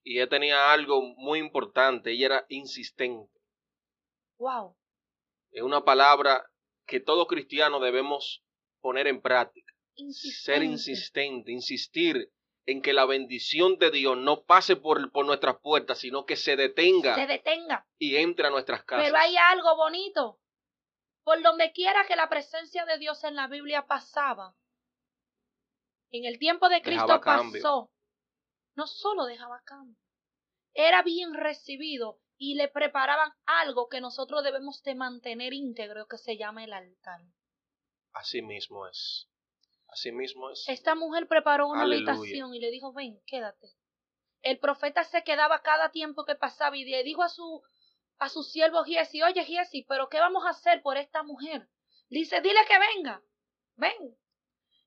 Y 0.02 0.18
ella 0.18 0.28
tenía 0.28 0.72
algo 0.72 1.02
muy 1.02 1.38
importante, 1.38 2.12
ella 2.12 2.26
era 2.26 2.46
insistente. 2.48 3.39
Wow. 4.40 4.74
Es 5.52 5.62
una 5.62 5.84
palabra 5.84 6.50
que 6.86 6.98
todo 6.98 7.26
cristiano 7.26 7.78
debemos 7.78 8.42
poner 8.80 9.06
en 9.06 9.20
práctica. 9.20 9.74
Ser 10.12 10.62
insistente, 10.62 11.52
insistir 11.52 12.32
en 12.64 12.80
que 12.80 12.94
la 12.94 13.04
bendición 13.04 13.78
de 13.78 13.90
Dios 13.90 14.16
no 14.16 14.44
pase 14.44 14.76
por, 14.76 15.12
por 15.12 15.26
nuestras 15.26 15.58
puertas, 15.60 15.98
sino 15.98 16.24
que 16.24 16.36
se 16.36 16.56
detenga 16.56 17.14
Se 17.16 17.26
detenga. 17.26 17.86
y 17.98 18.16
entre 18.16 18.46
a 18.46 18.50
nuestras 18.50 18.82
casas. 18.84 19.04
Pero 19.04 19.18
hay 19.18 19.36
algo 19.36 19.76
bonito. 19.76 20.40
Por 21.22 21.42
donde 21.42 21.72
quiera 21.72 22.06
que 22.06 22.16
la 22.16 22.30
presencia 22.30 22.86
de 22.86 22.96
Dios 22.96 23.22
en 23.24 23.36
la 23.36 23.46
Biblia 23.46 23.86
pasaba, 23.86 24.56
en 26.10 26.24
el 26.24 26.38
tiempo 26.38 26.70
de 26.70 26.80
Cristo 26.80 27.02
Dejaba 27.02 27.20
cambio. 27.20 27.60
pasó, 27.60 27.92
no 28.74 28.86
solo 28.86 29.26
dejaba 29.26 29.60
cambio, 29.66 29.98
era 30.72 31.02
bien 31.02 31.34
recibido 31.34 32.20
y 32.42 32.54
le 32.54 32.68
preparaban 32.68 33.30
algo 33.44 33.90
que 33.90 34.00
nosotros 34.00 34.42
debemos 34.42 34.82
de 34.82 34.94
mantener 34.94 35.52
íntegro 35.52 36.06
que 36.08 36.16
se 36.16 36.38
llama 36.38 36.64
el 36.64 36.72
altar. 36.72 37.20
Así 38.14 38.40
mismo 38.40 38.86
es. 38.86 39.28
Así 39.88 40.10
mismo 40.10 40.48
es. 40.48 40.66
Esta 40.66 40.94
mujer 40.94 41.28
preparó 41.28 41.68
una 41.68 41.82
habitación 41.82 42.54
y 42.54 42.58
le 42.58 42.70
dijo, 42.70 42.94
ven, 42.94 43.20
quédate. 43.26 43.68
El 44.40 44.58
profeta 44.58 45.04
se 45.04 45.22
quedaba 45.22 45.60
cada 45.60 45.90
tiempo 45.90 46.24
que 46.24 46.34
pasaba 46.34 46.78
y 46.78 46.86
le 46.86 47.04
dijo 47.04 47.22
a 47.22 47.28
su, 47.28 47.62
a 48.18 48.30
su 48.30 48.42
siervo 48.42 48.84
Giesi, 48.84 49.22
oye 49.22 49.44
Giesi, 49.44 49.84
pero 49.86 50.08
¿qué 50.08 50.18
vamos 50.18 50.46
a 50.46 50.50
hacer 50.50 50.80
por 50.80 50.96
esta 50.96 51.22
mujer? 51.22 51.68
Dice, 52.08 52.40
dile 52.40 52.60
que 52.66 52.78
venga, 52.78 53.22
ven. 53.76 54.16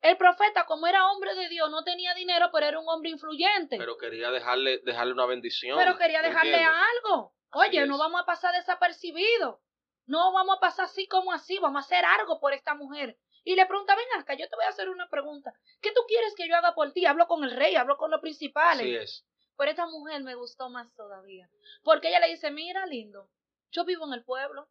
El 0.01 0.17
profeta, 0.17 0.65
como 0.65 0.87
era 0.87 1.07
hombre 1.11 1.35
de 1.35 1.49
Dios, 1.49 1.69
no 1.69 1.83
tenía 1.83 2.15
dinero, 2.15 2.49
pero 2.51 2.65
era 2.65 2.79
un 2.79 2.89
hombre 2.89 3.11
influyente. 3.11 3.77
Pero 3.77 3.95
quería 3.95 4.31
dejarle, 4.31 4.79
dejarle 4.79 5.13
una 5.13 5.27
bendición. 5.27 5.77
Pero 5.77 5.99
quería 5.99 6.23
dejarle 6.23 6.57
algo. 6.57 7.35
Oye, 7.53 7.85
no 7.85 7.97
vamos 7.97 8.21
a 8.21 8.25
pasar 8.25 8.53
desapercibido. 8.53 9.61
No 10.05 10.33
vamos 10.33 10.57
a 10.57 10.59
pasar 10.59 10.85
así 10.85 11.07
como 11.07 11.31
así, 11.31 11.59
vamos 11.59 11.83
a 11.83 11.85
hacer 11.85 12.03
algo 12.03 12.39
por 12.39 12.53
esta 12.53 12.75
mujer. 12.75 13.17
Y 13.45 13.55
le 13.55 13.65
pregunta, 13.65 13.95
ven 13.95 14.05
acá, 14.19 14.33
yo 14.35 14.49
te 14.49 14.55
voy 14.55 14.65
a 14.65 14.69
hacer 14.69 14.89
una 14.89 15.09
pregunta. 15.09 15.53
¿Qué 15.81 15.91
tú 15.91 16.01
quieres 16.07 16.33
que 16.35 16.47
yo 16.47 16.55
haga 16.55 16.75
por 16.75 16.91
ti? 16.91 17.05
Hablo 17.05 17.27
con 17.27 17.43
el 17.43 17.51
rey, 17.51 17.75
hablo 17.75 17.97
con 17.97 18.11
los 18.11 18.21
principales. 18.21 18.85
Así 18.85 18.95
es. 18.95 19.25
Pero 19.57 19.71
esta 19.71 19.85
mujer 19.85 20.23
me 20.23 20.35
gustó 20.35 20.69
más 20.69 20.93
todavía. 20.95 21.49
Porque 21.83 22.09
ella 22.09 22.19
le 22.19 22.29
dice, 22.29 22.51
mira, 22.51 22.85
lindo, 22.85 23.29
yo 23.71 23.85
vivo 23.85 24.05
en 24.05 24.13
el 24.13 24.23
pueblo. 24.23 24.69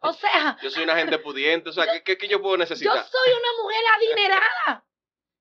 O 0.00 0.12
sea... 0.12 0.58
Yo 0.62 0.70
soy 0.70 0.84
una 0.84 0.96
gente 0.96 1.18
pudiente, 1.18 1.70
o 1.70 1.72
sea, 1.72 2.02
¿qué, 2.02 2.18
qué, 2.18 2.28
yo 2.28 2.42
puedo 2.42 2.56
necesitar? 2.56 2.94
Yo 2.94 3.02
soy 3.02 3.32
una 3.32 3.62
mujer 3.62 3.84
adinerada. 3.96 4.86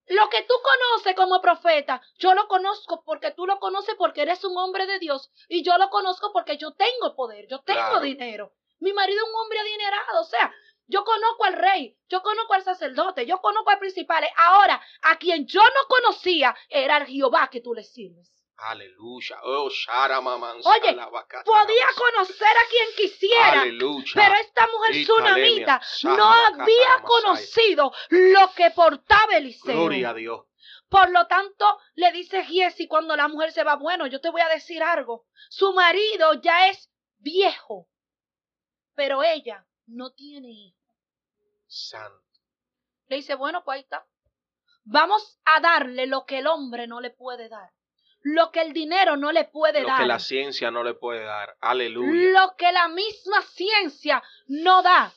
Lo 0.08 0.30
que 0.30 0.42
tú 0.44 0.54
conoces 0.62 1.16
como 1.16 1.42
profeta, 1.42 2.02
yo 2.18 2.34
lo 2.34 2.48
conozco 2.48 3.04
porque 3.06 3.32
tú 3.32 3.46
lo 3.46 3.60
conoces 3.60 3.96
porque 3.96 4.24
eres 4.24 4.44
un 4.44 4.58
hombre 4.58 4.86
de 4.86 5.00
Dios 5.00 5.32
y 5.48 5.64
yo 5.64 5.78
lo 5.78 5.90
conozco 5.90 6.32
porque 6.34 6.58
yo 6.58 6.72
tengo 6.72 7.16
poder, 7.16 7.48
yo 7.48 7.60
tengo 7.60 8.02
dinero. 8.02 8.54
Mi 8.80 8.92
marido 8.92 9.24
es 9.24 9.30
un 9.30 9.40
hombre 9.40 9.60
adinerado, 9.60 10.22
o 10.22 10.26
sea, 10.26 10.54
yo 10.88 11.06
conozco 11.06 11.46
al 11.46 11.54
rey, 11.54 11.98
yo 12.10 12.22
conozco 12.22 12.54
al 12.54 12.64
sacerdote, 12.64 13.26
yo 13.26 13.40
conozco 13.40 13.70
al 13.70 13.80
principal. 13.80 14.26
Ahora, 14.36 14.82
a 15.04 15.18
quien 15.18 15.48
yo 15.48 15.62
no 15.62 15.88
conocía 15.88 16.56
era 16.70 16.98
el 16.98 17.08
Jehová 17.08 17.50
que 17.50 17.62
tú 17.62 17.74
le 17.74 17.84
sirves. 17.84 18.43
Aleluya. 18.58 19.40
Oh, 19.44 19.66
Oye, 19.66 20.96
podía 21.46 21.88
conocer 21.98 22.48
a 22.48 22.70
quien 22.70 22.96
quisiera. 22.96 23.62
Aleluya. 23.62 24.12
Pero 24.14 24.36
esta 24.36 24.68
mujer 24.68 25.04
tsunamita 25.04 25.82
no 26.04 26.32
había 26.32 27.02
conocido 27.04 27.92
lo 28.10 28.52
que 28.56 28.72
portaba 28.72 29.36
Eliseo. 29.36 29.74
Gloria 29.74 30.10
a 30.12 30.14
Dios. 30.14 30.46
Por 30.88 31.10
lo 31.10 31.26
tanto, 31.26 31.80
le 31.96 32.12
dice 32.12 32.46
Giesi 32.46 32.88
cuando 32.88 33.16
la 33.16 33.28
mujer 33.28 33.52
se 33.52 33.64
va, 33.64 33.76
bueno, 33.76 34.06
yo 34.06 34.22
te 34.22 34.30
voy 34.30 34.42
a 34.42 34.50
decir 34.50 34.84
algo. 34.84 35.26
Su 35.50 35.74
marido 35.74 36.36
ya 36.36 36.70
es 36.70 36.92
viejo, 37.18 37.90
pero 38.94 39.24
ella 39.24 39.66
no 39.88 40.12
tiene 40.12 40.50
hijo. 40.50 40.78
Santo. 41.66 42.22
Le 43.08 43.16
dice, 43.18 43.34
bueno, 43.34 43.64
pues 43.64 43.78
ahí 43.78 43.82
está. 43.82 44.06
Vamos 44.84 45.40
a 45.46 45.60
darle 45.60 46.06
lo 46.06 46.26
que 46.26 46.40
el 46.40 46.48
hombre 46.48 46.86
no 46.88 47.02
le 47.02 47.10
puede 47.10 47.50
dar 47.50 47.72
lo 48.24 48.52
que 48.52 48.62
el 48.62 48.74
dinero 48.74 49.18
no 49.18 49.32
le 49.32 49.46
puede 49.46 49.84
dar. 49.84 50.00
Lo 50.00 50.04
que 50.04 50.08
la 50.08 50.20
ciencia 50.20 50.72
no 50.72 50.84
le 50.84 50.94
puede 50.94 51.24
dar. 51.24 51.56
Aleluya. 51.62 52.42
Lo 52.42 52.56
que 52.56 52.72
la 52.72 52.88
misma 52.88 53.42
ciencia 53.42 54.24
no 54.48 54.82
da. 54.82 55.14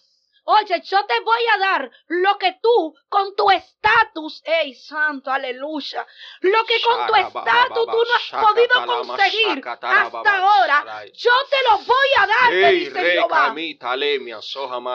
Oye, 0.48 0.80
yo 0.84 1.04
te 1.06 1.20
voy 1.20 1.42
a 1.54 1.58
dar 1.58 1.90
lo 2.06 2.38
que 2.38 2.56
tú 2.62 2.94
con 3.08 3.34
tu 3.34 3.50
estatus, 3.50 4.40
ey 4.44 4.76
santo, 4.76 5.32
aleluya, 5.32 6.06
lo 6.40 6.64
que 6.64 6.74
con 6.82 7.04
tu 7.08 7.14
estatus 7.16 7.84
tú 7.86 7.96
no 7.96 8.14
has 8.14 8.44
podido 8.46 8.86
conseguir 8.86 9.62
hasta 9.66 10.36
ahora, 10.38 11.04
yo 11.14 11.32
te 11.50 11.56
lo 11.68 11.78
voy 11.78 12.08
a 12.18 12.26
dar, 12.28 12.50
te 12.50 12.70
dice 12.74 12.92
Jehová. 13.12 13.46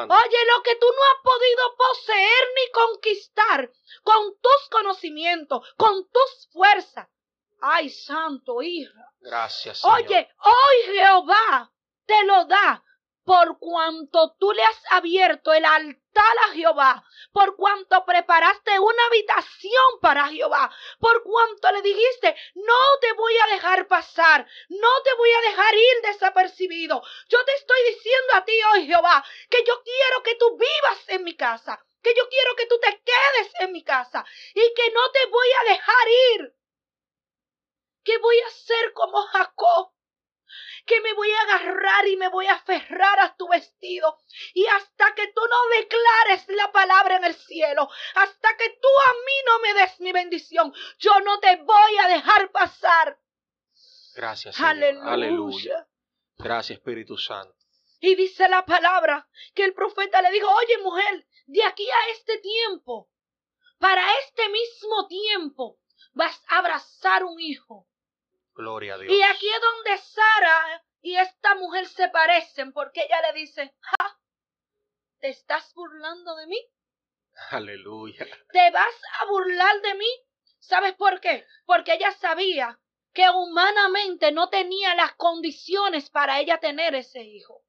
Oye, 0.09 0.37
lo 0.55 0.63
que 0.63 0.75
tú 0.77 0.87
no 0.87 1.01
has 1.03 1.21
podido 1.21 1.75
poseer 1.75 2.43
ni 2.55 2.71
conquistar 2.71 3.69
con 4.03 4.33
tus 4.41 4.69
conocimientos, 4.69 5.67
con 5.75 6.07
tus 6.09 6.47
fuerzas, 6.53 7.09
Ay, 7.61 7.89
santo 7.89 8.61
hija. 8.61 9.13
Gracias. 9.19 9.79
Señor. 9.79 10.01
Oye, 10.01 10.29
hoy 10.39 10.95
Jehová 10.95 11.71
te 12.05 12.23
lo 12.23 12.45
da 12.45 12.83
por 13.23 13.59
cuanto 13.59 14.35
tú 14.39 14.51
le 14.51 14.63
has 14.63 14.81
abierto 14.89 15.53
el 15.53 15.63
altar 15.63 16.35
a 16.47 16.53
Jehová, 16.53 17.03
por 17.31 17.55
cuanto 17.55 18.03
preparaste 18.03 18.79
una 18.79 19.05
habitación 19.05 19.99
para 20.01 20.27
Jehová, 20.27 20.73
por 20.99 21.21
cuanto 21.23 21.71
le 21.71 21.83
dijiste, 21.83 22.35
no 22.55 22.99
te 22.99 23.13
voy 23.13 23.33
a 23.37 23.53
dejar 23.53 23.87
pasar, 23.87 24.47
no 24.69 25.01
te 25.03 25.13
voy 25.13 25.31
a 25.31 25.41
dejar 25.49 25.75
ir 25.75 26.01
desapercibido. 26.03 27.01
Yo 27.29 27.45
te 27.45 27.53
estoy 27.53 27.79
diciendo 27.93 28.33
a 28.33 28.43
ti 28.43 28.53
hoy, 28.73 28.87
Jehová, 28.87 29.23
que 29.49 29.63
yo 29.67 29.81
quiero 29.83 30.23
que 30.23 30.35
tú 30.35 30.57
vivas 30.57 31.09
en 31.09 31.23
mi 31.23 31.35
casa, 31.35 31.79
que 32.01 32.13
yo 32.17 32.27
quiero 32.27 32.55
que 32.55 32.65
tú 32.65 32.79
te 32.79 33.01
quedes 33.03 33.53
en 33.59 33.71
mi 33.71 33.83
casa 33.83 34.25
y 34.55 34.73
que 34.73 34.91
no 34.91 35.11
te 35.11 35.25
voy 35.27 35.47
a 35.61 35.71
dejar 35.71 36.07
ir 36.33 36.60
que 38.03 38.17
voy 38.17 38.39
a 38.39 38.47
hacer 38.47 38.93
como 38.93 39.21
Jacob, 39.27 39.91
que 40.85 40.99
me 41.01 41.13
voy 41.13 41.29
a 41.31 41.41
agarrar 41.41 42.07
y 42.07 42.17
me 42.17 42.29
voy 42.29 42.47
a 42.47 42.53
aferrar 42.53 43.19
a 43.19 43.35
tu 43.35 43.47
vestido. 43.47 44.17
Y 44.53 44.65
hasta 44.67 45.13
que 45.15 45.27
tú 45.27 45.41
no 45.41 45.79
declares 45.79 46.45
la 46.49 46.71
palabra 46.71 47.17
en 47.17 47.25
el 47.25 47.35
cielo, 47.35 47.89
hasta 48.15 48.57
que 48.57 48.69
tú 48.69 48.87
a 49.07 49.13
mí 49.13 49.33
no 49.45 49.59
me 49.59 49.73
des 49.81 49.99
mi 49.99 50.11
bendición, 50.11 50.73
yo 50.97 51.19
no 51.21 51.39
te 51.39 51.57
voy 51.57 51.97
a 52.03 52.07
dejar 52.07 52.51
pasar. 52.51 53.19
Gracias, 54.15 54.55
Señor. 54.55 55.07
Aleluya. 55.07 55.87
Gracias, 56.37 56.79
Espíritu 56.79 57.17
Santo. 57.17 57.55
Y 57.99 58.15
dice 58.15 58.49
la 58.49 58.65
palabra 58.65 59.29
que 59.53 59.63
el 59.63 59.73
profeta 59.73 60.21
le 60.23 60.31
dijo, 60.31 60.49
oye 60.49 60.77
mujer, 60.79 61.27
de 61.45 61.63
aquí 61.63 61.87
a 61.87 62.11
este 62.11 62.39
tiempo, 62.39 63.09
para 63.77 64.03
este 64.19 64.49
mismo 64.49 65.07
tiempo, 65.07 65.79
vas 66.13 66.41
a 66.47 66.57
abrazar 66.57 67.23
un 67.23 67.39
hijo. 67.39 67.87
Gloria 68.53 68.95
a 68.95 68.97
Dios. 68.97 69.13
Y 69.13 69.21
aquí 69.23 69.47
es 69.49 69.61
donde 69.61 69.97
Sara 69.97 70.83
y 71.01 71.15
esta 71.15 71.55
mujer 71.55 71.87
se 71.87 72.09
parecen, 72.09 72.73
porque 72.73 73.01
ella 73.01 73.21
le 73.31 73.39
dice, 73.39 73.73
¿Ja? 73.81 74.19
¿te 75.19 75.29
estás 75.29 75.73
burlando 75.73 76.35
de 76.35 76.47
mí? 76.47 76.59
Aleluya. 77.51 78.27
¿Te 78.51 78.71
vas 78.71 78.95
a 79.19 79.25
burlar 79.25 79.81
de 79.81 79.95
mí? 79.95 80.09
¿Sabes 80.59 80.93
por 80.93 81.19
qué? 81.21 81.45
Porque 81.65 81.93
ella 81.93 82.11
sabía 82.11 82.79
que 83.13 83.29
humanamente 83.29 84.31
no 84.31 84.49
tenía 84.49 84.95
las 84.95 85.13
condiciones 85.15 86.09
para 86.09 86.39
ella 86.39 86.59
tener 86.59 86.95
ese 86.95 87.23
hijo. 87.23 87.63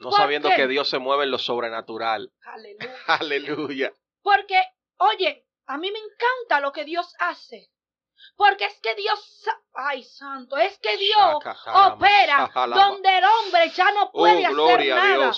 No 0.00 0.12
sabiendo 0.12 0.48
que 0.54 0.68
Dios 0.68 0.88
se 0.88 0.98
mueve 0.98 1.24
en 1.24 1.30
lo 1.30 1.38
sobrenatural. 1.38 2.32
Aleluya. 2.42 2.96
Aleluya. 3.06 3.92
Porque, 4.22 4.62
oye, 4.98 5.46
a 5.66 5.76
mí 5.76 5.90
me 5.90 5.98
encanta 5.98 6.60
lo 6.60 6.72
que 6.72 6.84
Dios 6.84 7.14
hace. 7.18 7.70
Porque 8.38 8.66
es 8.66 8.78
que 8.80 8.94
Dios, 8.94 9.48
ay 9.74 10.04
santo, 10.04 10.56
es 10.56 10.78
que 10.78 10.96
Dios 10.96 11.18
opera 11.74 12.48
donde 12.54 13.18
el 13.18 13.24
hombre 13.24 13.68
ya 13.70 13.90
no 13.90 14.04
oh, 14.04 14.12
puede 14.12 14.46
hacer 14.46 14.94
nada. 14.94 15.32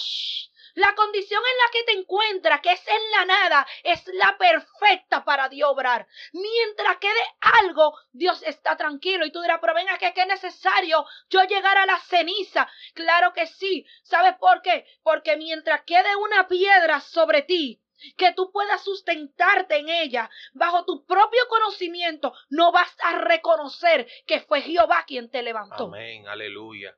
La 0.75 0.95
condición 0.95 1.41
en 1.51 1.57
la 1.57 1.71
que 1.73 1.85
te 1.85 1.99
encuentras, 1.99 2.61
que 2.61 2.73
es 2.73 2.87
en 2.87 3.11
la 3.13 3.25
nada, 3.25 3.67
es 3.85 4.07
la 4.09 4.37
perfecta 4.37 5.25
para 5.25 5.49
Dios 5.49 5.71
obrar. 5.71 6.07
Mientras 6.35 6.99
quede 6.99 7.23
algo, 7.41 7.99
Dios 8.13 8.43
está 8.43 8.77
tranquilo. 8.77 9.25
Y 9.25 9.33
tú 9.33 9.41
dirás, 9.41 9.61
pero 9.63 9.73
venga, 9.73 9.97
que 9.97 10.13
es 10.15 10.27
necesario 10.27 11.07
yo 11.31 11.43
llegar 11.45 11.79
a 11.79 11.87
la 11.87 11.99
ceniza. 12.01 12.69
Claro 12.93 13.33
que 13.33 13.47
sí. 13.47 13.87
¿Sabes 14.03 14.37
por 14.37 14.61
qué? 14.61 14.85
Porque 15.03 15.39
mientras 15.39 15.85
quede 15.85 16.15
una 16.17 16.47
piedra 16.49 17.01
sobre 17.01 17.43
ti, 17.43 17.81
que 18.17 18.33
tú 18.33 18.51
puedas 18.53 18.83
sustentarte 18.83 19.77
en 19.77 19.89
ella 19.89 20.31
bajo 20.53 20.85
tu 20.85 21.05
propio 21.07 21.47
conocimiento, 21.49 22.33
no 22.49 22.73
vas 22.73 22.95
a 23.03 23.19
reconocer 23.19 24.11
que 24.27 24.41
fue 24.41 24.63
Jehová 24.63 25.05
quien 25.07 25.31
te 25.31 25.43
levantó. 25.43 25.85
Amén, 25.85 26.29
aleluya. 26.29 26.97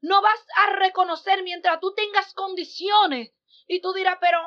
No 0.00 0.22
vas 0.22 0.44
a 0.56 0.72
reconocer 0.76 1.42
mientras 1.42 1.80
tú 1.80 1.94
tengas 1.94 2.32
condiciones 2.34 3.32
y 3.66 3.80
tú 3.80 3.92
dirás, 3.92 4.18
pero, 4.20 4.38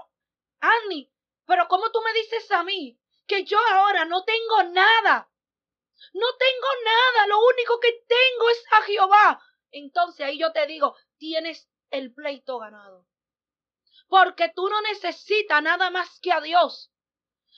Annie, 0.60 1.12
pero 1.46 1.68
¿cómo 1.68 1.92
tú 1.92 2.00
me 2.02 2.14
dices 2.14 2.52
a 2.52 2.64
mí 2.64 3.00
que 3.28 3.44
yo 3.44 3.58
ahora 3.72 4.06
no 4.06 4.24
tengo 4.24 4.64
nada? 4.72 5.30
No 6.14 6.28
tengo 6.38 6.68
nada, 6.86 7.28
lo 7.28 7.40
único 7.46 7.80
que 7.80 7.92
tengo 8.08 8.50
es 8.50 8.64
a 8.72 8.82
Jehová. 8.84 9.44
Entonces 9.72 10.26
ahí 10.26 10.40
yo 10.40 10.52
te 10.52 10.66
digo, 10.66 10.96
tienes 11.18 11.70
el 11.92 12.14
pleito 12.14 12.60
ganado 12.60 13.06
porque 14.10 14.52
tú 14.54 14.68
no 14.68 14.82
necesitas 14.82 15.62
nada 15.64 15.90
más 15.92 16.20
que 16.20 16.34
a 16.34 16.42
Dios. 16.42 16.92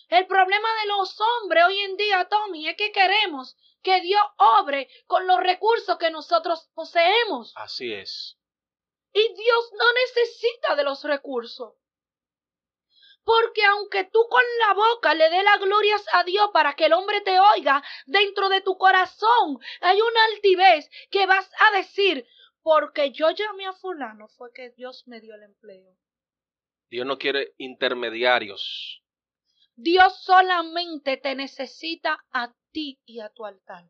El 0.09 0.27
problema 0.27 0.67
de 0.81 0.87
los 0.89 1.17
hombres 1.19 1.63
hoy 1.65 1.79
en 1.79 1.95
día, 1.95 2.27
Tommy, 2.27 2.67
es 2.67 2.75
que 2.75 2.91
queremos 2.91 3.55
que 3.81 4.01
Dios 4.01 4.21
obre 4.37 4.89
con 5.07 5.25
los 5.25 5.39
recursos 5.39 5.97
que 5.97 6.11
nosotros 6.11 6.69
poseemos. 6.73 7.53
Así 7.55 7.93
es. 7.93 8.37
Y 9.13 9.21
Dios 9.21 9.71
no 9.71 9.85
necesita 9.93 10.75
de 10.75 10.83
los 10.83 11.03
recursos. 11.05 11.75
Porque 13.23 13.63
aunque 13.63 14.03
tú 14.05 14.19
con 14.29 14.43
la 14.67 14.73
boca 14.73 15.13
le 15.13 15.29
dé 15.29 15.43
las 15.43 15.59
glorias 15.59 16.03
a 16.11 16.23
Dios 16.23 16.49
para 16.51 16.73
que 16.73 16.85
el 16.85 16.93
hombre 16.93 17.21
te 17.21 17.39
oiga, 17.39 17.81
dentro 18.05 18.49
de 18.49 18.61
tu 18.61 18.77
corazón 18.77 19.59
hay 19.79 20.01
una 20.01 20.25
altivez 20.25 20.89
que 21.09 21.25
vas 21.25 21.49
a 21.59 21.77
decir, 21.77 22.27
porque 22.63 23.11
yo 23.11 23.29
llamé 23.29 23.67
a 23.67 23.73
fulano 23.73 24.27
fue 24.27 24.51
que 24.53 24.71
Dios 24.71 25.07
me 25.07 25.21
dio 25.21 25.35
el 25.35 25.43
empleo. 25.43 25.95
Dios 26.91 27.07
no 27.07 27.17
quiere 27.17 27.53
intermediarios. 27.57 29.01
Dios 29.75 30.21
solamente 30.23 31.15
te 31.15 31.35
necesita 31.35 32.25
a 32.33 32.53
ti 32.73 32.99
y 33.05 33.21
a 33.21 33.29
tu 33.29 33.45
altar. 33.45 33.89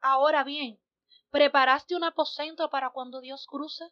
Ahora 0.00 0.44
bien, 0.44 0.80
¿preparaste 1.30 1.94
un 1.94 2.04
aposento 2.04 2.70
para 2.70 2.88
cuando 2.88 3.20
Dios 3.20 3.46
cruce? 3.46 3.84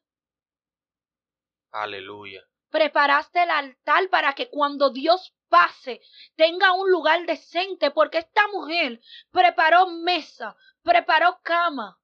Aleluya. 1.71 2.43
¿Preparaste 2.71 3.43
el 3.43 3.51
altar 3.51 4.09
para 4.09 4.35
que 4.35 4.49
cuando 4.49 4.89
Dios 4.89 5.35
pase 5.51 6.01
tenga 6.37 6.73
un 6.73 6.91
lugar 6.91 7.27
decente? 7.27 7.91
Porque 7.91 8.19
esta 8.19 8.49
mujer 8.49 9.03
preparó 9.31 9.87
mesa, 9.87 10.57
preparó 10.83 11.41
cama. 11.43 12.01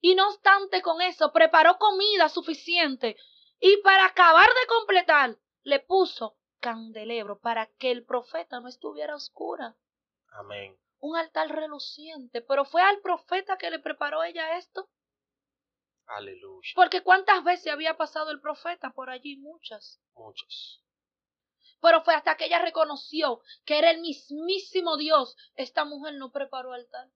Y 0.00 0.14
no 0.14 0.28
obstante 0.28 0.80
con 0.80 1.02
eso, 1.02 1.32
preparó 1.32 1.76
comida 1.78 2.28
suficiente. 2.28 3.16
Y 3.64 3.76
para 3.82 4.06
acabar 4.06 4.48
de 4.48 4.66
completar, 4.66 5.38
le 5.62 5.78
puso 5.78 6.36
candelebro 6.58 7.38
para 7.38 7.68
que 7.78 7.92
el 7.92 8.04
profeta 8.04 8.58
no 8.58 8.66
estuviera 8.66 9.14
oscura. 9.14 9.76
Amén. 10.32 10.76
Un 10.98 11.16
altar 11.16 11.48
reluciente. 11.48 12.42
Pero 12.42 12.64
fue 12.64 12.82
al 12.82 13.00
profeta 13.02 13.56
que 13.58 13.70
le 13.70 13.78
preparó 13.78 14.24
ella 14.24 14.58
esto. 14.58 14.90
Aleluya. 16.06 16.72
Porque 16.74 17.04
cuántas 17.04 17.44
veces 17.44 17.72
había 17.72 17.96
pasado 17.96 18.32
el 18.32 18.40
profeta 18.40 18.90
por 18.90 19.10
allí, 19.10 19.36
muchas. 19.36 20.02
Muchas. 20.14 20.82
Pero 21.80 22.02
fue 22.02 22.16
hasta 22.16 22.36
que 22.36 22.46
ella 22.46 22.58
reconoció 22.58 23.42
que 23.64 23.78
era 23.78 23.92
el 23.92 24.00
mismísimo 24.00 24.96
Dios. 24.96 25.36
Esta 25.54 25.84
mujer 25.84 26.14
no 26.14 26.32
preparó 26.32 26.72
altar. 26.72 27.08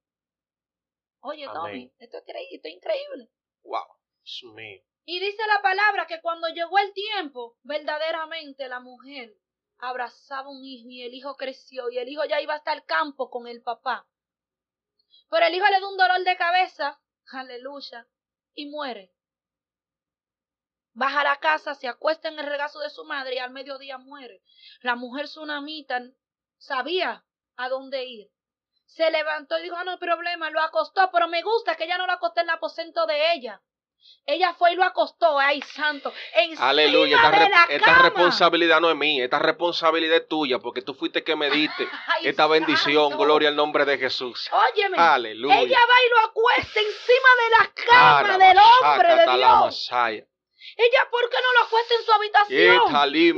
Oye, 1.18 1.48
Tommy, 1.52 1.92
esto 1.98 2.18
es, 2.18 2.64
increíble. 2.72 3.32
Wow, 3.64 3.82
es 4.22 4.44
mío. 4.54 4.84
Y 5.08 5.20
dice 5.20 5.40
la 5.46 5.62
palabra 5.62 6.08
que 6.08 6.20
cuando 6.20 6.48
llegó 6.48 6.78
el 6.80 6.92
tiempo, 6.92 7.56
verdaderamente 7.62 8.66
la 8.68 8.80
mujer 8.80 9.36
abrazaba 9.78 10.50
un 10.50 10.64
hijo 10.64 10.88
y 10.90 11.02
el 11.02 11.14
hijo 11.14 11.36
creció 11.36 11.88
y 11.90 11.98
el 11.98 12.08
hijo 12.08 12.24
ya 12.24 12.40
iba 12.40 12.54
hasta 12.54 12.72
el 12.72 12.84
campo 12.84 13.30
con 13.30 13.46
el 13.46 13.62
papá. 13.62 14.08
Pero 15.30 15.46
el 15.46 15.54
hijo 15.54 15.66
le 15.66 15.78
dio 15.78 15.88
un 15.88 15.96
dolor 15.96 16.24
de 16.24 16.36
cabeza, 16.36 17.00
aleluya, 17.30 18.08
y 18.52 18.66
muere. 18.66 19.12
Baja 20.92 21.20
a 21.20 21.24
la 21.24 21.36
casa, 21.36 21.76
se 21.76 21.86
acuesta 21.86 22.26
en 22.26 22.40
el 22.40 22.46
regazo 22.46 22.80
de 22.80 22.90
su 22.90 23.04
madre 23.04 23.36
y 23.36 23.38
al 23.38 23.52
mediodía 23.52 23.98
muere. 23.98 24.42
La 24.80 24.96
mujer 24.96 25.26
tsunamita 25.26 26.02
sabía 26.58 27.24
a 27.54 27.68
dónde 27.68 28.04
ir. 28.06 28.32
Se 28.86 29.08
levantó 29.12 29.56
y 29.58 29.62
dijo, 29.62 29.76
ah, 29.76 29.84
no 29.84 29.92
hay 29.92 29.98
problema, 29.98 30.50
lo 30.50 30.60
acostó, 30.60 31.12
pero 31.12 31.28
me 31.28 31.42
gusta 31.42 31.76
que 31.76 31.84
ella 31.84 31.98
no 31.98 32.08
lo 32.08 32.14
acostó 32.14 32.40
en 32.40 32.48
el 32.48 32.56
aposento 32.56 33.06
de 33.06 33.34
ella. 33.34 33.62
Ella 34.28 34.54
fue 34.54 34.72
y 34.72 34.74
lo 34.74 34.82
acostó, 34.82 35.38
ay 35.38 35.62
santo, 35.62 36.12
encima 36.34 36.68
Aleluya, 36.68 37.16
esta, 37.16 37.30
de 37.30 37.48
la 37.48 37.66
esta 37.68 37.98
responsabilidad 37.98 38.80
no 38.80 38.90
es 38.90 38.96
mía, 38.96 39.22
esta 39.22 39.38
responsabilidad 39.38 40.16
es 40.16 40.26
tuya, 40.26 40.58
porque 40.58 40.82
tú 40.82 40.94
fuiste 40.94 41.22
que 41.22 41.36
me 41.36 41.48
diste 41.48 41.88
esta 42.22 42.48
bendición, 42.48 43.16
gloria 43.16 43.50
al 43.50 43.56
nombre 43.56 43.84
de 43.84 43.98
Jesús. 43.98 44.50
Óyeme, 44.74 44.98
Aleluya. 44.98 45.60
ella 45.60 45.78
va 45.78 45.94
y 46.04 46.10
lo 46.10 46.28
acuesta 46.28 46.80
encima 46.80 47.28
de 47.42 47.50
la 47.56 47.86
cama 47.86 48.38
del 48.38 48.58
hombre 48.58 49.16
de 49.16 49.36
Dios. 49.36 49.90
Ella, 50.78 51.08
¿por 51.10 51.30
qué 51.30 51.36
no 51.42 51.52
lo 51.58 51.66
acuesta 51.66 51.94
en 51.94 52.04
su 52.04 52.12
habitación? 52.12 52.76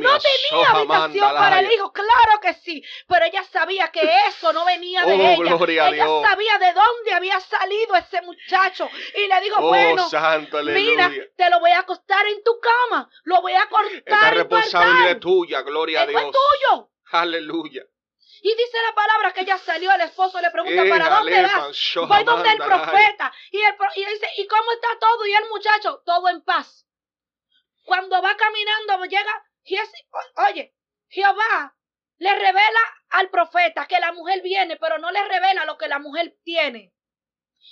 No 0.01 0.18
tenía 0.18 0.70
habitación 0.70 1.35
para 1.35 1.61
el 1.61 1.72
hijo, 1.72 1.92
claro 1.92 2.40
que 2.42 2.55
sí. 2.55 2.83
Pero 3.07 3.27
ella 3.27 3.44
sabía 3.44 3.88
que 3.92 4.03
eso 4.27 4.53
no 4.53 4.64
venía 4.64 5.05
de 5.05 5.12
oh, 5.12 5.44
ella. 5.44 5.88
ella 5.88 6.07
sabía 6.22 6.59
de 6.59 6.72
dónde 6.72 7.12
había 7.14 7.38
salido 7.40 7.94
ese 7.94 8.22
muchacho. 8.22 8.90
Y 9.14 9.29
le 9.29 9.40
dijo, 9.40 9.61
oh, 9.61 9.68
bueno, 9.68 10.09
santo, 10.09 10.62
mira, 10.64 11.12
te 11.37 11.51
lo 11.51 11.61
voy 11.61 11.70
a 11.70 11.81
acostar 11.81 12.27
en 12.27 12.42
tu 12.42 12.59
cama. 12.59 13.09
Lo 13.22 13.40
voy 13.40 13.53
a 13.53 13.68
cortar 13.68 14.03
Esta 14.05 14.31
responsabilidad 14.31 15.11
es 15.12 15.20
tuya, 15.20 15.62
gloria 15.62 16.03
a 16.03 16.07
Dios. 16.07 16.20
Es 16.20 16.31
tuyo. 16.31 16.90
Aleluya. 17.12 17.85
Y 18.40 18.51
dice 18.55 18.79
la 18.87 18.94
palabra 18.94 19.33
que 19.33 19.40
ella 19.42 19.59
salió, 19.59 19.92
el 19.92 20.01
esposo 20.01 20.40
le 20.40 20.51
pregunta, 20.51 20.85
¿para 20.88 21.09
dónde 21.09 21.42
vas? 21.42 21.94
Voy 21.94 22.24
donde 22.24 22.51
el 22.51 22.59
profeta. 22.59 23.33
Y, 23.51 23.61
el, 23.61 23.74
y 23.96 24.05
dice, 24.05 24.27
¿y 24.38 24.46
cómo 24.46 24.72
está 24.72 24.88
todo? 25.01 25.27
Y 25.27 25.33
el 25.35 25.48
muchacho, 25.48 26.03
todo 26.05 26.29
en 26.29 26.42
paz. 26.42 26.88
Cuando 27.88 28.20
va 28.20 28.37
caminando, 28.37 29.07
llega, 29.07 29.46
oye, 30.51 30.74
Jehová 31.09 31.74
le 32.18 32.35
revela 32.35 32.81
al 33.09 33.31
profeta 33.31 33.87
que 33.87 33.98
la 33.98 34.12
mujer 34.12 34.42
viene, 34.42 34.77
pero 34.77 34.98
no 34.98 35.11
le 35.11 35.27
revela 35.27 35.64
lo 35.64 35.79
que 35.79 35.88
la 35.88 35.98
mujer 35.98 36.37
tiene. 36.44 36.92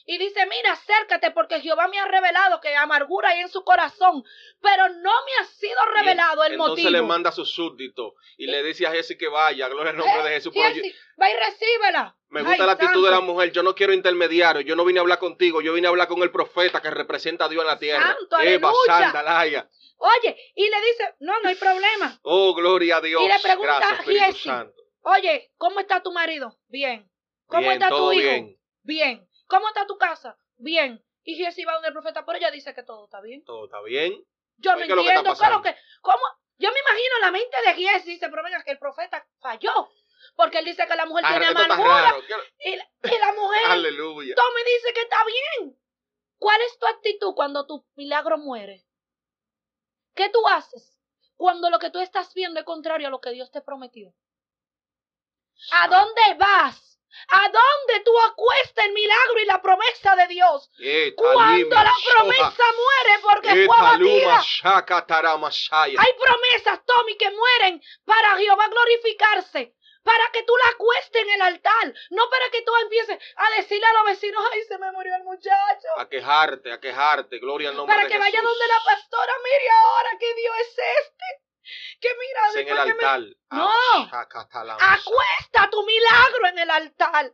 Y 0.06 0.18
dice, 0.18 0.46
mira, 0.46 0.72
acércate 0.72 1.30
porque 1.32 1.60
Jehová 1.60 1.88
me 1.88 1.98
ha 1.98 2.06
revelado 2.06 2.60
que 2.60 2.74
amargura 2.76 3.30
hay 3.30 3.40
en 3.40 3.48
su 3.48 3.64
corazón, 3.64 4.24
pero 4.60 4.88
no 4.88 5.10
me 5.10 5.32
ha 5.40 5.44
sido 5.46 5.78
revelado 5.94 6.44
el 6.44 6.56
motivo. 6.56 6.76
Entonces 6.76 6.92
le 6.92 7.02
manda 7.02 7.30
a 7.30 7.32
su 7.32 7.44
súbdito 7.44 8.14
y, 8.36 8.46
le 8.46 8.62
dice 8.62 8.86
a 8.86 8.92
Jesse 8.92 9.16
que 9.18 9.28
vaya, 9.28 9.68
gloria 9.68 9.90
al 9.90 9.96
nombre 9.96 10.22
de 10.22 10.30
Jesús. 10.30 10.52
va 10.56 11.30
y 11.30 11.34
recíbela. 11.34 12.16
Me 12.28 12.42
gusta 12.42 12.66
la 12.66 12.72
actitud 12.72 13.04
de 13.04 13.10
la 13.10 13.20
mujer, 13.20 13.52
yo 13.52 13.62
no 13.62 13.74
quiero 13.74 13.92
intermediario, 13.92 14.60
yo 14.60 14.76
no 14.76 14.84
vine 14.84 14.98
a 14.98 15.02
hablar 15.02 15.18
contigo, 15.18 15.60
yo 15.60 15.72
vine 15.72 15.86
a 15.86 15.90
hablar 15.90 16.08
con 16.08 16.22
el 16.22 16.30
profeta 16.30 16.80
que 16.82 16.90
representa 16.90 17.46
a 17.46 17.48
Dios 17.48 17.62
en 17.62 17.68
la 17.68 17.78
tierra. 17.78 18.16
Santo, 18.16 18.40
Eva, 18.40 18.72
aleluya. 18.88 19.68
Oye, 19.98 20.36
y 20.54 20.68
le 20.68 20.80
dice, 20.80 21.14
no, 21.20 21.40
no 21.40 21.48
hay 21.48 21.54
problema. 21.54 22.18
Oh, 22.22 22.54
gloria 22.54 22.96
a 22.96 23.00
Dios. 23.00 23.22
Y 23.22 23.28
le 23.28 23.38
pregunta 23.40 23.78
a 23.78 24.66
oye, 25.02 25.50
¿cómo 25.56 25.80
está 25.80 26.02
tu 26.02 26.12
marido? 26.12 26.58
Bien. 26.68 27.10
¿Cómo 27.46 27.70
está 27.70 27.88
tu 27.88 28.12
hijo? 28.12 28.50
Bien. 28.82 29.26
¿Cómo 29.46 29.68
está 29.68 29.86
tu 29.86 29.96
casa? 29.98 30.38
Bien. 30.56 31.02
Y 31.24 31.36
Jesse 31.36 31.66
va 31.66 31.74
donde 31.74 31.88
el 31.88 31.94
profeta, 31.94 32.24
pero 32.24 32.38
ella 32.38 32.50
dice 32.50 32.74
que 32.74 32.82
todo 32.82 33.04
está 33.04 33.20
bien. 33.20 33.44
Todo 33.44 33.66
está 33.66 33.80
bien. 33.82 34.24
Yo 34.58 34.74
no 34.74 34.82
entiendo, 34.82 35.34
claro 35.34 35.60
que, 35.60 35.76
¿cómo? 36.00 36.22
Yo 36.58 36.70
me 36.72 36.78
imagino 36.78 37.18
la 37.20 37.30
mente 37.30 37.56
de 37.66 37.74
Jesse, 37.74 38.06
dice, 38.06 38.28
pero 38.30 38.42
venga, 38.42 38.62
que 38.62 38.70
el 38.70 38.78
profeta 38.78 39.26
falló. 39.40 39.90
Porque 40.34 40.58
él 40.58 40.64
dice 40.64 40.86
que 40.86 40.96
la 40.96 41.06
mujer 41.06 41.24
tiene 41.26 41.46
amargura. 41.46 42.16
Y, 42.58 42.74
y, 42.74 43.18
la 43.18 43.32
mujer, 43.34 43.62
Aleluya. 43.66 44.34
Me 44.54 44.72
dice 44.72 44.92
que 44.94 45.02
está 45.02 45.18
bien. 45.24 45.78
¿Cuál 46.38 46.60
es 46.62 46.78
tu 46.78 46.86
actitud 46.86 47.34
cuando 47.34 47.66
tu 47.66 47.86
milagro 47.94 48.38
muere? 48.38 48.84
¿Qué 50.14 50.30
tú 50.30 50.46
haces 50.48 50.98
cuando 51.36 51.70
lo 51.70 51.78
que 51.78 51.90
tú 51.90 52.00
estás 52.00 52.32
viendo 52.34 52.60
es 52.60 52.66
contrario 52.66 53.08
a 53.08 53.10
lo 53.10 53.20
que 53.20 53.30
Dios 53.30 53.50
te 53.50 53.60
prometió? 53.60 54.14
¿A 55.72 55.88
dónde 55.88 56.22
vas? 56.38 56.95
¿A 57.28 57.42
dónde 57.42 58.00
tú 58.04 58.12
acuestas 58.20 58.84
el 58.84 58.92
milagro 58.92 59.40
y 59.40 59.44
la 59.46 59.60
promesa 59.62 60.16
de 60.16 60.26
Dios? 60.28 60.70
Cuando 61.16 61.76
la 61.76 61.92
promesa 62.14 62.64
muere 62.76 63.22
porque 63.22 63.66
fue 63.66 63.76
abatida. 63.76 64.42
Hay 65.98 66.12
promesas, 66.18 66.84
Tommy, 66.86 67.16
que 67.16 67.30
mueren 67.30 67.82
para 68.04 68.36
Jehová 68.36 68.68
glorificarse 68.68 69.74
para 70.06 70.30
que 70.32 70.44
tú 70.44 70.52
la 70.64 70.70
acuestes 70.70 71.20
en 71.20 71.30
el 71.30 71.42
altar, 71.42 71.92
no 72.10 72.30
para 72.30 72.48
que 72.50 72.62
tú 72.62 72.72
empieces 72.82 73.18
a 73.34 73.56
decirle 73.56 73.84
a 73.86 73.92
los 73.94 74.04
vecinos, 74.04 74.40
ay, 74.52 74.62
se 74.62 74.78
me 74.78 74.92
murió 74.92 75.16
el 75.16 75.24
muchacho. 75.24 75.88
A 75.96 76.08
quejarte, 76.08 76.72
a 76.72 76.78
quejarte, 76.78 77.40
gloria 77.40 77.70
al 77.70 77.76
nombre 77.76 77.92
de 77.92 78.02
Jesús. 78.02 78.16
Para 78.16 78.30
que 78.30 78.36
vaya 78.36 78.48
donde 78.48 78.66
la 78.68 78.84
pastora, 78.84 79.32
mire 79.42 79.68
ahora 79.68 80.10
qué 80.20 80.34
Dios 80.36 80.54
es 80.60 80.78
este. 80.78 81.45
Que 82.00 82.08
mira, 82.14 82.60
en 82.60 82.68
el 82.68 82.78
altar. 82.78 83.20
No, 83.50 83.70
acuesta 84.80 85.70
tu 85.70 85.84
milagro 85.84 86.46
en 86.48 86.58
el 86.58 86.70
altar. 86.70 87.32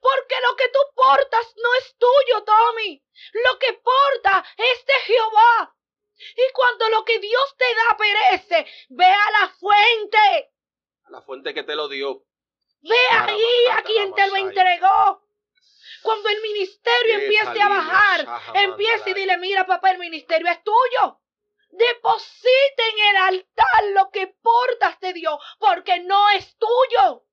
Porque 0.00 0.34
lo 0.48 0.56
que 0.56 0.68
tú 0.68 0.78
portas 0.94 1.54
no 1.56 1.74
es 1.74 1.96
tuyo, 1.96 2.44
Tommy. 2.44 3.02
Lo 3.44 3.58
que 3.58 3.72
porta 3.74 4.44
es 4.56 4.84
de 4.84 4.94
Jehová. 5.06 5.74
Y 6.16 6.52
cuando 6.52 6.88
lo 6.88 7.04
que 7.04 7.20
Dios 7.20 7.56
te 7.56 7.74
da 7.74 7.96
perece, 7.96 8.66
ve 8.88 9.06
a 9.06 9.30
la 9.40 9.48
fuente 9.50 10.52
la 11.10 11.22
fuente 11.22 11.54
que 11.54 11.62
te 11.62 11.74
lo 11.74 11.88
dio. 11.88 12.24
Ve 12.80 12.96
ahí 13.10 13.66
a 13.72 13.82
quien 13.82 14.14
te 14.14 14.26
lo 14.28 14.36
entregó. 14.36 15.22
Cuando 16.02 16.28
el 16.28 16.40
ministerio 16.40 17.18
empiece 17.18 17.60
a 17.60 17.68
bajar, 17.68 18.42
empiece 18.54 19.10
y 19.10 19.14
dile, 19.14 19.36
mira 19.38 19.66
papá, 19.66 19.90
el 19.90 19.98
ministerio 19.98 20.48
es 20.48 20.62
tuyo. 20.62 21.20
Deposita 21.78 22.82
en 22.92 23.08
el 23.08 23.16
altar 23.16 23.84
lo 23.94 24.10
que 24.10 24.26
portas 24.26 24.98
de 25.00 25.12
Dios, 25.12 25.38
porque 25.58 26.00
no 26.00 26.28
es 26.30 26.56
tuyo. 26.56 27.24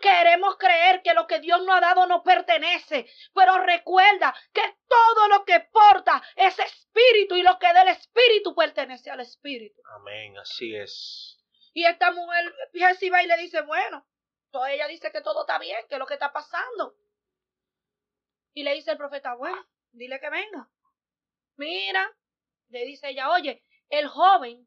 Queremos 0.00 0.56
creer 0.56 1.00
que 1.02 1.14
lo 1.14 1.26
que 1.26 1.38
Dios 1.38 1.62
nos 1.62 1.76
ha 1.76 1.80
dado 1.80 2.06
no 2.06 2.22
pertenece, 2.22 3.08
pero 3.32 3.58
recuerda 3.58 4.34
que 4.52 4.62
todo 4.88 5.28
lo 5.28 5.44
que 5.44 5.60
porta 5.60 6.22
es 6.34 6.58
espíritu 6.58 7.36
y 7.36 7.42
lo 7.42 7.58
que 7.58 7.72
del 7.72 7.88
espíritu 7.88 8.54
pertenece 8.54 9.10
al 9.10 9.20
espíritu. 9.20 9.80
Amén, 9.94 10.36
así 10.38 10.74
es. 10.74 11.38
Y 11.72 11.84
esta 11.84 12.10
mujer, 12.10 12.54
Jessie 12.72 13.10
va 13.10 13.22
y 13.22 13.26
le 13.26 13.36
dice, 13.36 13.60
bueno, 13.60 14.06
toda 14.50 14.72
ella 14.72 14.88
dice 14.88 15.12
que 15.12 15.20
todo 15.20 15.42
está 15.42 15.58
bien, 15.58 15.86
que 15.88 15.94
es 15.94 15.98
lo 15.98 16.06
que 16.06 16.14
está 16.14 16.32
pasando. 16.32 16.96
Y 18.54 18.62
le 18.64 18.74
dice 18.74 18.92
el 18.92 18.96
profeta, 18.96 19.34
bueno, 19.34 19.62
dile 19.92 20.18
que 20.18 20.30
venga. 20.30 20.68
Mira, 21.56 22.10
le 22.68 22.84
dice 22.84 23.10
ella, 23.10 23.30
oye, 23.30 23.62
el 23.90 24.08
joven 24.08 24.66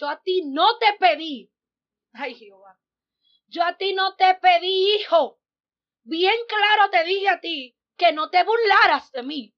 yo 0.00 0.08
a 0.08 0.18
ti 0.22 0.42
no 0.46 0.78
te 0.78 0.86
pedí. 0.98 1.52
Ay, 2.14 2.34
Jehová. 2.34 2.78
Yo 3.48 3.62
a 3.62 3.76
ti 3.76 3.92
no 3.92 4.16
te 4.16 4.34
pedí, 4.40 4.94
hijo. 4.94 5.38
Bien 6.04 6.36
claro 6.48 6.90
te 6.90 7.04
dije 7.04 7.28
a 7.28 7.38
ti 7.40 7.76
que 7.98 8.10
no 8.12 8.30
te 8.30 8.42
burlaras 8.42 9.12
de 9.12 9.22
mí. 9.22 9.54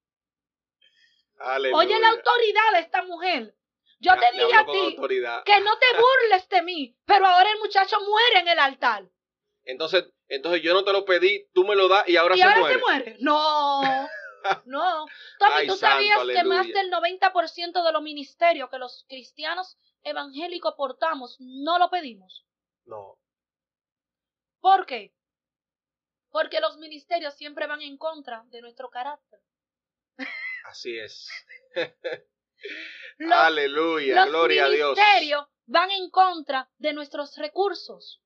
Oye 1.74 2.00
la 2.00 2.08
autoridad 2.08 2.72
de 2.72 2.80
esta 2.80 3.04
mujer. 3.04 3.54
Yo 4.00 4.12
te 4.18 4.32
dije 4.32 4.54
a 4.54 4.66
ti 4.66 4.96
que 5.44 5.60
no 5.60 5.78
te 5.78 5.86
burles 5.96 6.48
de 6.48 6.62
mí, 6.62 6.96
pero 7.04 7.24
ahora 7.24 7.48
el 7.52 7.60
muchacho 7.60 8.00
muere 8.00 8.40
en 8.40 8.48
el 8.48 8.58
altar. 8.58 9.08
Entonces, 9.62 10.12
entonces 10.26 10.60
yo 10.60 10.74
no 10.74 10.82
te 10.82 10.92
lo 10.92 11.04
pedí, 11.04 11.48
tú 11.52 11.64
me 11.64 11.76
lo 11.76 11.86
das 11.86 12.08
y 12.08 12.16
ahora, 12.16 12.34
¿Y 12.34 12.38
se, 12.38 12.44
ahora 12.44 12.58
muere? 12.58 12.74
se 12.74 12.80
muere. 12.80 13.16
No, 13.20 14.08
no. 14.64 15.06
Tommy, 15.38 15.66
tú 15.66 15.76
sabías 15.76 16.20
que 16.26 16.44
más 16.44 16.66
del 16.66 16.90
90% 16.90 17.84
de 17.84 17.92
los 17.92 18.02
ministerios 18.02 18.70
que 18.70 18.78
los 18.78 19.04
cristianos 19.08 19.76
evangélicos 20.02 20.74
portamos 20.74 21.36
no 21.40 21.78
lo 21.78 21.90
pedimos. 21.90 22.44
No. 22.84 23.18
¿Por 24.60 24.86
qué? 24.86 25.14
Porque 26.30 26.60
los 26.60 26.78
ministerios 26.78 27.34
siempre 27.34 27.66
van 27.66 27.82
en 27.82 27.98
contra 27.98 28.44
de 28.46 28.62
nuestro 28.62 28.90
carácter. 28.90 29.40
Así 30.64 30.98
es. 30.98 31.28
Aleluya, 33.30 34.26
gloria 34.26 34.66
a 34.66 34.68
Dios. 34.68 34.96
Los 34.96 34.98
ministerios 34.98 35.46
van 35.66 35.90
en 35.90 36.10
contra 36.10 36.70
de 36.78 36.92
nuestros 36.92 37.36
recursos. 37.36 38.22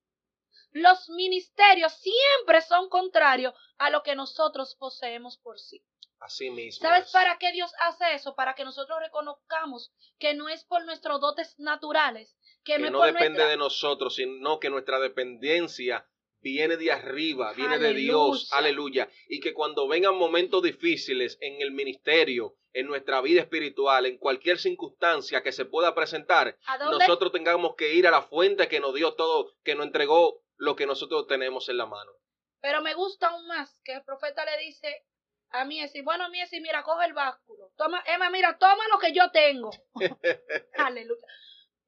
Los 0.76 1.08
ministerios 1.08 1.94
siempre 1.94 2.60
son 2.60 2.90
contrarios 2.90 3.54
a 3.78 3.88
lo 3.88 4.02
que 4.02 4.14
nosotros 4.14 4.76
poseemos 4.78 5.38
por 5.38 5.58
sí. 5.58 5.82
Así 6.20 6.50
mismo. 6.50 6.86
¿Sabes 6.86 7.10
para 7.12 7.38
qué 7.38 7.50
Dios 7.52 7.72
hace 7.80 8.14
eso? 8.14 8.34
Para 8.34 8.54
que 8.54 8.64
nosotros 8.64 8.98
reconozcamos 9.00 9.90
que 10.18 10.34
no 10.34 10.50
es 10.50 10.64
por 10.64 10.84
nuestros 10.84 11.18
dotes 11.20 11.58
naturales, 11.58 12.36
que, 12.62 12.78
no, 12.78 13.02
depende 13.02 13.46
de 13.46 13.56
nosotros, 13.56 14.16
sino 14.16 14.60
que 14.60 14.68
nuestra 14.68 14.98
dependencia 14.98 16.06
viene 16.40 16.76
de 16.76 16.92
arriba, 16.92 17.54
viene 17.54 17.78
de 17.78 17.94
Dios, 17.94 18.52
aleluya. 18.52 19.08
Y 19.28 19.40
que 19.40 19.54
cuando 19.54 19.88
vengan 19.88 20.16
momentos 20.16 20.62
difíciles 20.62 21.38
en 21.40 21.62
el 21.62 21.70
ministerio, 21.70 22.54
en 22.74 22.86
nuestra 22.86 23.22
vida 23.22 23.40
espiritual, 23.40 24.04
en 24.04 24.18
cualquier 24.18 24.58
circunstancia 24.58 25.42
que 25.42 25.52
se 25.52 25.64
pueda 25.64 25.94
presentar, 25.94 26.58
nosotros 26.90 27.32
tengamos 27.32 27.76
que 27.76 27.94
ir 27.94 28.06
a 28.06 28.10
la 28.10 28.20
fuente 28.20 28.68
que 28.68 28.80
nos 28.80 28.94
dio 28.94 29.14
todo, 29.14 29.54
que 29.64 29.74
nos 29.74 29.86
entregó 29.86 30.42
lo 30.56 30.76
que 30.76 30.86
nosotros 30.86 31.26
tenemos 31.26 31.68
en 31.68 31.78
la 31.78 31.86
mano. 31.86 32.12
Pero 32.60 32.80
me 32.82 32.94
gusta 32.94 33.28
aún 33.28 33.46
más 33.46 33.80
que 33.84 33.94
el 33.94 34.04
profeta 34.04 34.44
le 34.44 34.58
dice 34.58 35.04
a 35.50 35.64
Miesi, 35.64 36.02
bueno 36.02 36.28
Miesi, 36.30 36.60
mira, 36.60 36.82
coge 36.82 37.06
el 37.06 37.12
básculo. 37.12 37.72
Toma, 37.76 38.02
Emma, 38.06 38.30
mira, 38.30 38.58
toma 38.58 38.88
lo 38.90 38.98
que 38.98 39.12
yo 39.12 39.30
tengo. 39.30 39.70
aleluya. 40.78 41.26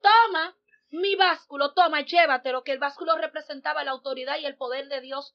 Toma 0.00 0.56
mi 0.90 1.16
básculo, 1.16 1.74
toma, 1.74 2.02
llévatelo, 2.02 2.62
que 2.62 2.72
el 2.72 2.78
básculo 2.78 3.16
representaba 3.16 3.84
la 3.84 3.90
autoridad 3.90 4.38
y 4.38 4.46
el 4.46 4.56
poder 4.56 4.88
de 4.88 5.00
Dios 5.00 5.34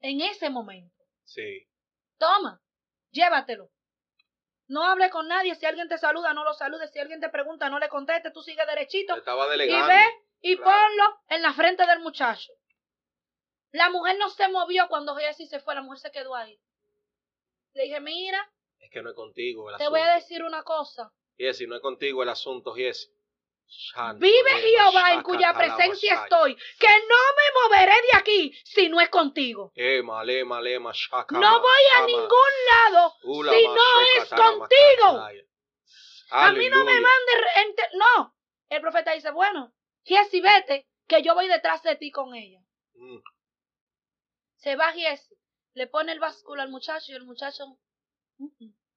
en 0.00 0.20
ese 0.20 0.50
momento. 0.50 1.02
Sí. 1.24 1.68
Toma, 2.18 2.60
llévatelo. 3.10 3.70
No 4.68 4.84
hable 4.84 5.10
con 5.10 5.28
nadie. 5.28 5.54
Si 5.54 5.66
alguien 5.66 5.88
te 5.88 5.98
saluda, 5.98 6.32
no 6.32 6.44
lo 6.44 6.54
salude. 6.54 6.88
Si 6.88 6.98
alguien 6.98 7.20
te 7.20 7.28
pregunta, 7.28 7.68
no 7.68 7.78
le 7.78 7.88
conteste. 7.88 8.30
Tú 8.30 8.42
sigue 8.42 8.64
derechito. 8.64 9.14
Estaba 9.16 9.54
y 9.54 9.68
ve 9.68 10.04
y 10.40 10.56
ponlo 10.56 11.20
en 11.28 11.42
la 11.42 11.52
frente 11.52 11.86
del 11.86 12.00
muchacho. 12.00 12.52
La 13.72 13.90
mujer 13.90 14.16
no 14.18 14.28
se 14.28 14.48
movió 14.48 14.86
cuando 14.88 15.16
Jesús 15.16 15.48
se 15.48 15.60
fue. 15.60 15.74
La 15.74 15.82
mujer 15.82 15.98
se 15.98 16.10
quedó 16.10 16.34
ahí. 16.34 16.60
Le 17.74 17.84
dije, 17.84 18.00
mira. 18.00 18.50
Es 18.78 18.90
que 18.90 19.02
no 19.02 19.10
es 19.10 19.16
contigo 19.16 19.70
el 19.70 19.76
Te 19.78 19.88
voy 19.88 20.00
a 20.00 20.14
decir 20.14 20.42
una 20.42 20.62
cosa. 20.62 21.12
Jessy, 21.38 21.66
no 21.66 21.76
es 21.76 21.82
contigo 21.82 22.22
el 22.22 22.28
asunto, 22.28 22.74
Jessy. 22.74 23.08
Vive 24.16 24.50
Jehová 24.50 25.14
en 25.14 25.22
cuya 25.22 25.54
presencia 25.54 26.24
estoy, 26.24 26.54
que 26.54 26.88
no 26.88 27.22
me 27.36 27.62
moveré 27.62 27.94
de 28.02 28.18
aquí 28.18 28.52
si 28.64 28.90
no 28.90 29.00
es 29.00 29.08
contigo. 29.08 29.72
No 31.30 31.60
voy 31.60 31.82
a 31.94 32.06
ningún 32.06 32.52
lado 32.70 33.14
si 33.22 33.66
no 33.66 34.00
es 34.16 34.28
contigo. 34.28 35.26
A 36.30 36.52
mí 36.52 36.68
no 36.68 36.84
me 36.84 37.00
mande. 37.00 37.32
No. 37.94 38.36
El 38.68 38.80
profeta 38.82 39.12
dice: 39.12 39.30
Bueno, 39.30 39.72
Giesi, 40.04 40.42
vete, 40.42 40.86
que 41.06 41.22
yo 41.22 41.34
voy 41.34 41.48
detrás 41.48 41.82
de 41.82 41.96
ti 41.96 42.10
con 42.10 42.34
ella. 42.34 42.60
Se 44.62 44.76
va 44.76 44.92
Giesi, 44.92 45.36
le 45.74 45.88
pone 45.88 46.12
el 46.12 46.20
básculo 46.20 46.62
al 46.62 46.70
muchacho 46.70 47.10
y 47.10 47.16
el 47.16 47.24
muchacho 47.24 47.78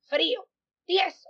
frío, 0.08 0.47
tieso. 0.86 1.30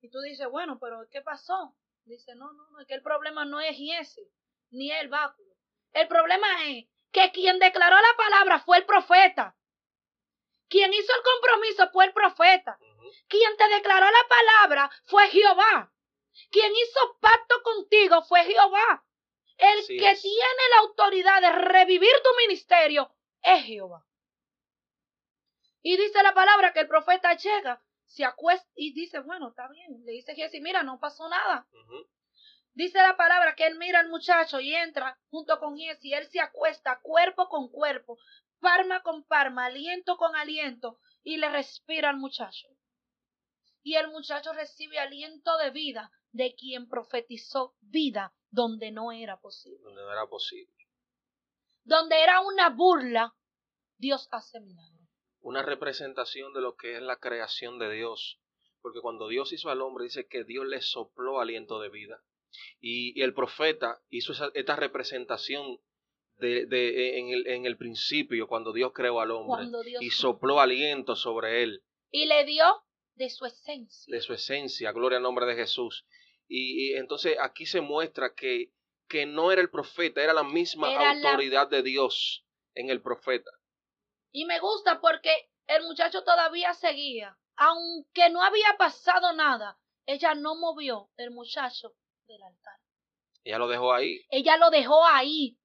Y 0.00 0.10
tú 0.10 0.20
dices, 0.20 0.48
bueno, 0.50 0.80
pero 0.80 1.08
¿qué 1.08 1.22
pasó? 1.22 1.76
Dice, 2.04 2.34
no, 2.34 2.52
no, 2.52 2.68
no, 2.70 2.80
es 2.80 2.86
que 2.88 2.94
el 2.94 3.02
problema 3.02 3.44
no 3.44 3.60
es 3.60 3.76
ese, 3.78 4.22
ni 4.70 4.90
el 4.90 5.08
báculo. 5.08 5.54
El 5.92 6.08
problema 6.08 6.48
es 6.66 6.86
que 7.12 7.30
quien 7.30 7.60
declaró 7.60 7.94
la 7.94 8.16
palabra 8.16 8.58
fue 8.58 8.78
el 8.78 8.86
profeta. 8.86 9.56
Quien 10.68 10.92
hizo 10.92 11.12
el 11.14 11.22
compromiso 11.22 11.90
fue 11.92 12.06
el 12.06 12.12
profeta. 12.12 12.76
Quien 13.28 13.56
te 13.56 13.68
declaró 13.68 14.06
la 14.06 14.28
palabra 14.28 14.90
fue 15.04 15.28
Jehová. 15.28 15.92
Quien 16.50 16.72
hizo 16.72 17.18
pacto 17.20 17.62
contigo 17.62 18.22
fue 18.24 18.42
Jehová. 18.44 19.03
El 19.56 19.86
que 19.86 20.14
tiene 20.20 20.62
la 20.70 20.80
autoridad 20.80 21.40
de 21.40 21.52
revivir 21.52 22.12
tu 22.22 22.30
ministerio 22.46 23.14
es 23.42 23.64
Jehová. 23.64 24.04
Y 25.82 25.96
dice 25.96 26.22
la 26.22 26.34
palabra 26.34 26.72
que 26.72 26.80
el 26.80 26.88
profeta 26.88 27.36
llega 27.36 27.82
se 28.06 28.24
acuesta 28.24 28.68
y 28.74 28.92
dice, 28.92 29.20
bueno, 29.20 29.48
está 29.48 29.68
bien. 29.68 30.04
Le 30.04 30.12
dice 30.12 30.34
Jesse, 30.34 30.60
mira, 30.60 30.82
no 30.82 30.98
pasó 31.00 31.28
nada. 31.28 31.66
Dice 32.72 32.98
la 32.98 33.16
palabra 33.16 33.54
que 33.54 33.66
él 33.66 33.76
mira 33.76 34.00
al 34.00 34.08
muchacho 34.08 34.60
y 34.60 34.74
entra 34.74 35.18
junto 35.30 35.58
con 35.58 35.76
Jesse. 35.76 36.12
Él 36.12 36.26
se 36.28 36.40
acuesta 36.40 37.00
cuerpo 37.02 37.48
con 37.48 37.68
cuerpo, 37.68 38.18
palma 38.60 39.02
con 39.02 39.24
palma, 39.24 39.66
aliento 39.66 40.16
con 40.16 40.34
aliento 40.36 40.98
y 41.22 41.36
le 41.36 41.48
respira 41.48 42.10
al 42.10 42.16
muchacho. 42.16 42.68
Y 43.82 43.96
el 43.96 44.08
muchacho 44.08 44.52
recibe 44.52 44.98
aliento 44.98 45.56
de 45.58 45.70
vida 45.70 46.10
de 46.32 46.54
quien 46.54 46.88
profetizó 46.88 47.74
vida 47.80 48.32
donde 48.54 48.90
no 48.92 49.12
era 49.12 49.40
posible. 49.40 49.78
Donde 49.82 50.02
no 50.02 50.12
era 50.12 50.26
posible. 50.26 50.72
Donde 51.84 52.22
era 52.22 52.40
una 52.40 52.70
burla, 52.70 53.34
Dios 53.98 54.28
hace 54.30 54.60
milagros 54.60 54.94
una 55.44 55.62
representación 55.62 56.52
de 56.54 56.62
lo 56.62 56.74
que 56.74 56.96
es 56.96 57.02
la 57.02 57.18
creación 57.20 57.78
de 57.78 57.92
Dios. 57.92 58.40
Porque 58.80 59.00
cuando 59.00 59.28
Dios 59.28 59.52
hizo 59.52 59.70
al 59.70 59.82
hombre, 59.82 60.04
dice 60.04 60.26
que 60.26 60.42
Dios 60.42 60.66
le 60.66 60.80
sopló 60.80 61.38
aliento 61.38 61.80
de 61.80 61.90
vida. 61.90 62.22
Y, 62.80 63.20
el 63.20 63.34
profeta 63.34 64.00
hizo 64.08 64.32
esta 64.54 64.76
representación 64.76 65.78
de, 66.36 66.66
de, 66.66 67.18
en, 67.18 67.28
el, 67.28 67.46
en, 67.46 67.66
el, 67.66 67.76
principio, 67.76 68.48
cuando 68.48 68.72
Dios 68.72 68.92
creó 68.94 69.20
al 69.20 69.32
hombre. 69.32 69.66
y 70.00 70.10
sopló 70.10 70.60
aliento 70.60 71.14
sobre 71.14 71.62
él. 71.62 71.82
Y 72.10 72.26
le 72.26 72.44
dio 72.44 72.64
de 73.14 73.28
su 73.28 73.44
esencia. 73.44 74.14
De 74.14 74.22
su 74.22 74.32
esencia, 74.32 74.92
gloria 74.92 75.18
al 75.18 75.22
nombre 75.22 75.46
de 75.46 75.56
Jesús. 75.56 76.06
Y, 76.56 76.94
entonces 76.94 77.36
aquí 77.40 77.66
se 77.66 77.80
muestra 77.80 78.34
que, 78.34 78.72
que 79.08 79.26
no 79.26 79.50
era 79.50 79.60
el 79.60 79.70
profeta, 79.70 80.22
era 80.22 80.32
la 80.32 80.44
misma 80.44 80.88
autoridad 81.08 81.68
de 81.68 81.82
Dios 81.82 82.44
en 82.74 82.90
el 82.90 83.02
profeta. 83.02 83.50
Y 84.30 84.44
me 84.44 84.60
gusta 84.60 85.00
porque 85.00 85.50
el 85.66 85.82
muchacho 85.82 86.22
todavía 86.22 86.72
seguía. 86.74 87.36
Aunque 87.56 88.30
no 88.30 88.42
había 88.42 88.76
pasado 88.78 89.32
nada, 89.32 89.78
ella 90.06 90.34
no 90.34 90.54
movió 90.54 91.10
el 91.16 91.30
muchacho 91.30 91.94
del 92.26 92.42
altar. 92.42 92.78
Ella 93.42 93.58
lo 93.58 93.68
dejó 93.68 93.92
ahí. 93.92 94.20
Ella 94.30 94.56
lo 94.56 94.70
dejó 94.70 95.04
ahí. 95.06 95.58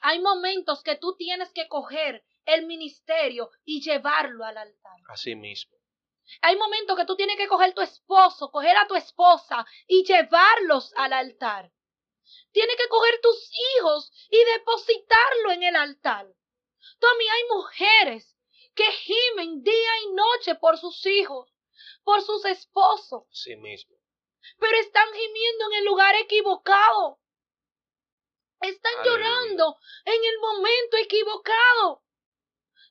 Hay 0.00 0.20
momentos 0.20 0.82
que 0.82 0.96
tú 0.96 1.16
tienes 1.16 1.52
que 1.52 1.68
coger 1.68 2.24
el 2.44 2.66
ministerio 2.66 3.50
y 3.64 3.80
llevarlo 3.82 4.44
al 4.44 4.58
altar. 4.58 4.96
Así 5.08 5.34
mismo. 5.34 5.76
Hay 6.40 6.56
momentos 6.56 6.96
que 6.96 7.04
tú 7.04 7.16
tienes 7.16 7.36
que 7.36 7.48
coger 7.48 7.74
tu 7.74 7.82
esposo, 7.82 8.50
coger 8.50 8.76
a 8.76 8.86
tu 8.86 8.94
esposa 8.94 9.66
y 9.86 10.04
llevarlos 10.04 10.92
al 10.96 11.12
altar. 11.12 11.70
Tienes 12.52 12.76
que 12.76 12.88
coger 12.88 13.20
tus 13.20 13.50
hijos 13.76 14.12
y 14.30 14.44
depositarlo 14.44 15.52
en 15.52 15.62
el 15.64 15.76
altar. 15.76 16.26
Tommy, 16.98 17.28
hay 17.28 17.44
mujeres 17.48 18.36
que 18.74 18.84
gimen 18.84 19.62
día 19.62 20.00
y 20.04 20.12
noche 20.12 20.54
por 20.54 20.78
sus 20.78 21.04
hijos, 21.06 21.50
por 22.04 22.22
sus 22.22 22.44
esposos. 22.46 23.24
Sí 23.30 23.56
mismo. 23.56 23.96
Pero 24.58 24.76
están 24.78 25.08
gimiendo 25.12 25.66
en 25.66 25.78
el 25.78 25.84
lugar 25.84 26.14
equivocado. 26.16 27.20
Están 28.60 29.04
llorando 29.04 29.76
en 30.04 30.24
el 30.24 30.38
momento 30.38 30.96
equivocado. 30.98 32.01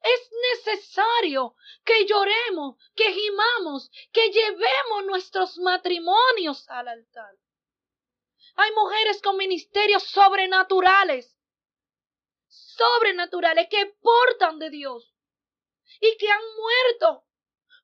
Es 0.03 0.31
necesario 0.65 1.55
que 1.85 2.05
lloremos, 2.05 2.77
que 2.95 3.11
gimamos, 3.13 3.91
que 4.11 4.29
llevemos 4.29 5.05
nuestros 5.05 5.57
matrimonios 5.59 6.67
al 6.69 6.87
altar. 6.87 7.35
Hay 8.55 8.71
mujeres 8.73 9.21
con 9.21 9.37
ministerios 9.37 10.03
sobrenaturales 10.03 11.37
sobrenaturales 12.51 13.67
que 13.69 13.93
portan 14.01 14.59
de 14.59 14.69
Dios 14.69 15.13
y 15.99 16.17
que 16.17 16.29
han 16.29 16.41
muerto 16.57 17.23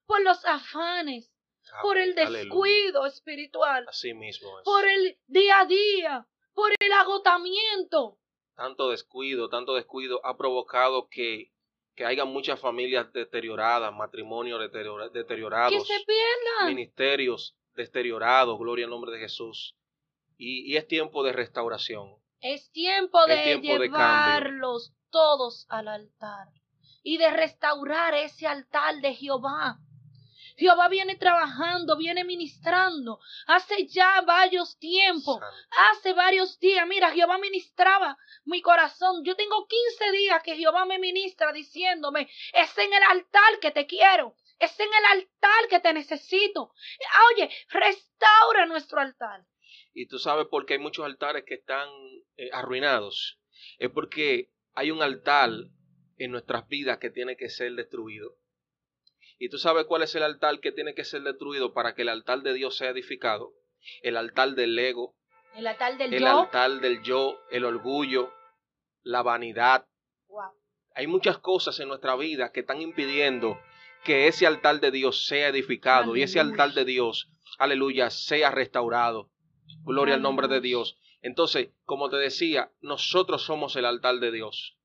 por 0.05 0.21
los 0.21 0.43
afanes, 0.45 1.31
por 1.81 1.97
el. 1.97 2.11
Aleluya. 2.11 2.39
descuido 2.39 3.05
espiritual, 3.05 3.85
Así 3.87 4.13
mismo 4.13 4.59
es. 4.59 4.65
por 4.65 4.87
el 4.87 5.19
día 5.27 5.59
a 5.59 5.65
día, 5.65 6.27
por 6.53 6.71
el 6.79 6.91
agotamiento. 6.93 8.17
Tanto 8.55 8.89
descuido, 8.89 9.49
tanto 9.49 9.75
descuido 9.75 10.19
ha 10.25 10.35
provocado 10.35 11.07
que, 11.09 11.51
que 11.97 12.05
haya 12.05 12.23
muchas 12.25 12.59
familias 12.59 13.11
deterioradas, 13.11 13.91
matrimonios 13.93 14.59
deteriora- 14.61 15.11
Que 15.11 15.17
deteriorados, 15.19 15.87
se 15.87 15.95
pierdan. 16.05 16.67
ministerios 16.73 17.57
deteriorados, 17.75 18.57
gloria 18.59 18.85
al 18.85 18.91
nombre 18.91 19.11
de 19.11 19.19
Jesús. 19.19 19.75
Y, 20.37 20.71
y 20.71 20.77
es 20.77 20.87
tiempo 20.87 21.23
de 21.23 21.33
restauración. 21.33 22.13
Es 22.39 22.71
tiempo 22.71 23.19
Es 23.25 23.35
de 23.35 23.51
cambio. 23.53 23.79
llevarlos 23.79 24.93
todos 25.09 25.65
al 25.69 25.87
altar 25.87 26.49
y 27.01 27.17
de 27.17 27.31
restaurar 27.31 28.13
ese 28.13 28.45
altar 28.45 29.01
de 29.01 29.15
Jehová. 29.15 29.79
Jehová 30.57 30.89
viene 30.89 31.15
trabajando, 31.15 31.95
viene 31.97 32.23
ministrando. 32.23 33.19
Hace 33.45 33.85
ya 33.87 34.21
varios 34.21 34.77
tiempos, 34.79 35.39
hace 35.91 36.13
varios 36.13 36.59
días. 36.59 36.87
Mira, 36.87 37.11
Jehová 37.11 37.37
ministraba 37.37 38.17
mi 38.45 38.61
corazón. 38.61 39.23
Yo 39.23 39.35
tengo 39.35 39.67
15 39.67 40.11
días 40.11 40.41
que 40.43 40.55
Jehová 40.55 40.85
me 40.85 40.97
ministra 40.97 41.53
diciéndome, 41.53 42.29
es 42.53 42.77
en 42.77 42.91
el 42.91 43.03
altar 43.03 43.59
que 43.61 43.71
te 43.71 43.85
quiero. 43.85 44.35
Es 44.59 44.79
en 44.79 44.87
el 44.87 45.05
altar 45.21 45.67
que 45.69 45.79
te 45.79 45.93
necesito. 45.93 46.73
Oye, 47.31 47.49
restaura 47.69 48.65
nuestro 48.65 48.99
altar. 48.99 49.45
Y 49.93 50.07
tú 50.07 50.17
sabes 50.17 50.47
por 50.47 50.65
qué 50.65 50.73
hay 50.73 50.79
muchos 50.79 51.05
altares 51.05 51.43
que 51.45 51.55
están 51.55 51.89
eh, 52.37 52.49
arruinados. 52.51 53.39
Es 53.77 53.91
porque 53.91 54.51
hay 54.73 54.89
un 54.89 55.03
altar 55.03 55.51
en 56.17 56.31
nuestras 56.31 56.67
vidas 56.67 56.97
que 56.97 57.11
tiene 57.11 57.37
que 57.37 57.49
ser 57.49 57.73
destruido. 57.73 58.35
Y 59.39 59.49
tú 59.49 59.57
sabes 59.57 59.85
cuál 59.85 60.03
es 60.03 60.15
el 60.15 60.23
altar 60.23 60.59
que 60.59 60.71
tiene 60.71 60.93
que 60.95 61.03
ser 61.03 61.21
destruido 61.23 61.73
para 61.73 61.93
que 61.93 62.01
el 62.03 62.09
altar 62.09 62.41
de 62.41 62.53
Dios 62.53 62.75
sea 62.77 62.89
edificado. 62.89 63.53
El 64.01 64.17
altar 64.17 64.51
del 64.55 64.77
ego, 64.77 65.15
El 65.55 65.67
altar 65.67 65.97
del 65.97 66.13
el 66.13 66.21
yo. 66.21 66.27
altar 66.41 66.79
del 66.81 67.01
yo, 67.03 67.39
el 67.51 67.63
orgullo, 67.65 68.33
la 69.03 69.21
vanidad. 69.21 69.85
Wow. 70.27 70.51
Hay 70.95 71.07
muchas 71.07 71.37
cosas 71.37 71.79
en 71.79 71.87
nuestra 71.87 72.15
vida 72.15 72.51
que 72.51 72.61
están 72.61 72.81
impidiendo 72.81 73.59
que 74.03 74.27
ese 74.27 74.47
altar 74.47 74.79
de 74.79 74.91
Dios 74.91 75.25
sea 75.25 75.49
edificado 75.49 76.15
y 76.15 76.23
ese 76.23 76.39
altar 76.39 76.73
de 76.73 76.85
Dios, 76.85 77.29
aleluya, 77.59 78.09
sea 78.09 78.51
restaurado. 78.51 79.29
Gloria 79.83 80.15
al 80.15 80.21
nombre 80.21 80.47
de. 80.47 80.59
Dios. 80.61 80.97
Entonces, 81.21 81.69
como 81.83 82.09
te 82.09 82.17
decía, 82.17 82.71
nosotros 82.81 83.43
somos 83.43 83.75
el 83.75 83.85
altar 83.85 84.15
de 84.19 84.31
Dios, 84.31 84.77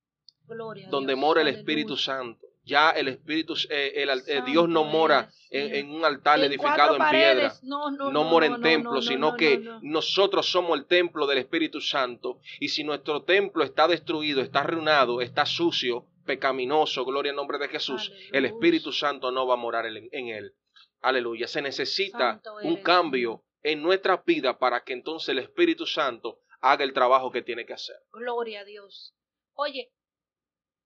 Gloria 0.46 0.88
donde 0.90 1.12
Dios. 1.14 1.20
mora 1.20 1.40
el 1.40 1.46
Aleluya. 1.48 1.60
Espíritu 1.60 1.96
Santo. 1.96 2.46
Ya 2.64 2.90
el 2.90 3.08
Espíritu, 3.08 3.54
eh, 3.70 3.92
el 3.96 4.10
eh, 4.28 4.42
Dios 4.46 4.68
no 4.68 4.84
mora 4.84 5.30
en, 5.50 5.90
un 5.90 6.04
altar 6.04 6.38
En 6.38 6.46
edificado 6.46 6.96
en 6.96 7.10
piedra. 7.10 7.54
No, 7.62 7.90
no, 7.90 8.12
no 8.12 8.24
mora 8.24 8.46
en 8.46 8.52
no, 8.52 8.60
templo, 8.60 8.94
no, 8.94 9.02
sino 9.02 9.32
no, 9.32 9.36
que 9.36 9.58
no, 9.58 9.72
no. 9.74 9.80
nosotros 9.82 10.48
somos 10.48 10.78
el 10.78 10.86
templo 10.86 11.26
del 11.26 11.38
Espíritu 11.38 11.80
Santo. 11.80 12.38
Y 12.60 12.68
si 12.68 12.84
nuestro 12.84 13.22
templo 13.24 13.64
está 13.64 13.88
destruido, 13.88 14.40
está 14.40 14.60
arruinado, 14.60 15.20
está 15.20 15.44
sucio, 15.44 16.06
pecaminoso, 16.24 17.04
gloria 17.04 17.30
al 17.30 17.36
nombre 17.36 17.58
de 17.58 17.68
Jesús, 17.68 18.10
Aleluya. 18.10 18.38
el 18.38 18.44
Espíritu 18.44 18.92
Santo 18.92 19.32
no 19.32 19.46
va 19.46 19.54
a 19.54 19.58
morar 19.58 19.86
en, 19.86 20.08
en 20.12 20.28
él. 20.28 20.54
Aleluya. 21.00 21.48
Se 21.48 21.60
necesita 21.60 22.40
un 22.62 22.76
cambio 22.76 23.44
en 23.62 23.82
nuestra 23.82 24.22
vida 24.24 24.58
para 24.58 24.84
que 24.84 24.92
entonces 24.92 25.30
el 25.30 25.40
Espíritu 25.40 25.84
Santo 25.86 26.38
haga 26.60 26.84
el 26.84 26.92
trabajo 26.92 27.30
que 27.32 27.42
tiene 27.42 27.66
que 27.66 27.72
hacer. 27.74 27.96
Gloria 28.12 28.60
a 28.60 28.64
Dios. 28.64 29.14
Oye, 29.54 29.92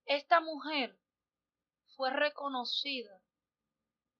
esta 0.07 0.41
mujer 0.41 0.97
fue 1.97 2.11
reconocida 2.11 3.20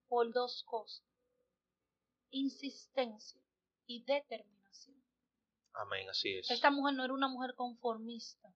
por 0.09 0.33
dos 0.33 0.64
cosas. 0.64 1.07
Insistencia 2.31 3.41
y 3.87 4.03
determinación. 4.05 5.03
Amén, 5.74 6.09
así 6.09 6.39
es. 6.39 6.51
Esta 6.51 6.70
mujer 6.70 6.95
no 6.95 7.05
era 7.05 7.12
una 7.12 7.29
mujer 7.29 7.55
conformista. 7.55 8.53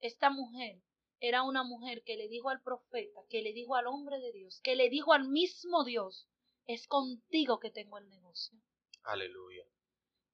Esta 0.00 0.30
mujer 0.30 0.82
era 1.20 1.44
una 1.44 1.62
mujer 1.62 2.02
que 2.02 2.16
le 2.16 2.28
dijo 2.28 2.48
al 2.48 2.62
profeta, 2.62 3.20
que 3.28 3.42
le 3.42 3.52
dijo 3.52 3.76
al 3.76 3.86
hombre 3.86 4.18
de 4.18 4.32
Dios, 4.32 4.60
que 4.62 4.74
le 4.74 4.88
dijo 4.88 5.12
al 5.12 5.28
mismo 5.28 5.84
Dios, 5.84 6.26
es 6.66 6.88
contigo 6.88 7.60
que 7.60 7.70
tengo 7.70 7.98
el 7.98 8.08
negocio. 8.08 8.58
Aleluya. 9.04 9.64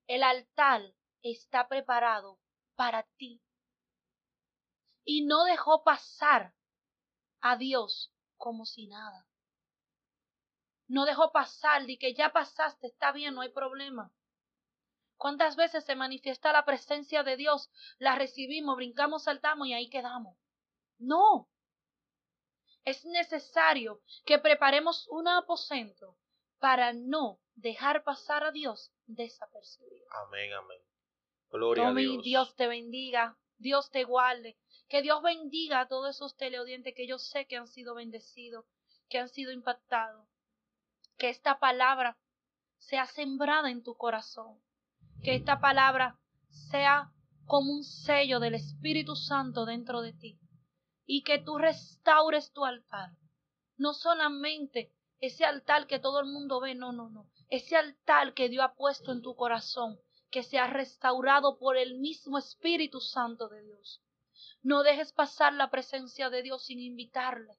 El 0.06 0.22
altar 0.22 0.94
está 1.22 1.68
preparado 1.68 2.38
para 2.74 3.02
ti. 3.16 3.42
Y 5.04 5.24
no 5.24 5.44
dejó 5.44 5.82
pasar 5.84 6.54
a 7.40 7.56
Dios 7.56 8.12
como 8.36 8.64
si 8.64 8.86
nada. 8.86 9.26
No 10.86 11.04
dejó 11.04 11.32
pasar 11.32 11.86
de 11.86 11.98
que 11.98 12.14
ya 12.14 12.32
pasaste, 12.32 12.86
está 12.86 13.12
bien, 13.12 13.34
no 13.34 13.42
hay 13.42 13.50
problema. 13.50 14.12
¿Cuántas 15.16 15.56
veces 15.56 15.84
se 15.84 15.96
manifiesta 15.96 16.52
la 16.52 16.64
presencia 16.64 17.22
de 17.24 17.36
Dios? 17.36 17.70
La 17.98 18.14
recibimos, 18.14 18.76
brincamos, 18.76 19.24
saltamos 19.24 19.66
y 19.66 19.74
ahí 19.74 19.90
quedamos. 19.90 20.38
No. 20.98 21.50
Es 22.84 23.04
necesario 23.04 24.00
que 24.24 24.38
preparemos 24.38 25.06
un 25.08 25.28
aposento 25.28 26.16
para 26.58 26.92
no 26.92 27.40
dejar 27.54 28.04
pasar 28.04 28.44
a 28.44 28.52
Dios 28.52 28.92
desapercibido. 29.06 30.06
Amén, 30.26 30.52
amén. 30.54 30.78
Gloria 31.50 31.84
Tommy, 31.84 32.02
a 32.02 32.08
Dios. 32.12 32.24
Dios 32.24 32.56
te 32.56 32.66
bendiga, 32.66 33.36
Dios 33.58 33.90
te 33.90 34.04
guarde, 34.04 34.56
que 34.88 35.02
Dios 35.02 35.22
bendiga 35.22 35.80
a 35.80 35.88
todos 35.88 36.16
esos 36.16 36.36
teleaudientes 36.36 36.94
que 36.94 37.06
yo 37.06 37.18
sé 37.18 37.46
que 37.46 37.56
han 37.56 37.68
sido 37.68 37.94
bendecidos, 37.94 38.64
que 39.08 39.18
han 39.18 39.28
sido 39.28 39.52
impactados. 39.52 40.28
Que 41.16 41.28
esta 41.28 41.58
palabra 41.58 42.16
sea 42.78 43.06
sembrada 43.06 43.70
en 43.70 43.82
tu 43.82 43.96
corazón, 43.96 44.60
que 45.22 45.34
esta 45.34 45.60
palabra 45.60 46.18
sea 46.48 47.12
como 47.44 47.72
un 47.72 47.84
sello 47.84 48.40
del 48.40 48.54
Espíritu 48.54 49.16
Santo 49.16 49.66
dentro 49.66 50.00
de 50.00 50.12
ti 50.12 50.38
y 51.04 51.22
que 51.22 51.38
tú 51.38 51.58
restaures 51.58 52.52
tu 52.52 52.64
altar. 52.64 53.10
No 53.76 53.94
solamente 53.94 54.92
ese 55.20 55.44
altar 55.44 55.86
que 55.86 55.98
todo 55.98 56.20
el 56.20 56.26
mundo 56.26 56.60
ve, 56.60 56.74
no, 56.74 56.92
no, 56.92 57.08
no. 57.08 57.28
Ese 57.48 57.76
altar 57.76 58.34
que 58.34 58.48
Dios 58.48 58.64
ha 58.64 58.74
puesto 58.74 59.12
en 59.12 59.22
tu 59.22 59.34
corazón, 59.34 59.98
que 60.30 60.42
sea 60.42 60.66
restaurado 60.66 61.58
por 61.58 61.76
el 61.76 61.98
mismo 61.98 62.38
Espíritu 62.38 63.00
Santo 63.00 63.48
de 63.48 63.62
Dios. 63.62 64.02
No 64.62 64.82
dejes 64.82 65.12
pasar 65.12 65.54
la 65.54 65.70
presencia 65.70 66.30
de 66.30 66.42
Dios 66.42 66.64
sin 66.64 66.80
invitarle. 66.80 67.58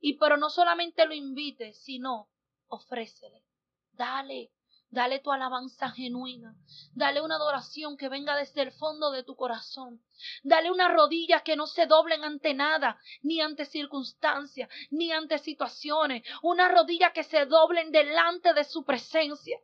Y 0.00 0.14
pero 0.14 0.36
no 0.36 0.48
solamente 0.48 1.04
lo 1.04 1.14
invites, 1.14 1.78
sino 1.82 2.30
ofrécele. 2.68 3.44
Dale, 3.92 4.50
dale 4.88 5.18
tu 5.18 5.30
alabanza 5.30 5.90
genuina. 5.90 6.56
Dale 6.94 7.20
una 7.20 7.36
adoración 7.36 7.96
que 7.96 8.08
venga 8.08 8.36
desde 8.36 8.62
el 8.62 8.72
fondo 8.72 9.10
de 9.10 9.24
tu 9.24 9.36
corazón. 9.36 10.02
Dale 10.42 10.70
una 10.70 10.88
rodilla 10.88 11.42
que 11.42 11.56
no 11.56 11.66
se 11.66 11.86
doblen 11.86 12.24
ante 12.24 12.54
nada, 12.54 12.98
ni 13.22 13.40
ante 13.40 13.66
circunstancias, 13.66 14.70
ni 14.90 15.12
ante 15.12 15.38
situaciones. 15.38 16.22
Una 16.42 16.68
rodilla 16.68 17.12
que 17.12 17.24
se 17.24 17.44
doblen 17.44 17.92
delante 17.92 18.54
de 18.54 18.64
su 18.64 18.84
presencia. 18.84 19.58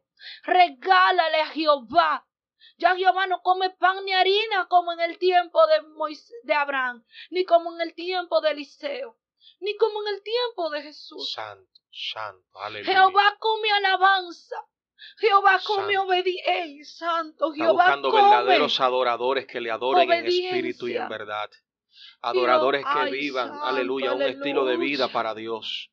Regálale 0.45 1.41
a 1.41 1.47
Jehová. 1.47 2.27
Ya 2.79 2.95
Jehová 2.95 3.27
no 3.27 3.41
come 3.43 3.71
pan 3.71 4.05
ni 4.05 4.13
harina 4.13 4.67
como 4.69 4.93
en 4.93 5.01
el 5.01 5.19
tiempo 5.19 5.67
de, 5.67 5.83
Moisés, 5.97 6.37
de 6.43 6.55
Abraham, 6.55 7.05
ni 7.31 7.45
como 7.45 7.75
en 7.75 7.81
el 7.81 7.95
tiempo 7.95 8.41
de 8.41 8.51
Eliseo, 8.51 9.17
ni 9.61 9.77
como 9.77 10.03
en 10.03 10.15
el 10.15 10.23
tiempo 10.23 10.71
de 10.71 10.83
Jesús. 10.83 11.33
Santo, 11.33 11.81
santo, 11.91 12.59
aleluya. 12.61 12.93
Jehová 12.93 13.37
come 13.39 13.71
alabanza. 13.71 14.57
Jehová 15.19 15.61
come 15.65 15.95
Santo. 15.95 16.09
obediencia. 16.09 17.07
Santo. 17.07 17.53
Está 17.53 17.65
Jehová 17.65 17.85
buscando 17.85 18.11
come. 18.11 18.23
verdaderos 18.23 18.81
adoradores 18.81 19.47
que 19.47 19.61
le 19.61 19.71
adoren 19.71 20.13
en 20.13 20.27
espíritu 20.27 20.89
y 20.89 20.97
en 20.97 21.09
verdad. 21.09 21.51
Adoradores 22.21 22.85
que 22.85 22.99
ay, 22.99 23.13
vivan, 23.13 23.49
santo, 23.49 23.65
aleluya, 23.65 24.13
un 24.13 24.23
estilo 24.23 24.65
de 24.65 24.77
vida 24.77 25.09
para 25.09 25.35
Dios. 25.35 25.91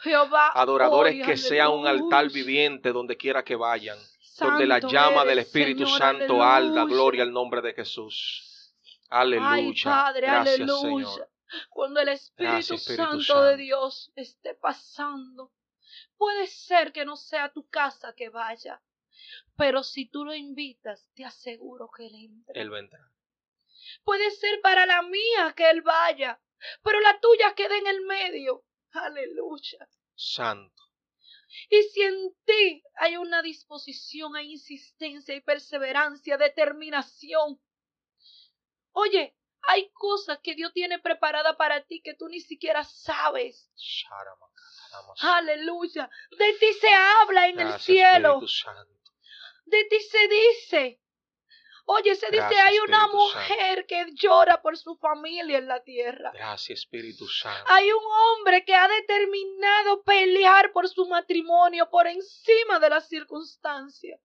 Jehová. 0.00 0.50
Adoradores 0.54 1.14
hoy, 1.14 1.22
que 1.22 1.36
sea 1.36 1.68
un 1.68 1.86
altar 1.86 2.30
viviente 2.30 2.92
donde 2.92 3.16
quiera 3.16 3.44
que 3.44 3.56
vayan. 3.56 3.98
donde 4.38 4.66
la 4.66 4.78
llama 4.78 5.24
del 5.24 5.40
Espíritu 5.40 5.84
Señor, 5.84 5.98
Santo 5.98 6.42
alda. 6.42 6.84
Gloria 6.84 7.22
al 7.22 7.32
nombre 7.32 7.60
de 7.60 7.74
Jesús. 7.74 8.74
Aleluya. 9.10 9.50
Ay, 9.50 9.74
Padre, 9.82 10.26
Gracias, 10.26 10.54
aleluya. 10.60 11.06
Señor. 11.06 11.30
Cuando 11.68 12.00
el 12.00 12.08
Espíritu, 12.08 12.52
Gracias, 12.52 12.80
Espíritu 12.80 13.22
Santo, 13.22 13.42
de. 13.42 13.56
Dios 13.56 14.12
esté 14.14 14.54
pasando, 14.54 15.52
puede 16.16 16.46
ser 16.46 16.92
que 16.92 17.04
no 17.04 17.16
sea 17.16 17.52
tu 17.52 17.68
casa 17.68 18.14
que 18.14 18.28
vaya, 18.28 18.80
pero 19.56 19.82
si 19.82 20.08
tú 20.08 20.24
lo 20.24 20.34
invitas, 20.34 21.08
te 21.14 21.24
aseguro 21.24 21.90
que 21.94 22.06
él 22.06 22.14
entre. 22.14 22.60
Él 22.60 22.70
vendrá. 22.70 23.00
Puede 24.04 24.30
ser 24.30 24.60
para 24.62 24.86
la 24.86 25.02
mía 25.02 25.52
que 25.56 25.68
él 25.70 25.82
vaya, 25.82 26.40
pero 26.82 27.00
la 27.00 27.18
tuya 27.20 27.54
queda 27.54 27.76
en 27.76 27.86
el 27.86 28.00
medio. 28.02 28.64
Aleluya. 28.92 29.88
Santo. 30.14 30.82
Y 31.68 31.82
si 31.82 32.02
en 32.02 32.34
ti 32.44 32.82
hay 32.94 33.16
una 33.16 33.42
disposición, 33.42 34.36
hay 34.36 34.52
insistencia, 34.52 35.34
hay 35.34 35.40
perseverancia, 35.40 36.36
determinación. 36.36 37.60
Oye, 38.92 39.36
Hay 39.68 39.90
cosas 39.92 40.38
que 40.42 40.54
Dios 40.54 40.72
tiene 40.72 40.98
preparada 40.98 41.56
para 41.56 41.84
ti 41.84 42.00
que 42.02 42.14
tú 42.14 42.28
ni 42.28 42.40
siquiera 42.40 42.82
sabes. 42.84 43.70
Aleluya. 45.20 46.10
De 46.30 46.52
ti 46.54 46.72
se 46.80 46.88
habla 46.88 47.46
en 47.48 47.60
el 47.60 47.78
cielo. 47.78 48.40
De 49.66 49.84
ti 49.84 50.00
se 50.00 50.28
dice. 50.28 51.00
Oye, 51.86 52.14
se 52.14 52.30
dice, 52.30 52.60
hay 52.60 52.78
una 52.78 53.08
mujer 53.08 53.86
que 53.86 54.06
llora 54.14 54.62
por 54.62 54.76
su 54.76 54.96
familia 54.96 55.58
en 55.58 55.68
la 55.68 55.82
tierra. 55.82 56.30
Gracias, 56.32 56.80
Espíritu 56.80 57.26
Santo. 57.26 57.64
Hay 57.66 57.90
un 57.90 58.04
hombre 58.04 58.64
que 58.64 58.74
ha 58.74 58.88
determinado 58.88 60.02
pelear 60.02 60.72
por 60.72 60.88
su 60.88 61.06
matrimonio 61.06 61.88
por 61.90 62.06
encima 62.06 62.78
de 62.78 62.90
las 62.90 63.08
circunstancias. 63.08 64.20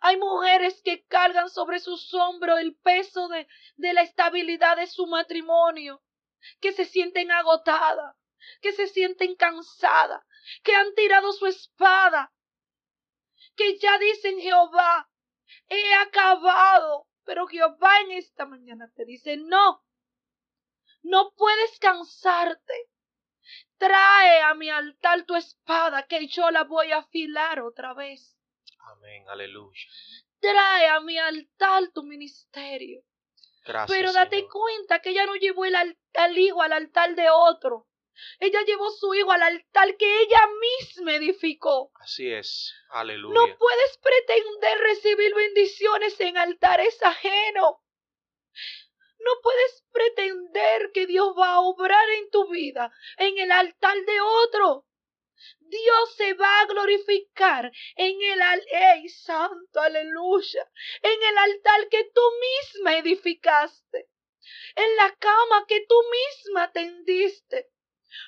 Hay 0.00 0.16
mujeres 0.16 0.82
que 0.84 1.04
cargan 1.04 1.48
sobre 1.48 1.78
sus 1.78 2.12
hombros 2.14 2.58
el 2.58 2.74
peso 2.74 3.28
de, 3.28 3.46
de 3.76 3.92
la 3.92 4.02
estabilidad 4.02 4.76
de 4.76 4.88
su 4.88 5.06
matrimonio, 5.06 6.02
que 6.60 6.72
se 6.72 6.84
sienten 6.84 7.30
agotadas, 7.30 8.16
que 8.60 8.72
se 8.72 8.88
sienten 8.88 9.36
cansadas, 9.36 10.22
que 10.64 10.74
han 10.74 10.92
tirado 10.94 11.32
su 11.32 11.46
espada, 11.46 12.32
que 13.54 13.78
ya 13.78 13.96
dicen 13.98 14.40
Jehová, 14.40 15.08
he 15.68 15.94
acabado. 15.94 17.06
Pero 17.24 17.46
Jehová 17.46 18.00
en 18.00 18.12
esta 18.12 18.46
mañana 18.46 18.90
te 18.96 19.04
dice, 19.04 19.36
no, 19.36 19.84
no 21.02 21.32
puedes 21.36 21.78
cansarte. 21.78 22.90
Trae 23.76 24.42
a 24.42 24.54
mi 24.54 24.70
altar 24.70 25.24
tu 25.24 25.34
espada, 25.34 26.06
que 26.06 26.26
yo 26.28 26.50
la 26.50 26.64
voy 26.64 26.92
a 26.92 26.98
afilar 26.98 27.60
otra 27.60 27.94
vez. 27.94 28.36
Amén, 28.78 29.28
aleluya. 29.28 29.86
Trae 30.40 30.88
a 30.88 31.00
mi 31.00 31.18
altar 31.18 31.90
tu 31.92 32.02
ministerio. 32.02 33.02
Gracias, 33.64 33.96
Pero 33.96 34.12
date 34.12 34.48
cuenta 34.48 35.00
que 35.00 35.10
ella 35.10 35.26
no 35.26 35.36
llevó 35.36 35.64
el, 35.64 35.76
al 35.76 36.38
hijo 36.38 36.62
al 36.62 36.72
altar 36.72 37.14
de 37.14 37.30
otro. 37.30 37.86
Ella 38.40 38.62
llevó 38.62 38.90
su 38.90 39.14
hijo 39.14 39.30
al 39.32 39.42
altar 39.42 39.96
que 39.96 40.20
ella 40.22 40.48
misma 40.60 41.14
edificó. 41.16 41.90
Así 41.94 42.32
es. 42.32 42.74
Aleluya. 42.90 43.34
No 43.34 43.56
puedes 43.58 43.98
pretender 43.98 44.78
recibir 44.78 45.34
bendiciones 45.34 46.18
en 46.20 46.36
altares 46.36 47.02
ajenos. 47.02 47.76
No 49.18 49.30
puedes 49.42 49.84
pretender 49.92 50.90
que 50.92 51.06
Dios 51.06 51.34
va 51.38 51.54
a 51.54 51.60
obrar 51.60 52.10
en 52.10 52.30
tu 52.30 52.48
vida 52.50 52.92
en 53.16 53.38
el 53.38 53.52
altar 53.52 53.96
de 54.04 54.20
otro. 54.20 54.86
Dios 55.60 56.14
se 56.16 56.34
va 56.34 56.60
a 56.60 56.66
glorificar 56.66 57.72
en 57.96 58.22
el 58.22 58.40
¡Ey, 58.70 59.08
santo, 59.08 59.80
aleluya! 59.80 60.70
En 61.00 61.22
el 61.22 61.38
altar 61.38 61.88
que 61.88 62.04
tú 62.14 62.20
misma 62.40 62.98
edificaste. 62.98 64.08
En 64.76 64.96
la 64.96 65.14
cama 65.16 65.64
que 65.66 65.84
tú 65.88 65.94
misma 66.10 66.70
tendiste. 66.72 67.70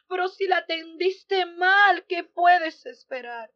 Pero 0.08 0.28
si 0.28 0.46
la 0.46 0.64
tendiste 0.66 1.46
mal, 1.46 2.04
¿qué 2.06 2.24
puedes 2.24 2.86
esperar? 2.86 3.50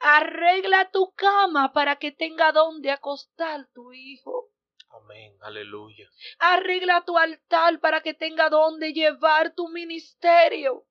Arregla 0.00 0.90
tu 0.90 1.12
cama 1.14 1.72
para 1.72 1.96
que 1.96 2.12
tenga 2.12 2.52
donde 2.52 2.90
acostar 2.90 3.68
tu 3.74 3.92
hijo. 3.92 4.50
Amén, 4.90 5.36
aleluya. 5.42 6.08
Arregla 6.38 7.04
tu 7.04 7.18
altar 7.18 7.78
para 7.80 8.00
que 8.00 8.14
tenga 8.14 8.48
donde 8.48 8.92
llevar 8.92 9.54
tu 9.54 9.68
ministerio. 9.68 10.86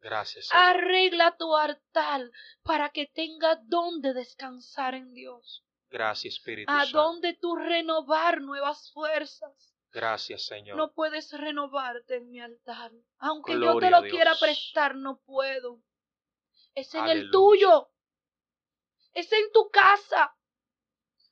Gracias. 0.00 0.48
Arregla 0.52 1.36
tu 1.38 1.56
altar 1.56 2.30
para 2.62 2.90
que 2.90 3.06
tenga 3.06 3.56
donde 3.56 4.12
descansar 4.12 4.94
en 4.94 5.14
Dios. 5.14 5.64
Gracias, 5.88 6.34
Espíritu 6.34 6.70
A 6.70 6.86
donde 6.86 7.34
tú 7.34 7.54
renovar 7.56 8.40
nuevas 8.40 8.90
fuerzas. 8.92 9.73
Gracias, 9.94 10.46
Señor. 10.46 10.76
No 10.76 10.92
puedes 10.92 11.32
renovarte 11.32 12.16
en 12.16 12.28
mi 12.28 12.40
altar. 12.40 12.90
Aunque 13.18 13.52
yo 13.52 13.78
te 13.78 13.90
lo 13.90 14.02
quiera 14.02 14.34
prestar, 14.40 14.96
no 14.96 15.20
puedo. 15.20 15.80
Es 16.74 16.92
en 16.96 17.06
el 17.06 17.30
tuyo. 17.30 17.92
Es 19.12 19.30
en 19.32 19.52
tu 19.52 19.70
casa. 19.70 20.36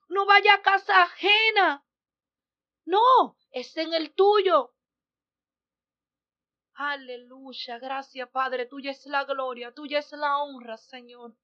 No 0.09 0.27
vaya 0.27 0.55
a 0.55 0.63
casa 0.63 1.03
ajena. 1.03 1.85
No, 2.85 3.37
es 3.51 3.77
en 3.77 3.95
el 3.95 4.15
tuyo. 4.15 4.73
Aleluya, 6.75 7.79
gracias 7.79 8.29
Padre, 8.31 8.67
tuya 8.67 8.93
es 8.93 9.05
la 9.07 9.25
gloria, 9.25 9.73
tuya 9.73 9.99
es 9.99 10.11
la 10.13 10.39
honra, 10.39 10.77
Señor. 10.77 11.37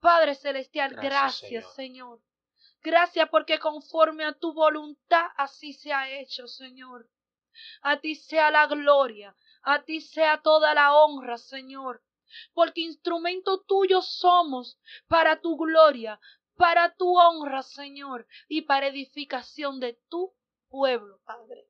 Padre 0.00 0.34
Celestial, 0.34 0.94
gracias, 0.94 1.74
Señor. 1.74 2.20
Gracias 2.82 3.28
porque 3.28 3.58
conforme 3.58 4.24
a 4.24 4.32
tu 4.32 4.52
voluntad 4.52 5.26
así 5.36 5.72
se 5.72 5.92
ha 5.92 6.10
hecho, 6.10 6.46
Señor. 6.46 7.10
A 7.82 8.00
ti 8.00 8.14
sea 8.14 8.50
la 8.50 8.66
gloria, 8.66 9.34
a 9.62 9.82
ti 9.82 10.00
sea 10.00 10.40
toda 10.42 10.74
la 10.74 10.94
honra, 10.94 11.38
Señor. 11.38 12.02
Porque 12.52 12.82
instrumento 12.82 13.62
tuyo 13.62 14.00
somos 14.02 14.78
para 15.08 15.40
tu 15.40 15.56
gloria, 15.56 16.20
para 16.56 16.94
tu 16.94 17.18
honra, 17.18 17.62
Señor, 17.62 18.26
y 18.48 18.62
para 18.62 18.88
edificación 18.88 19.80
de 19.80 19.98
tu 20.08 20.34
pueblo, 20.68 21.20
Padre. 21.24 21.67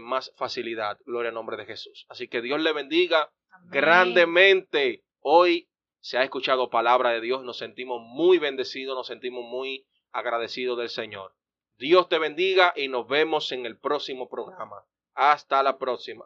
más 0.00 0.32
facilidad. 0.36 0.98
Gloria 1.04 1.28
al 1.28 1.34
nombre 1.34 1.58
de 1.58 1.66
Jesús. 1.66 2.06
Así 2.08 2.26
que 2.26 2.40
Dios 2.40 2.58
le 2.62 2.72
bendiga 2.72 3.30
grandemente. 3.66 5.04
Hoy 5.20 5.68
se 6.00 6.18
ha 6.18 6.24
escuchado 6.24 6.70
palabra 6.70 7.10
de 7.10 7.20
Dios, 7.20 7.44
nos 7.44 7.58
sentimos 7.58 8.00
muy 8.02 8.38
bendecidos, 8.38 8.96
nos 8.96 9.06
sentimos 9.06 9.44
muy 9.44 9.86
agradecidos 10.12 10.78
del 10.78 10.88
Señor. 10.88 11.34
Dios 11.82 12.08
te 12.08 12.20
bendiga 12.20 12.72
y 12.76 12.86
nos 12.86 13.08
vemos 13.08 13.50
en 13.50 13.66
el 13.66 13.76
próximo 13.76 14.28
programa. 14.28 14.84
Hasta 15.14 15.64
la 15.64 15.78
próxima. 15.78 16.24